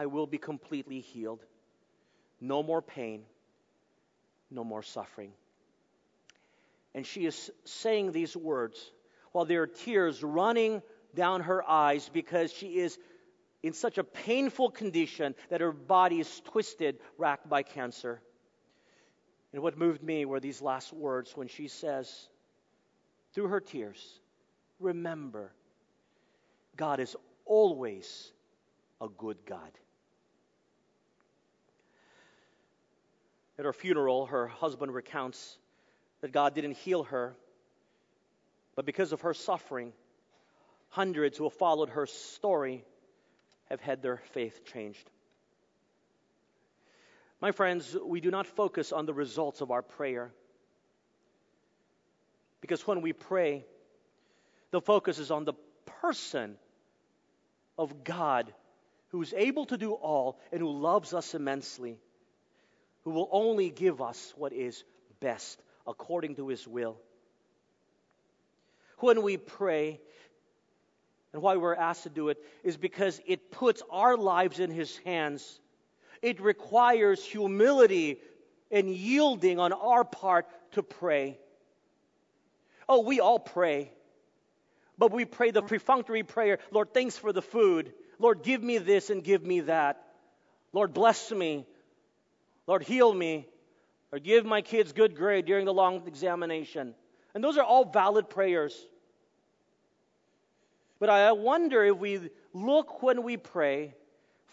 I 0.00 0.06
will 0.06 0.26
be 0.26 0.38
completely 0.38 1.00
healed. 1.00 1.44
No 2.40 2.62
more 2.62 2.80
pain, 2.80 3.24
no 4.50 4.64
more 4.64 4.82
suffering. 4.82 5.30
And 6.94 7.04
she 7.04 7.26
is 7.26 7.50
saying 7.66 8.12
these 8.12 8.34
words 8.34 8.78
while 9.32 9.44
there 9.44 9.60
are 9.60 9.66
tears 9.66 10.22
running 10.22 10.80
down 11.14 11.42
her 11.42 11.62
eyes 11.68 12.08
because 12.14 12.50
she 12.50 12.78
is 12.78 12.98
in 13.62 13.74
such 13.74 13.98
a 13.98 14.04
painful 14.04 14.70
condition 14.70 15.34
that 15.50 15.60
her 15.60 15.70
body 15.70 16.18
is 16.18 16.40
twisted, 16.46 16.96
racked 17.18 17.50
by 17.50 17.62
cancer. 17.62 18.22
And 19.52 19.62
what 19.62 19.76
moved 19.76 20.02
me 20.02 20.24
were 20.24 20.40
these 20.40 20.62
last 20.62 20.94
words 20.94 21.36
when 21.36 21.48
she 21.48 21.68
says, 21.68 22.10
through 23.34 23.48
her 23.48 23.60
tears, 23.60 24.02
remember, 24.78 25.52
God 26.74 27.00
is 27.00 27.14
always 27.44 28.32
a 28.98 29.08
good 29.08 29.36
God. 29.44 29.70
At 33.60 33.66
her 33.66 33.74
funeral, 33.74 34.24
her 34.24 34.46
husband 34.46 34.94
recounts 34.94 35.58
that 36.22 36.32
God 36.32 36.54
didn't 36.54 36.78
heal 36.78 37.02
her, 37.04 37.36
but 38.74 38.86
because 38.86 39.12
of 39.12 39.20
her 39.20 39.34
suffering, 39.34 39.92
hundreds 40.88 41.36
who 41.36 41.44
have 41.44 41.52
followed 41.52 41.90
her 41.90 42.06
story 42.06 42.86
have 43.66 43.82
had 43.82 44.00
their 44.00 44.16
faith 44.32 44.64
changed. 44.64 45.10
My 47.42 47.52
friends, 47.52 47.94
we 48.02 48.22
do 48.22 48.30
not 48.30 48.46
focus 48.46 48.92
on 48.92 49.04
the 49.04 49.12
results 49.12 49.60
of 49.60 49.70
our 49.70 49.82
prayer. 49.82 50.32
Because 52.62 52.86
when 52.86 53.02
we 53.02 53.12
pray, 53.12 53.66
the 54.70 54.80
focus 54.80 55.18
is 55.18 55.30
on 55.30 55.44
the 55.44 55.52
person 56.00 56.56
of 57.76 58.04
God 58.04 58.54
who 59.08 59.20
is 59.20 59.34
able 59.34 59.66
to 59.66 59.76
do 59.76 59.92
all 59.92 60.40
and 60.50 60.62
who 60.62 60.70
loves 60.70 61.12
us 61.12 61.34
immensely, 61.34 61.98
who 63.04 63.10
will 63.10 63.28
only 63.32 63.70
give 63.70 64.00
us 64.00 64.32
what 64.36 64.52
is 64.52 64.84
best 65.20 65.60
according 65.86 66.36
to 66.36 66.48
his 66.48 66.66
will. 66.66 66.96
When 68.98 69.22
we 69.22 69.36
pray, 69.38 70.00
and 71.32 71.42
why 71.42 71.56
we're 71.56 71.74
asked 71.74 72.04
to 72.04 72.10
do 72.10 72.28
it 72.28 72.38
is 72.64 72.76
because 72.76 73.20
it 73.26 73.50
puts 73.50 73.82
our 73.90 74.16
lives 74.16 74.58
in 74.58 74.70
His 74.70 74.96
hands. 74.98 75.60
It 76.22 76.40
requires 76.40 77.24
humility 77.24 78.20
and 78.70 78.88
yielding 78.90 79.58
on 79.58 79.72
our 79.72 80.04
part 80.04 80.46
to 80.72 80.82
pray. 80.82 81.38
Oh, 82.88 83.00
we 83.00 83.20
all 83.20 83.38
pray. 83.38 83.92
But 84.98 85.12
we 85.12 85.24
pray 85.24 85.50
the 85.50 85.62
perfunctory 85.62 86.24
prayer 86.24 86.58
Lord, 86.70 86.92
thanks 86.92 87.16
for 87.16 87.32
the 87.32 87.42
food. 87.42 87.92
Lord, 88.18 88.42
give 88.42 88.62
me 88.62 88.78
this 88.78 89.08
and 89.08 89.24
give 89.24 89.44
me 89.44 89.60
that. 89.60 90.02
Lord, 90.72 90.92
bless 90.92 91.30
me. 91.30 91.64
Lord, 92.70 92.84
heal 92.84 93.12
me. 93.12 93.48
Or 94.12 94.20
give 94.20 94.44
my 94.44 94.62
kids 94.62 94.92
good 94.92 95.16
grade 95.16 95.44
during 95.44 95.64
the 95.64 95.74
long 95.74 96.06
examination. 96.06 96.94
And 97.34 97.42
those 97.42 97.58
are 97.58 97.64
all 97.64 97.84
valid 97.84 98.30
prayers. 98.30 98.86
But 101.00 101.10
I 101.10 101.32
wonder 101.32 101.82
if 101.82 101.96
we 101.96 102.30
look 102.52 103.02
when 103.02 103.24
we 103.24 103.36
pray, 103.36 103.92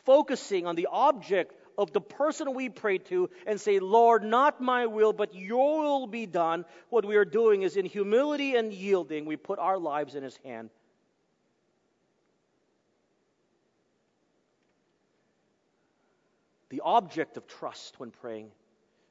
focusing 0.03 0.65
on 0.65 0.75
the 0.75 0.87
object 0.91 1.53
of 1.77 1.93
the 1.93 2.01
person 2.01 2.55
we 2.55 2.69
pray 2.69 2.97
to, 2.97 3.29
and 3.45 3.61
say, 3.61 3.77
Lord, 3.77 4.23
not 4.23 4.59
my 4.61 4.87
will, 4.87 5.13
but 5.13 5.35
your 5.35 5.83
will 5.83 6.07
be 6.07 6.25
done, 6.25 6.65
what 6.89 7.05
we 7.05 7.17
are 7.17 7.25
doing 7.25 7.61
is 7.61 7.77
in 7.77 7.85
humility 7.85 8.55
and 8.55 8.73
yielding, 8.73 9.25
we 9.25 9.35
put 9.35 9.59
our 9.59 9.77
lives 9.77 10.15
in 10.15 10.23
his 10.23 10.37
hand. 10.43 10.71
The 16.77 16.83
object 16.83 17.37
of 17.37 17.47
trust 17.47 17.99
when 17.99 18.11
praying 18.11 18.51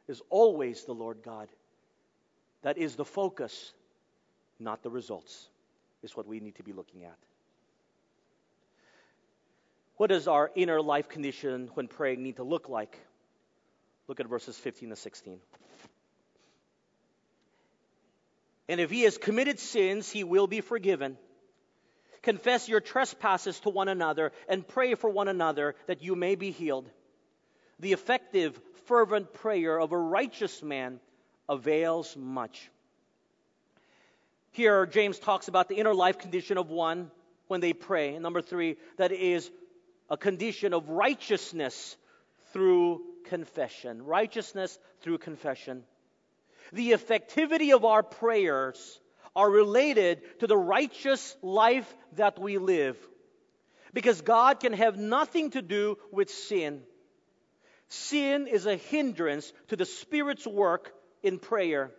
is 0.06 0.22
always 0.30 0.84
the 0.84 0.92
Lord 0.92 1.18
God. 1.24 1.48
That 2.62 2.78
is 2.78 2.94
the 2.94 3.04
focus, 3.04 3.72
not 4.60 4.84
the 4.84 4.90
results 4.90 5.48
is 6.04 6.16
what 6.16 6.28
we 6.28 6.38
need 6.38 6.54
to 6.54 6.62
be 6.62 6.72
looking 6.72 7.02
at. 7.02 7.18
What 9.96 10.10
does 10.10 10.28
our 10.28 10.48
inner 10.54 10.80
life 10.80 11.08
condition 11.08 11.68
when 11.74 11.88
praying 11.88 12.22
need 12.22 12.36
to 12.36 12.44
look 12.44 12.68
like? 12.68 12.96
Look 14.06 14.20
at 14.20 14.28
verses 14.28 14.56
15 14.56 14.90
to 14.90 14.96
16. 14.96 15.40
And 18.68 18.80
if 18.80 18.92
he 18.92 19.02
has 19.02 19.18
committed 19.18 19.58
sins, 19.58 20.08
he 20.08 20.22
will 20.22 20.46
be 20.46 20.60
forgiven. 20.60 21.18
Confess 22.22 22.68
your 22.68 22.80
trespasses 22.80 23.58
to 23.60 23.70
one 23.70 23.88
another 23.88 24.30
and 24.48 24.68
pray 24.68 24.94
for 24.94 25.10
one 25.10 25.26
another 25.26 25.74
that 25.88 26.04
you 26.04 26.14
may 26.14 26.36
be 26.36 26.52
healed. 26.52 26.88
The 27.80 27.92
effective, 27.92 28.58
fervent 28.86 29.34
prayer 29.34 29.78
of 29.78 29.92
a 29.92 29.98
righteous 29.98 30.62
man 30.62 31.00
avails 31.48 32.16
much. 32.16 32.70
Here, 34.52 34.86
James 34.86 35.18
talks 35.18 35.48
about 35.48 35.68
the 35.68 35.76
inner 35.76 35.94
life 35.94 36.18
condition 36.18 36.56
of 36.56 36.70
one 36.70 37.10
when 37.48 37.60
they 37.60 37.74
pray. 37.74 38.14
And 38.14 38.22
number 38.22 38.40
three, 38.40 38.76
that 38.96 39.12
is 39.12 39.50
a 40.08 40.16
condition 40.16 40.72
of 40.72 40.88
righteousness 40.88 41.96
through 42.52 43.02
confession. 43.26 44.04
Righteousness 44.04 44.78
through 45.00 45.18
confession. 45.18 45.84
the 46.72 46.92
effectivity 46.92 47.74
of 47.74 47.84
our 47.84 48.02
prayers 48.02 49.00
are 49.34 49.50
related 49.50 50.22
to 50.40 50.46
the 50.46 50.56
righteous 50.56 51.36
life 51.42 51.94
that 52.12 52.38
we 52.38 52.58
live. 52.58 52.96
Because 53.92 54.20
God 54.22 54.60
can 54.60 54.72
have 54.72 54.96
nothing 54.96 55.50
to 55.50 55.62
do 55.62 55.98
with 56.10 56.30
sin. 56.30 56.82
Sin 57.88 58.46
is 58.46 58.66
a 58.66 58.76
hindrance 58.76 59.52
to 59.68 59.76
the 59.76 59.84
Spirit's 59.84 60.46
work 60.46 60.92
in 61.22 61.38
prayer. 61.38 61.92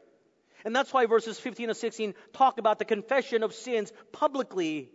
And 0.66 0.76
that's 0.76 0.92
why 0.92 1.06
verses 1.06 1.40
15 1.40 1.70
and 1.70 1.78
16 1.78 2.14
talk 2.34 2.58
about 2.58 2.80
the 2.80 2.86
confession 2.86 3.44
of 3.44 3.54
sins 3.54 3.92
publicly 4.12 4.90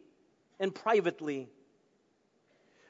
and 0.61 0.75
privately. 0.75 1.49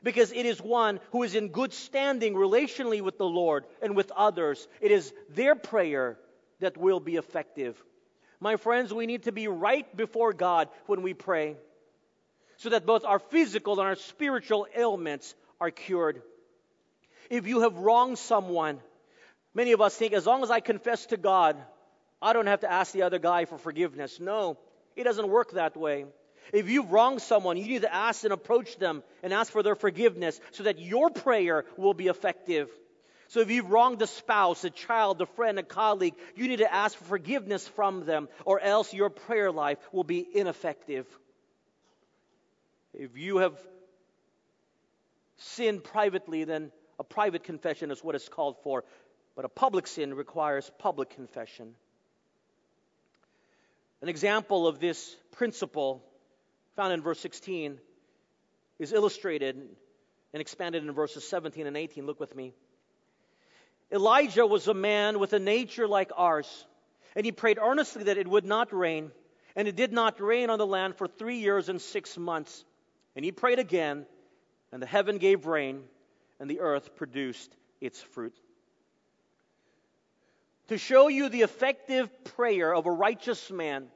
Because 0.03 0.33
it 0.33 0.47
is 0.47 0.61
one 0.61 0.99
who 1.13 1.23
is 1.23 1.37
in 1.37 1.49
good 1.49 1.73
standing 1.73 2.35
relationally 2.35 3.01
with 3.01 3.19
the 3.19 3.27
Lord 3.27 3.67
and 3.81 3.95
with 3.95 4.11
others. 4.11 4.67
It 4.81 4.91
is 4.91 5.13
their 5.29 5.55
prayer 5.55 6.19
that 6.59 6.77
will 6.77 6.99
be 6.99 7.17
effective. 7.17 7.81
My 8.41 8.57
friends, 8.57 8.93
we 8.93 9.07
need 9.07 9.25
to 9.25 9.33
be 9.33 9.47
right 9.47 9.97
before 9.97 10.33
God 10.33 10.69
when 10.87 11.03
we 11.03 11.15
pray 11.15 11.57
so 12.57 12.71
that 12.71 12.87
both 12.87 13.05
our 13.05 13.21
physical 13.21 13.75
and 13.79 13.89
our 13.89 13.95
spiritual 13.95 14.67
ailments 14.77 15.35
are 15.61 15.71
cured. 15.71 16.23
If 17.33 17.47
you 17.47 17.63
have 17.63 17.79
wronged 17.79 18.19
someone, 18.19 18.79
many 19.55 19.73
of 19.73 19.81
us 19.81 19.97
think 19.97 20.13
as 20.13 20.27
long 20.27 20.43
as 20.43 20.51
I 20.51 20.61
confess 20.61 21.07
to 21.07 21.17
God, 21.17 21.57
I 22.21 22.35
don't 22.35 22.47
have 22.47 22.61
to 22.61 22.71
ask 22.71 22.93
the 22.93 23.05
other 23.05 23.19
guy 23.19 23.47
for 23.47 23.57
forgiveness. 23.57 24.21
No, 24.21 24.59
it 24.97 25.05
doesn't 25.05 25.31
work 25.31 25.53
that 25.53 25.75
way. 25.75 26.05
If 26.53 26.69
you've 26.69 26.93
wronged 26.93 27.23
someone, 27.23 27.57
you 27.57 27.65
need 27.65 27.83
to 27.83 27.95
ask 27.95 28.25
and 28.25 28.35
approach 28.35 28.77
them 28.77 29.03
and 29.23 29.33
ask 29.33 29.51
for 29.51 29.63
their 29.63 29.75
forgiveness 29.75 30.39
so 30.51 30.65
that 30.65 30.79
your 30.79 31.09
prayer 31.09 31.65
will 31.79 31.95
be 31.95 32.09
effective. 32.09 32.69
So 33.29 33.41
if 33.41 33.51
you've 33.51 33.71
wronged 33.71 34.03
a 34.03 34.07
spouse, 34.07 34.63
a 34.65 34.69
child, 34.71 35.23
a 35.23 35.27
friend, 35.27 35.59
a 35.59 35.63
colleague, 35.63 36.17
you 36.37 36.49
need 36.49 36.59
to 36.59 36.71
ask 36.71 36.99
for 36.99 37.05
forgiveness 37.05 37.67
from 37.67 38.05
them, 38.05 38.29
or 38.45 38.61
else 38.61 38.93
your 38.93 39.09
prayer 39.09 39.51
life 39.51 39.79
will 39.91 40.05
be 40.05 40.27
ineffective. 40.35 41.07
If 42.93 43.17
you 43.17 43.39
have 43.39 43.59
sinned 45.39 45.83
privately, 45.83 46.45
then 46.45 46.73
a 47.03 47.05
private 47.05 47.43
confession 47.43 47.91
is 47.91 47.99
what 48.05 48.15
is 48.15 48.29
called 48.29 48.55
for, 48.63 48.85
but 49.35 49.45
a 49.45 49.49
public 49.49 49.89
sin 49.89 50.15
requires 50.15 50.71
public 50.79 51.11
confession. 51.11 51.75
An 54.03 54.09
example 54.09 54.69
of 54.69 54.79
this 54.79 55.17
principle 55.33 56.01
found 56.77 56.93
in 56.93 57.03
verse 57.03 57.19
16 57.19 57.81
is 58.79 58.93
illustrated 58.93 59.57
and 60.33 60.41
expanded 60.41 60.85
in 60.85 60.93
verses 60.93 61.27
17 61.29 61.67
and 61.67 61.77
18. 61.77 62.07
Look 62.07 62.21
with 62.21 62.37
me. 62.37 62.55
Elijah 63.91 64.47
was 64.47 64.69
a 64.69 64.75
man 64.75 65.19
with 65.19 65.33
a 65.33 65.41
nature 65.41 65.89
like 65.89 66.13
ours, 66.17 66.67
and 67.17 67.27
he 67.27 67.33
prayed 67.33 67.59
earnestly 67.61 68.05
that 68.05 68.17
it 68.17 68.29
would 68.29 68.45
not 68.45 68.73
rain, 68.73 69.11
and 69.57 69.67
it 69.67 69.75
did 69.75 69.93
not 69.93 70.21
rain 70.21 70.51
on 70.51 70.59
the 70.59 70.67
land 70.69 70.95
for 70.95 71.09
three 71.09 71.39
years 71.39 71.69
and 71.69 71.81
six 71.81 72.17
months. 72.17 72.65
And 73.17 73.25
he 73.25 73.33
prayed 73.33 73.59
again, 73.59 74.07
and 74.71 74.81
the 74.81 74.87
heaven 74.87 75.19
gave 75.19 75.47
rain, 75.47 75.83
and 76.43 76.51
the 76.51 76.59
earth 76.59 76.97
produced 76.97 77.57
its 77.81 78.01
fruit. 78.01 78.37
To 80.67 80.77
show 80.77 81.07
you 81.07 81.29
the 81.29 81.43
effective 81.43 82.11
prayer 82.25 82.75
of 82.75 82.87
a 82.87 82.91
righteous 82.91 83.49
man, 83.49 83.87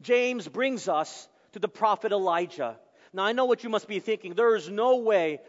James 0.00 0.48
brings 0.48 0.88
us 0.88 1.28
to 1.52 1.58
the 1.58 1.68
prophet 1.68 2.12
Elijah. 2.12 2.78
Now, 3.12 3.24
I 3.24 3.32
know 3.32 3.44
what 3.44 3.62
you 3.62 3.68
must 3.68 3.88
be 3.88 4.00
thinking. 4.00 4.32
There 4.32 4.56
is 4.56 4.70
no 4.70 4.96
way 4.96 5.40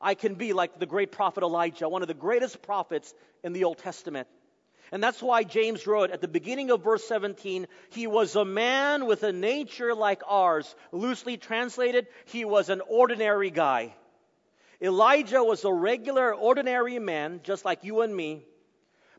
I 0.00 0.14
can 0.14 0.36
be 0.36 0.52
like 0.52 0.78
the 0.78 0.86
great 0.86 1.10
prophet 1.10 1.42
Elijah, 1.42 1.88
one 1.88 2.02
of 2.02 2.08
the 2.08 2.14
greatest 2.14 2.62
prophets 2.62 3.12
in 3.42 3.52
the 3.52 3.64
Old 3.64 3.78
Testament. 3.78 4.28
And 4.92 5.02
that's 5.02 5.20
why 5.20 5.42
James 5.42 5.84
wrote 5.84 6.12
at 6.12 6.20
the 6.20 6.28
beginning 6.28 6.70
of 6.70 6.84
verse 6.84 7.02
17, 7.08 7.66
he 7.90 8.06
was 8.06 8.36
a 8.36 8.44
man 8.44 9.04
with 9.04 9.24
a 9.24 9.32
nature 9.32 9.96
like 9.96 10.22
ours. 10.28 10.76
Loosely 10.92 11.36
translated, 11.36 12.06
he 12.26 12.44
was 12.44 12.68
an 12.68 12.82
ordinary 12.88 13.50
guy. 13.50 13.96
Elijah 14.80 15.42
was 15.42 15.64
a 15.64 15.72
regular, 15.72 16.34
ordinary 16.34 16.98
man, 16.98 17.40
just 17.42 17.64
like 17.64 17.84
you 17.84 18.02
and 18.02 18.14
me. 18.14 18.44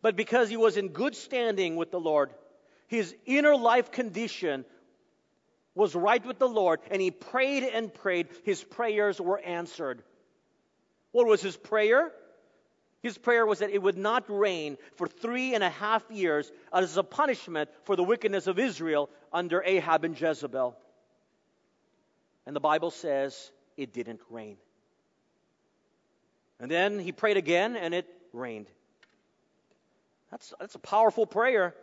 But 0.01 0.16
because 0.16 0.49
he 0.49 0.58
was 0.58 0.78
in 0.78 0.89
good 0.89 1.16
standing 1.16 1.76
with 1.76 1.91
the 1.91 1.99
Lord, 1.99 2.32
his 2.88 3.16
inner 3.26 3.55
life 3.55 3.91
condition 3.91 4.66
was 5.74 5.95
right 5.95 6.26
with 6.26 6.39
the 6.39 6.47
Lord, 6.47 6.80
and 6.89 7.01
he 7.01 7.12
prayed 7.12 7.64
and 7.64 7.93
prayed. 7.93 8.28
His 8.43 8.64
prayers 8.64 9.20
were 9.20 9.39
answered. 9.39 10.03
What 11.12 11.28
was 11.28 11.41
his 11.41 11.58
prayer? 11.58 12.12
His 13.03 13.18
prayer 13.18 13.45
was 13.45 13.60
that 13.60 13.70
it 13.70 13.82
would 13.82 13.97
not 13.97 14.26
rain 14.28 14.78
for 14.95 15.08
three 15.08 15.53
and 15.53 15.64
a 15.64 15.70
half 15.70 16.03
years 16.10 16.51
as 16.74 16.97
a 16.97 17.03
punishment 17.03 17.70
for 17.84 17.95
the 17.95 18.03
wickedness 18.03 18.47
of 18.47 18.60
Israel 18.60 19.10
under 19.32 19.62
Ahab 19.64 20.03
and 20.03 20.20
Jezebel. 20.20 20.76
And 22.45 22.55
the 22.55 22.60
Bible 22.60 22.91
says 22.91 23.51
it 23.78 23.93
didn't 23.93 24.22
rain. 24.30 24.58
And 26.60 26.72
then 26.72 26.99
he 26.99 27.12
prayed 27.12 27.38
again 27.38 27.76
and 27.76 27.93
it 27.93 28.08
rained. 28.34 28.68
That's, 30.32 30.53
that's 30.60 30.76
a 30.76 30.80
powerful 30.80 31.26
prayer. 31.26 31.76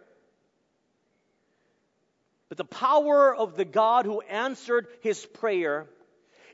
But 2.49 2.59
the 2.59 2.65
power 2.65 3.35
of 3.35 3.57
the 3.57 3.65
God 3.65 4.05
who 4.05 4.21
answered 4.21 4.87
his 5.01 5.25
prayer 5.25 5.87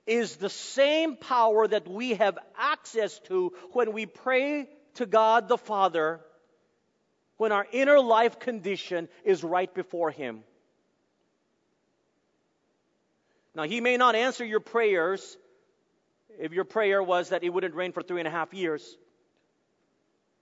is 0.06 0.36
the 0.36 0.50
same 0.50 1.16
power 1.16 1.66
that 1.68 1.88
we 1.88 2.14
have 2.14 2.38
access 2.56 3.18
to 3.20 3.52
when 3.72 3.92
we 3.92 4.06
pray 4.06 4.68
to 4.94 5.06
God 5.06 5.48
the 5.48 5.58
Father 5.58 6.20
when 7.36 7.52
our 7.52 7.66
inner 7.72 7.98
life 8.00 8.38
condition 8.38 9.08
is 9.24 9.42
right 9.42 9.72
before 9.72 10.10
Him. 10.10 10.42
Now, 13.54 13.62
He 13.62 13.80
may 13.80 13.96
not 13.96 14.14
answer 14.14 14.44
your 14.44 14.60
prayers 14.60 15.38
if 16.40 16.52
your 16.52 16.64
prayer 16.64 17.02
was 17.02 17.28
that 17.28 17.44
it 17.44 17.50
wouldn't 17.50 17.74
rain 17.74 17.92
for 17.92 18.02
three 18.02 18.20
and 18.20 18.26
a 18.26 18.30
half 18.30 18.52
years. 18.54 18.96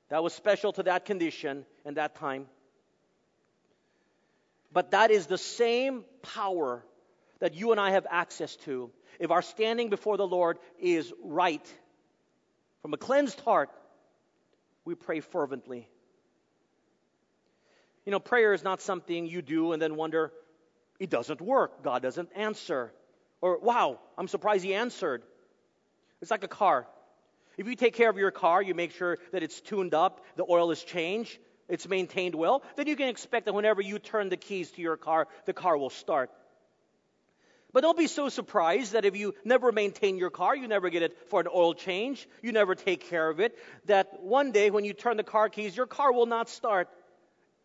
That 0.08 0.22
was 0.22 0.32
special 0.32 0.72
to 0.74 0.84
that 0.84 1.04
condition 1.04 1.66
and 1.84 1.96
that 1.96 2.14
time. 2.16 2.46
But 4.72 4.92
that 4.92 5.10
is 5.10 5.26
the 5.26 5.38
same 5.38 6.04
power 6.22 6.84
that 7.40 7.54
you 7.54 7.72
and 7.72 7.80
I 7.80 7.90
have 7.90 8.06
access 8.10 8.56
to 8.56 8.90
if 9.18 9.30
our 9.30 9.42
standing 9.42 9.90
before 9.90 10.16
the 10.16 10.26
Lord 10.26 10.58
is 10.78 11.12
right, 11.22 11.66
from 12.82 12.94
a 12.94 12.96
cleansed 12.96 13.40
heart, 13.40 13.70
we 14.84 14.94
pray 14.94 15.20
fervently. 15.20 15.88
You 18.06 18.12
know, 18.12 18.20
prayer 18.20 18.54
is 18.54 18.62
not 18.62 18.80
something 18.80 19.26
you 19.26 19.42
do 19.42 19.72
and 19.72 19.82
then 19.82 19.96
wonder, 19.96 20.32
it 20.98 21.10
doesn't 21.10 21.40
work. 21.40 21.82
God 21.82 22.02
doesn't 22.02 22.30
answer. 22.34 22.92
Or, 23.40 23.58
wow, 23.58 23.98
I'm 24.16 24.28
surprised 24.28 24.64
He 24.64 24.74
answered. 24.74 25.22
It's 26.20 26.30
like 26.30 26.44
a 26.44 26.48
car. 26.48 26.86
If 27.56 27.66
you 27.66 27.74
take 27.74 27.94
care 27.94 28.08
of 28.08 28.16
your 28.16 28.30
car, 28.30 28.62
you 28.62 28.74
make 28.74 28.92
sure 28.92 29.18
that 29.32 29.42
it's 29.42 29.60
tuned 29.60 29.94
up, 29.94 30.24
the 30.36 30.44
oil 30.48 30.70
is 30.70 30.82
changed, 30.82 31.38
it's 31.68 31.88
maintained 31.88 32.34
well, 32.34 32.62
then 32.76 32.86
you 32.86 32.96
can 32.96 33.08
expect 33.08 33.46
that 33.46 33.52
whenever 33.52 33.82
you 33.82 33.98
turn 33.98 34.28
the 34.28 34.36
keys 34.36 34.70
to 34.72 34.82
your 34.82 34.96
car, 34.96 35.26
the 35.44 35.52
car 35.52 35.76
will 35.76 35.90
start. 35.90 36.30
But 37.72 37.82
don't 37.82 37.98
be 37.98 38.06
so 38.06 38.30
surprised 38.30 38.92
that 38.92 39.04
if 39.04 39.16
you 39.16 39.34
never 39.44 39.72
maintain 39.72 40.16
your 40.16 40.30
car, 40.30 40.56
you 40.56 40.68
never 40.68 40.88
get 40.88 41.02
it 41.02 41.18
for 41.28 41.40
an 41.40 41.48
oil 41.54 41.74
change, 41.74 42.26
you 42.42 42.52
never 42.52 42.74
take 42.74 43.10
care 43.10 43.28
of 43.28 43.40
it, 43.40 43.58
that 43.86 44.22
one 44.22 44.52
day 44.52 44.70
when 44.70 44.84
you 44.84 44.94
turn 44.94 45.18
the 45.18 45.22
car 45.22 45.48
keys, 45.48 45.76
your 45.76 45.86
car 45.86 46.12
will 46.12 46.26
not 46.26 46.48
start, 46.48 46.88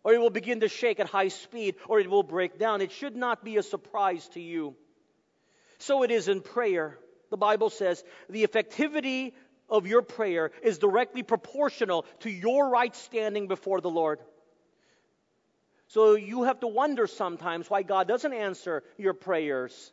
or 0.03 0.13
it 0.13 0.19
will 0.19 0.29
begin 0.29 0.59
to 0.59 0.67
shake 0.67 0.99
at 0.99 1.07
high 1.07 1.29
speed, 1.29 1.75
or 1.87 1.99
it 1.99 2.09
will 2.09 2.23
break 2.23 2.59
down. 2.59 2.81
It 2.81 2.91
should 2.91 3.15
not 3.15 3.45
be 3.45 3.55
a 3.55 3.63
surprise 3.63 4.27
to 4.29 4.41
you. 4.41 4.75
So 5.77 6.03
it 6.03 6.11
is 6.11 6.27
in 6.27 6.41
prayer. 6.41 6.97
The 7.33 7.37
Bible 7.37 7.71
says 7.71 8.03
the 8.29 8.45
effectivity 8.45 9.33
of 9.67 9.87
your 9.87 10.03
prayer 10.03 10.51
is 10.61 10.77
directly 10.77 11.23
proportional 11.23 12.05
to 12.19 12.29
your 12.29 12.69
right 12.69 12.95
standing 12.95 13.47
before 13.47 13.81
the 13.81 13.89
Lord. 13.89 14.19
So 15.87 16.13
you 16.13 16.43
have 16.43 16.59
to 16.59 16.67
wonder 16.67 17.07
sometimes 17.07 17.71
why 17.71 17.81
God 17.81 18.07
doesn't 18.07 18.33
answer 18.33 18.83
your 18.99 19.15
prayers. 19.15 19.91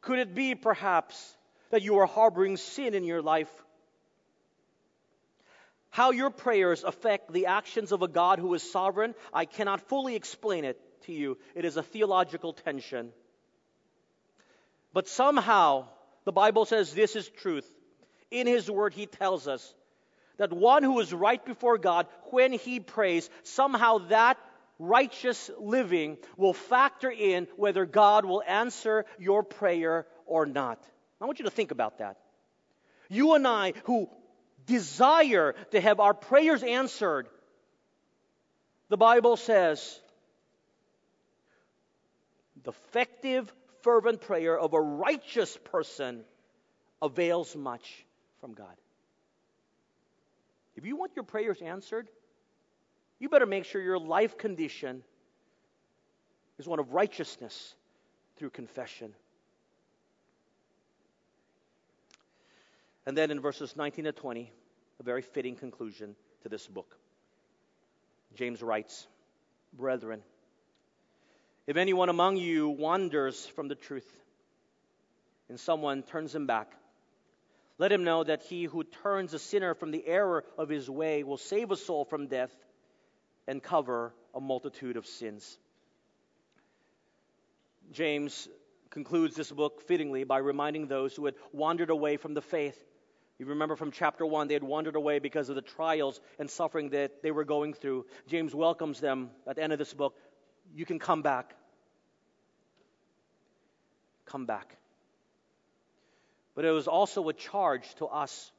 Could 0.00 0.18
it 0.18 0.34
be 0.34 0.56
perhaps 0.56 1.36
that 1.70 1.82
you 1.82 1.98
are 1.98 2.06
harboring 2.06 2.56
sin 2.56 2.94
in 2.94 3.04
your 3.04 3.22
life? 3.22 3.52
How 5.90 6.10
your 6.10 6.30
prayers 6.30 6.82
affect 6.82 7.32
the 7.32 7.46
actions 7.46 7.92
of 7.92 8.02
a 8.02 8.08
God 8.08 8.40
who 8.40 8.52
is 8.54 8.72
sovereign, 8.72 9.14
I 9.32 9.44
cannot 9.44 9.82
fully 9.82 10.16
explain 10.16 10.64
it 10.64 10.80
to 11.02 11.12
you. 11.12 11.38
It 11.54 11.64
is 11.64 11.76
a 11.76 11.82
theological 11.84 12.54
tension. 12.54 13.12
But 14.92 15.06
somehow, 15.06 15.86
the 16.24 16.32
Bible 16.32 16.64
says 16.64 16.92
this 16.92 17.16
is 17.16 17.28
truth. 17.28 17.70
In 18.30 18.46
His 18.46 18.70
Word, 18.70 18.94
He 18.94 19.06
tells 19.06 19.48
us 19.48 19.74
that 20.40 20.52
one 20.54 20.82
who 20.82 20.98
is 21.00 21.12
right 21.12 21.44
before 21.44 21.76
God, 21.76 22.06
when 22.30 22.54
he 22.54 22.80
prays, 22.80 23.28
somehow 23.42 23.98
that 24.08 24.38
righteous 24.78 25.50
living 25.58 26.16
will 26.38 26.54
factor 26.54 27.10
in 27.10 27.46
whether 27.56 27.84
God 27.84 28.24
will 28.24 28.42
answer 28.46 29.04
your 29.18 29.42
prayer 29.42 30.06
or 30.24 30.46
not. 30.46 30.82
I 31.20 31.26
want 31.26 31.40
you 31.40 31.44
to 31.44 31.50
think 31.50 31.72
about 31.72 31.98
that. 31.98 32.16
You 33.10 33.34
and 33.34 33.46
I, 33.46 33.74
who 33.84 34.08
desire 34.64 35.54
to 35.72 35.80
have 35.80 36.00
our 36.00 36.14
prayers 36.14 36.62
answered, 36.62 37.28
The 38.88 38.96
Bible 38.96 39.36
says 39.36 40.00
the 42.64 42.70
effective, 42.70 43.52
fervent 43.82 44.20
prayer 44.20 44.58
of 44.58 44.74
a 44.74 44.80
righteous 44.80 45.56
person 45.70 46.24
avails 47.02 47.56
much 47.56 48.04
from 48.40 48.54
God. 48.54 48.74
If 50.76 50.86
you 50.86 50.96
want 50.96 51.12
your 51.16 51.24
prayers 51.24 51.60
answered, 51.60 52.08
you 53.18 53.28
better 53.28 53.46
make 53.46 53.64
sure 53.64 53.80
your 53.80 53.98
life 53.98 54.38
condition 54.38 55.02
is 56.58 56.66
one 56.66 56.78
of 56.78 56.92
righteousness 56.92 57.74
through 58.36 58.50
confession. 58.50 59.14
And 63.06 63.16
then 63.16 63.30
in 63.30 63.40
verses 63.40 63.76
19 63.76 64.04
to 64.04 64.12
20, 64.12 64.52
a 64.98 65.02
very 65.02 65.22
fitting 65.22 65.56
conclusion 65.56 66.14
to 66.42 66.48
this 66.48 66.66
book. 66.66 66.96
James 68.34 68.62
writes, 68.62 69.06
Brethren, 69.72 70.22
if 71.70 71.76
anyone 71.76 72.08
among 72.08 72.36
you 72.36 72.68
wanders 72.68 73.46
from 73.46 73.68
the 73.68 73.76
truth 73.76 74.20
and 75.48 75.60
someone 75.60 76.02
turns 76.02 76.34
him 76.34 76.44
back, 76.44 76.72
let 77.78 77.92
him 77.92 78.02
know 78.02 78.24
that 78.24 78.42
he 78.42 78.64
who 78.64 78.82
turns 78.82 79.34
a 79.34 79.38
sinner 79.38 79.74
from 79.74 79.92
the 79.92 80.04
error 80.04 80.42
of 80.58 80.68
his 80.68 80.90
way 80.90 81.22
will 81.22 81.36
save 81.36 81.70
a 81.70 81.76
soul 81.76 82.04
from 82.04 82.26
death 82.26 82.50
and 83.46 83.62
cover 83.62 84.12
a 84.34 84.40
multitude 84.40 84.96
of 84.96 85.06
sins. 85.06 85.60
James 87.92 88.48
concludes 88.90 89.36
this 89.36 89.52
book 89.52 89.80
fittingly 89.86 90.24
by 90.24 90.38
reminding 90.38 90.88
those 90.88 91.14
who 91.14 91.24
had 91.24 91.36
wandered 91.52 91.90
away 91.90 92.16
from 92.16 92.34
the 92.34 92.42
faith. 92.42 92.84
You 93.38 93.46
remember 93.46 93.76
from 93.76 93.92
chapter 93.92 94.26
1, 94.26 94.48
they 94.48 94.54
had 94.54 94.64
wandered 94.64 94.96
away 94.96 95.20
because 95.20 95.48
of 95.48 95.54
the 95.54 95.62
trials 95.62 96.20
and 96.40 96.50
suffering 96.50 96.90
that 96.90 97.22
they 97.22 97.30
were 97.30 97.44
going 97.44 97.74
through. 97.74 98.06
James 98.26 98.56
welcomes 98.56 98.98
them 98.98 99.30
at 99.46 99.54
the 99.54 99.62
end 99.62 99.72
of 99.72 99.78
this 99.78 99.94
book. 99.94 100.16
You 100.74 100.84
can 100.84 100.98
come 100.98 101.22
back. 101.22 101.54
Come 104.30 104.46
back. 104.46 104.76
But 106.54 106.64
it 106.64 106.70
was 106.70 106.88
also 106.88 107.28
a 107.28 107.32
charge 107.32 107.94
to 107.96 108.06
us 108.06 108.52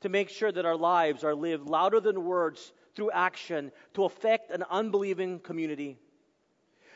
to 0.00 0.08
make 0.08 0.28
sure 0.28 0.50
that 0.50 0.66
our 0.66 0.76
lives 0.76 1.24
are 1.24 1.34
lived 1.34 1.68
louder 1.68 2.00
than 2.00 2.24
words 2.24 2.72
through 2.94 3.10
action 3.10 3.70
to 3.94 4.04
affect 4.04 4.50
an 4.50 4.64
unbelieving 4.68 5.38
community. 5.38 5.98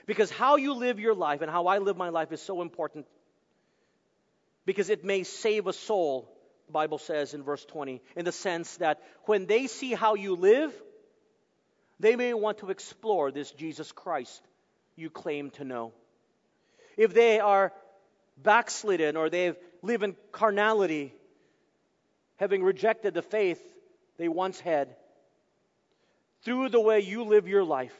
Because 0.06 0.30
how 0.30 0.56
you 0.56 0.74
live 0.74 0.98
your 0.98 1.14
life 1.14 1.42
and 1.42 1.50
how 1.50 1.66
I 1.66 1.78
live 1.78 1.96
my 1.96 2.08
life 2.08 2.32
is 2.32 2.42
so 2.42 2.62
important. 2.62 3.06
Because 4.66 4.90
it 4.90 5.04
may 5.04 5.22
save 5.22 5.66
a 5.66 5.72
soul, 5.72 6.28
the 6.66 6.72
Bible 6.72 6.98
says 6.98 7.34
in 7.34 7.42
verse 7.42 7.64
20, 7.64 8.00
in 8.16 8.24
the 8.24 8.32
sense 8.32 8.76
that 8.78 9.00
when 9.24 9.46
they 9.46 9.66
see 9.66 9.92
how 9.92 10.14
you 10.14 10.34
live, 10.34 10.72
they 12.00 12.16
may 12.16 12.34
want 12.34 12.58
to 12.58 12.70
explore 12.70 13.30
this 13.30 13.50
Jesus 13.52 13.92
Christ 13.92 14.42
you 14.96 15.10
claim 15.10 15.50
to 15.50 15.64
know. 15.64 15.92
If 16.96 17.14
they 17.14 17.40
are 17.40 17.72
backslidden 18.36 19.16
or 19.16 19.30
they 19.30 19.54
live 19.82 20.02
in 20.02 20.16
carnality, 20.32 21.14
having 22.36 22.62
rejected 22.62 23.14
the 23.14 23.22
faith 23.22 23.60
they 24.18 24.28
once 24.28 24.60
had, 24.60 24.94
through 26.42 26.70
the 26.70 26.80
way 26.80 27.00
you 27.00 27.24
live 27.24 27.48
your 27.48 27.64
life, 27.64 27.96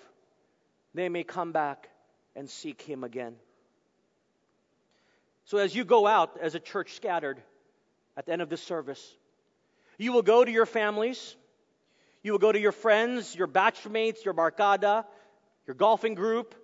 they 0.94 1.08
may 1.08 1.24
come 1.24 1.52
back 1.52 1.88
and 2.34 2.48
seek 2.48 2.82
Him 2.82 3.04
again. 3.04 3.36
So, 5.44 5.58
as 5.58 5.74
you 5.74 5.84
go 5.84 6.06
out 6.06 6.38
as 6.40 6.54
a 6.54 6.60
church 6.60 6.94
scattered 6.94 7.42
at 8.16 8.26
the 8.26 8.32
end 8.32 8.42
of 8.42 8.48
this 8.48 8.62
service, 8.62 9.16
you 9.98 10.12
will 10.12 10.22
go 10.22 10.44
to 10.44 10.50
your 10.50 10.66
families, 10.66 11.36
you 12.22 12.32
will 12.32 12.38
go 12.38 12.52
to 12.52 12.58
your 12.58 12.72
friends, 12.72 13.34
your 13.34 13.48
batchmates, 13.48 14.24
your 14.24 14.34
barcada, 14.34 15.04
your 15.66 15.74
golfing 15.74 16.14
group, 16.14 16.54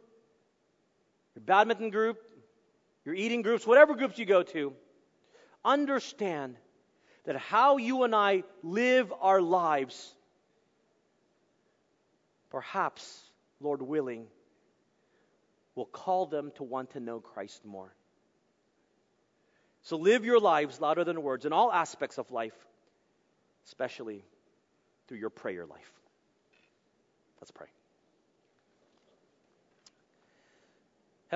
your 1.36 1.42
badminton 1.44 1.90
group, 1.90 2.18
your 3.04 3.14
eating 3.14 3.42
groups, 3.42 3.66
whatever 3.66 3.94
groups 3.94 4.18
you 4.18 4.24
go 4.24 4.42
to. 4.42 4.72
Understand 5.64 6.56
that 7.24 7.36
how 7.36 7.76
you 7.76 8.02
and 8.02 8.14
I 8.14 8.42
live 8.62 9.12
our 9.20 9.40
lives 9.40 10.14
perhaps, 12.50 13.20
Lord 13.60 13.82
willing, 13.82 14.26
will 15.74 15.84
call 15.84 16.24
them 16.24 16.52
to 16.54 16.62
want 16.62 16.92
to 16.92 17.00
know 17.00 17.20
Christ 17.20 17.64
more. 17.66 17.94
So 19.82 19.98
live 19.98 20.24
your 20.24 20.40
lives 20.40 20.80
louder 20.80 21.04
than 21.04 21.22
words 21.22 21.44
in 21.44 21.52
all 21.52 21.70
aspects 21.70 22.18
of 22.18 22.30
life, 22.30 22.56
especially 23.66 24.24
through 25.06 25.18
your 25.18 25.30
prayer 25.30 25.66
life. 25.66 25.92
Let's 27.40 27.50
pray. 27.50 27.68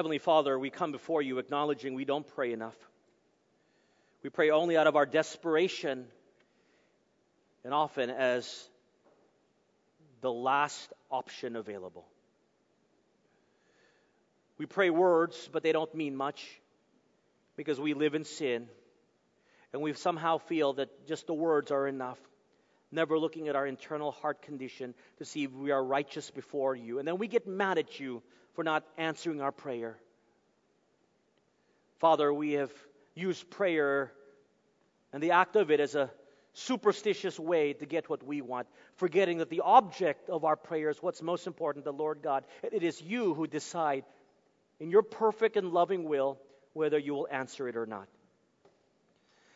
Heavenly 0.01 0.16
Father, 0.16 0.59
we 0.59 0.70
come 0.70 0.92
before 0.92 1.20
you 1.20 1.36
acknowledging 1.36 1.92
we 1.92 2.07
don't 2.07 2.26
pray 2.26 2.55
enough. 2.55 2.74
We 4.22 4.30
pray 4.30 4.48
only 4.48 4.78
out 4.78 4.86
of 4.86 4.96
our 4.96 5.05
desperation 5.05 6.07
and 7.64 7.74
often 7.74 8.09
as 8.09 8.66
the 10.22 10.32
last 10.32 10.90
option 11.11 11.55
available. 11.55 12.07
We 14.57 14.64
pray 14.64 14.88
words, 14.88 15.51
but 15.53 15.62
they 15.62 15.72
don't 15.72 15.94
mean 15.94 16.16
much 16.16 16.48
because 17.59 17.78
we 17.78 17.92
live 17.92 18.14
in 18.14 18.24
sin 18.24 18.70
and 19.74 19.82
we 19.82 19.92
somehow 19.92 20.38
feel 20.38 20.72
that 20.72 21.09
just 21.09 21.26
the 21.26 21.34
words 21.34 21.70
are 21.70 21.86
enough, 21.86 22.18
never 22.90 23.18
looking 23.18 23.48
at 23.48 23.55
our 23.55 23.66
internal 23.66 24.12
heart 24.12 24.40
condition 24.40 24.94
to 25.18 25.26
see 25.26 25.44
if 25.44 25.53
we 25.53 25.72
are 25.72 25.84
righteous 25.84 26.30
before 26.30 26.74
you. 26.74 27.01
And 27.01 27.07
then 27.07 27.18
we 27.18 27.28
get 27.28 27.46
mad 27.46 27.76
at 27.76 28.01
you 28.01 28.22
for 28.61 28.64
not 28.64 28.84
answering 28.98 29.40
our 29.40 29.52
prayer. 29.52 29.96
Father, 31.98 32.30
we 32.30 32.52
have 32.52 32.70
used 33.14 33.48
prayer 33.48 34.12
and 35.14 35.22
the 35.22 35.30
act 35.30 35.56
of 35.56 35.70
it 35.70 35.80
as 35.80 35.94
a 35.94 36.11
superstitious 36.52 37.40
way 37.40 37.72
to 37.72 37.86
get 37.86 38.11
what 38.11 38.22
we 38.22 38.42
want, 38.42 38.66
forgetting 38.96 39.38
that 39.38 39.48
the 39.48 39.62
object 39.62 40.28
of 40.28 40.44
our 40.44 40.56
prayer 40.56 40.90
is 40.90 41.02
what's 41.02 41.22
most 41.22 41.46
important, 41.46 41.86
the 41.86 41.92
Lord 41.94 42.20
God. 42.22 42.44
It 42.62 42.82
is 42.82 43.00
you 43.00 43.32
who 43.32 43.46
decide 43.46 44.04
in 44.78 44.90
your 44.90 45.04
perfect 45.04 45.56
and 45.56 45.72
loving 45.72 46.04
will 46.04 46.38
whether 46.74 46.98
you 46.98 47.14
will 47.14 47.28
answer 47.30 47.66
it 47.66 47.78
or 47.78 47.86
not. 47.86 48.08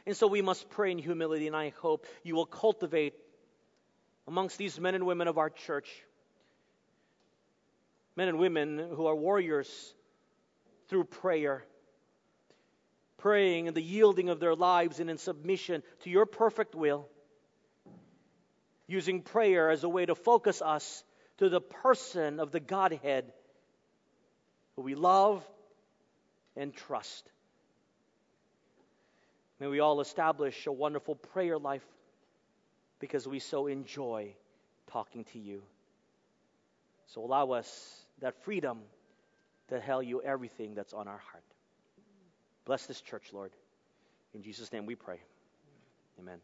And 0.07 0.17
so 0.17 0.29
we 0.29 0.41
must 0.41 0.71
pray 0.71 0.93
in 0.93 0.99
humility, 0.99 1.47
and 1.47 1.55
I 1.55 1.75
hope 1.83 2.07
you 2.23 2.37
will 2.37 2.47
cultivate 2.47 3.13
amongst 4.27 4.57
these 4.57 4.81
men 4.81 4.95
and 4.95 5.05
women 5.05 5.29
of 5.29 5.37
our 5.37 5.51
church 5.51 5.91
men 8.17 8.29
and 8.29 8.39
women 8.39 8.79
who 8.79 9.07
are 9.07 9.15
warriors 9.15 9.95
through 10.89 11.05
prayer 11.05 11.65
praying 13.25 13.69
and 13.69 13.75
the 13.75 13.83
yielding 13.83 14.29
of 14.29 14.39
their 14.39 14.55
lives 14.55 15.01
and 15.01 15.09
in 15.09 15.17
submission 15.17 15.83
to 16.01 16.11
your 16.11 16.27
perfect 16.27 16.75
will, 16.75 17.09
using 18.87 19.23
prayer 19.23 19.71
as 19.71 19.83
a 19.83 19.89
way 19.89 20.05
to 20.05 20.15
focus 20.15 20.61
us 20.61 21.03
to 21.39 21.49
the 21.49 21.61
person 21.61 22.39
of 22.39 22.53
the 22.53 22.61
Godhead 22.61 23.33
who 24.77 24.83
we 24.83 24.95
love 24.95 25.43
and 26.55 26.75
trust. 26.75 27.31
May 29.59 29.69
we 29.69 29.81
all 29.81 30.03
establish 30.03 30.67
a 30.67 30.73
wonderful 30.73 31.15
prayer 31.15 31.57
life 31.57 31.87
because 32.99 33.27
we 33.27 33.39
so 33.39 33.69
enjoy 33.69 34.35
talking 34.89 35.25
to 35.33 35.39
you. 35.39 35.63
So 37.07 37.25
allow 37.25 37.53
us 37.53 38.04
that 38.21 38.43
freedom 38.45 38.81
to 39.69 39.81
tell 39.81 40.03
you 40.03 40.23
everything 40.23 40.75
that's 40.75 40.93
on 40.93 41.09
our 41.09 41.19
heart. 41.19 41.45
Bless 42.65 42.87
this 42.87 43.01
church, 43.01 43.33
Lord. 43.33 43.53
In 44.35 44.43
Jesus' 44.43 44.73
name 44.73 44.87
we 44.87 44.95
pray. 44.95 45.21
Amen. 46.19 46.39